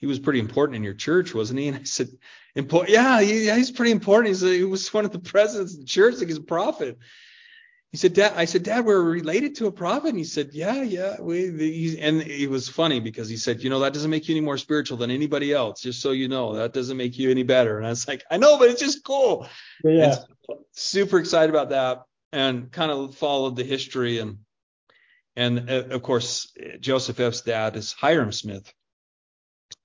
he 0.00 0.06
was 0.06 0.18
pretty 0.18 0.40
important 0.40 0.76
in 0.76 0.84
your 0.84 0.94
church, 0.94 1.34
wasn't 1.34 1.60
he? 1.60 1.68
And 1.68 1.76
I 1.78 1.82
said, 1.84 2.08
important? 2.54 2.90
Yeah, 2.90 3.20
he, 3.20 3.46
yeah, 3.46 3.56
he's 3.56 3.70
pretty 3.70 3.92
important. 3.92 4.28
He's 4.28 4.42
a, 4.42 4.48
he 4.48 4.64
was 4.64 4.92
one 4.92 5.04
of 5.04 5.12
the 5.12 5.18
presidents 5.18 5.74
of 5.74 5.80
the 5.80 5.86
church. 5.86 6.16
Like 6.18 6.28
he's 6.28 6.38
a 6.38 6.42
prophet. 6.42 6.98
He 7.90 7.96
said, 7.96 8.14
Dad, 8.14 8.34
I 8.36 8.44
said, 8.44 8.62
Dad, 8.62 8.84
we're 8.84 9.02
related 9.02 9.56
to 9.56 9.66
a 9.66 9.72
prophet. 9.72 10.10
And 10.10 10.18
he 10.18 10.24
said, 10.24 10.50
Yeah, 10.52 10.82
yeah. 10.82 11.20
We, 11.20 11.50
he, 11.58 11.98
and 12.00 12.22
it 12.22 12.48
was 12.48 12.68
funny 12.68 13.00
because 13.00 13.28
he 13.28 13.36
said, 13.36 13.62
You 13.62 13.68
know, 13.68 13.80
that 13.80 13.92
doesn't 13.92 14.10
make 14.10 14.28
you 14.28 14.36
any 14.36 14.44
more 14.44 14.58
spiritual 14.58 14.96
than 14.96 15.10
anybody 15.10 15.52
else. 15.52 15.80
Just 15.80 16.00
so 16.00 16.12
you 16.12 16.28
know, 16.28 16.54
that 16.54 16.72
doesn't 16.72 16.96
make 16.96 17.18
you 17.18 17.30
any 17.30 17.42
better. 17.42 17.78
And 17.78 17.86
I 17.86 17.90
was 17.90 18.06
like, 18.06 18.22
I 18.30 18.36
know, 18.36 18.58
but 18.58 18.70
it's 18.70 18.80
just 18.80 19.04
cool. 19.04 19.48
Yeah. 19.82 20.16
super 20.72 21.18
excited 21.18 21.50
about 21.50 21.70
that 21.70 22.04
and 22.32 22.70
kind 22.70 22.90
of 22.90 23.14
followed 23.16 23.56
the 23.56 23.64
history 23.64 24.18
and 24.18 24.38
and 25.36 25.70
uh, 25.70 25.84
of 25.90 26.02
course 26.02 26.52
Joseph 26.80 27.20
F's 27.20 27.42
dad 27.42 27.76
is 27.76 27.94
Hyrum 27.94 28.32
Smith, 28.32 28.72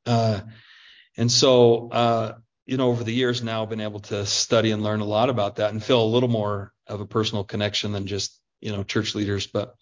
and 0.05 1.31
so, 1.31 1.89
uh, 1.89 2.33
you 2.65 2.77
know, 2.77 2.89
over 2.89 3.03
the 3.03 3.13
years 3.13 3.43
now, 3.43 3.63
I've 3.63 3.69
been 3.69 3.81
able 3.81 4.01
to 4.01 4.25
study 4.25 4.71
and 4.71 4.83
learn 4.83 5.01
a 5.01 5.05
lot 5.05 5.29
about 5.29 5.57
that 5.57 5.71
and 5.71 5.83
feel 5.83 6.03
a 6.03 6.05
little 6.05 6.29
more 6.29 6.73
of 6.87 7.01
a 7.01 7.05
personal 7.05 7.43
connection 7.43 7.91
than 7.91 8.07
just, 8.07 8.39
you 8.59 8.71
know, 8.71 8.83
church 8.83 9.15
leaders. 9.15 9.47
But 9.47 9.75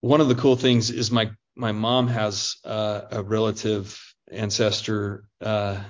one 0.00 0.20
of 0.20 0.28
the 0.28 0.34
cool 0.34 0.56
things 0.56 0.90
is 0.90 1.10
my 1.10 1.30
my 1.56 1.72
mom 1.72 2.08
has 2.08 2.56
uh, 2.64 3.02
a 3.10 3.22
relative 3.22 3.98
ancestor. 4.30 5.24
Uh, 5.40 5.82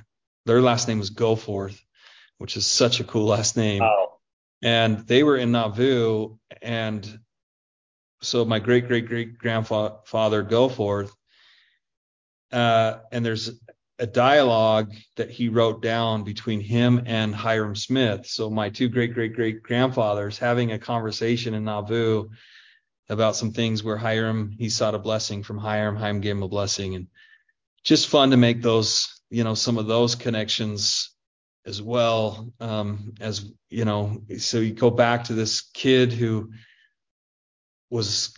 their 0.47 0.63
last 0.63 0.89
name 0.89 0.99
was 0.99 1.11
Goforth, 1.11 1.79
which 2.39 2.57
is 2.57 2.67
such 2.67 3.01
a 3.01 3.05
cool 3.05 3.27
last 3.27 3.57
name. 3.57 3.81
Wow. 3.81 4.19
And 4.63 5.07
they 5.07 5.23
were 5.23 5.37
in 5.37 5.53
Nauvoo, 5.53 6.37
and 6.61 7.21
so 8.23 8.45
my 8.45 8.59
great 8.59 8.89
great 8.89 9.07
great 9.07 9.39
grandfather 9.39 10.45
Goforth 10.45 11.11
uh, 12.53 12.99
and 13.13 13.25
there's 13.25 13.51
a 13.99 14.07
dialogue 14.07 14.95
that 15.17 15.31
he 15.31 15.49
wrote 15.49 15.83
down 15.83 16.25
between 16.25 16.61
him 16.61 17.03
and 17.05 17.35
Hyrum 17.35 17.77
Smith. 17.77 18.27
So 18.27 18.49
my 18.49 18.71
two 18.71 18.89
great 18.89 19.13
great 19.13 19.35
great 19.35 19.63
grandfathers 19.63 20.39
having 20.39 20.73
a 20.73 20.79
conversation 20.79 21.55
in 21.55 21.65
Nauvoo 21.65 22.31
about 23.11 23.37
some 23.37 23.53
things 23.53 23.85
where 23.85 23.99
Hyrum 23.99 24.55
he 24.59 24.71
sought 24.71 24.95
a 24.95 24.99
blessing 24.99 25.43
from 25.43 25.59
Hiram, 25.59 25.97
Hyrum 25.97 26.21
gave 26.21 26.37
him 26.37 26.43
a 26.43 26.49
blessing, 26.49 26.95
and 26.95 27.09
just 27.85 28.09
fun 28.09 28.31
to 28.31 28.37
make 28.37 28.63
those 28.63 29.21
you 29.29 29.45
know 29.45 29.55
some 29.55 29.77
of 29.77 29.87
those 29.87 30.15
connections 30.15 31.11
as 31.67 31.83
well 31.83 32.53
um, 32.59 33.15
as 33.21 33.53
you 33.69 33.85
know. 33.85 34.23
So 34.39 34.59
you 34.59 34.73
go 34.73 34.91
back 34.91 35.25
to 35.25 35.35
this 35.35 35.61
kid 35.61 36.13
who 36.13 36.53
was 37.91 38.33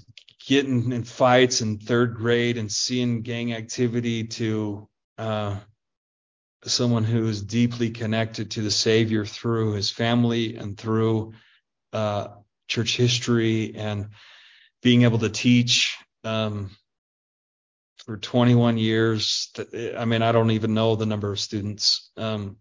getting 0.46 0.92
in 0.92 1.04
fights 1.04 1.60
in 1.60 1.78
third 1.78 2.14
grade 2.14 2.58
and 2.58 2.70
seeing 2.70 3.22
gang 3.22 3.52
activity 3.52 4.24
to 4.24 4.88
uh, 5.18 5.56
someone 6.64 7.04
who 7.04 7.26
is 7.26 7.42
deeply 7.42 7.90
connected 7.90 8.52
to 8.52 8.62
the 8.62 8.70
Savior 8.70 9.24
through 9.24 9.72
his 9.72 9.90
family 9.90 10.56
and 10.56 10.76
through 10.76 11.32
uh, 11.92 12.28
church 12.68 12.96
history 12.96 13.74
and 13.74 14.10
being 14.82 15.02
able 15.02 15.18
to 15.18 15.28
teach 15.28 15.96
um, 16.24 16.70
for 18.04 18.16
21 18.16 18.78
years. 18.78 19.52
I 19.96 20.04
mean, 20.04 20.22
I 20.22 20.32
don't 20.32 20.52
even 20.52 20.74
know 20.74 20.96
the 20.96 21.06
number 21.06 21.32
of 21.32 21.40
students, 21.40 22.10
um, 22.16 22.56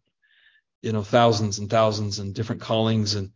you 0.82 0.92
know, 0.92 1.04
thousands 1.04 1.60
and 1.60 1.70
thousands 1.70 2.20
and 2.20 2.34
different 2.34 2.62
callings 2.62 3.16
and 3.16 3.32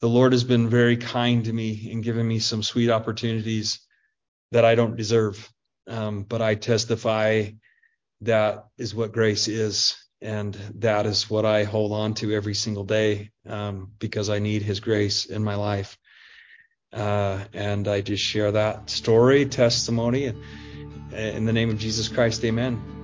the 0.00 0.08
Lord 0.08 0.32
has 0.32 0.44
been 0.44 0.68
very 0.68 0.96
kind 0.96 1.44
to 1.44 1.52
me 1.52 1.90
and 1.90 2.02
given 2.02 2.26
me 2.26 2.38
some 2.38 2.62
sweet 2.62 2.90
opportunities 2.90 3.80
that 4.52 4.64
I 4.64 4.74
don't 4.74 4.96
deserve. 4.96 5.50
Um, 5.88 6.22
but 6.22 6.42
I 6.42 6.54
testify 6.54 7.50
that 8.22 8.66
is 8.78 8.94
what 8.94 9.12
grace 9.12 9.48
is. 9.48 9.96
And 10.20 10.54
that 10.76 11.06
is 11.06 11.28
what 11.28 11.44
I 11.44 11.64
hold 11.64 11.92
on 11.92 12.14
to 12.14 12.32
every 12.34 12.54
single 12.54 12.84
day 12.84 13.30
um, 13.46 13.92
because 13.98 14.30
I 14.30 14.38
need 14.38 14.62
his 14.62 14.80
grace 14.80 15.26
in 15.26 15.44
my 15.44 15.56
life. 15.56 15.98
Uh, 16.92 17.44
and 17.52 17.86
I 17.86 18.00
just 18.00 18.22
share 18.22 18.52
that 18.52 18.88
story, 18.88 19.44
testimony. 19.46 20.32
In 21.12 21.44
the 21.44 21.52
name 21.52 21.70
of 21.70 21.78
Jesus 21.78 22.08
Christ, 22.08 22.44
amen. 22.44 22.95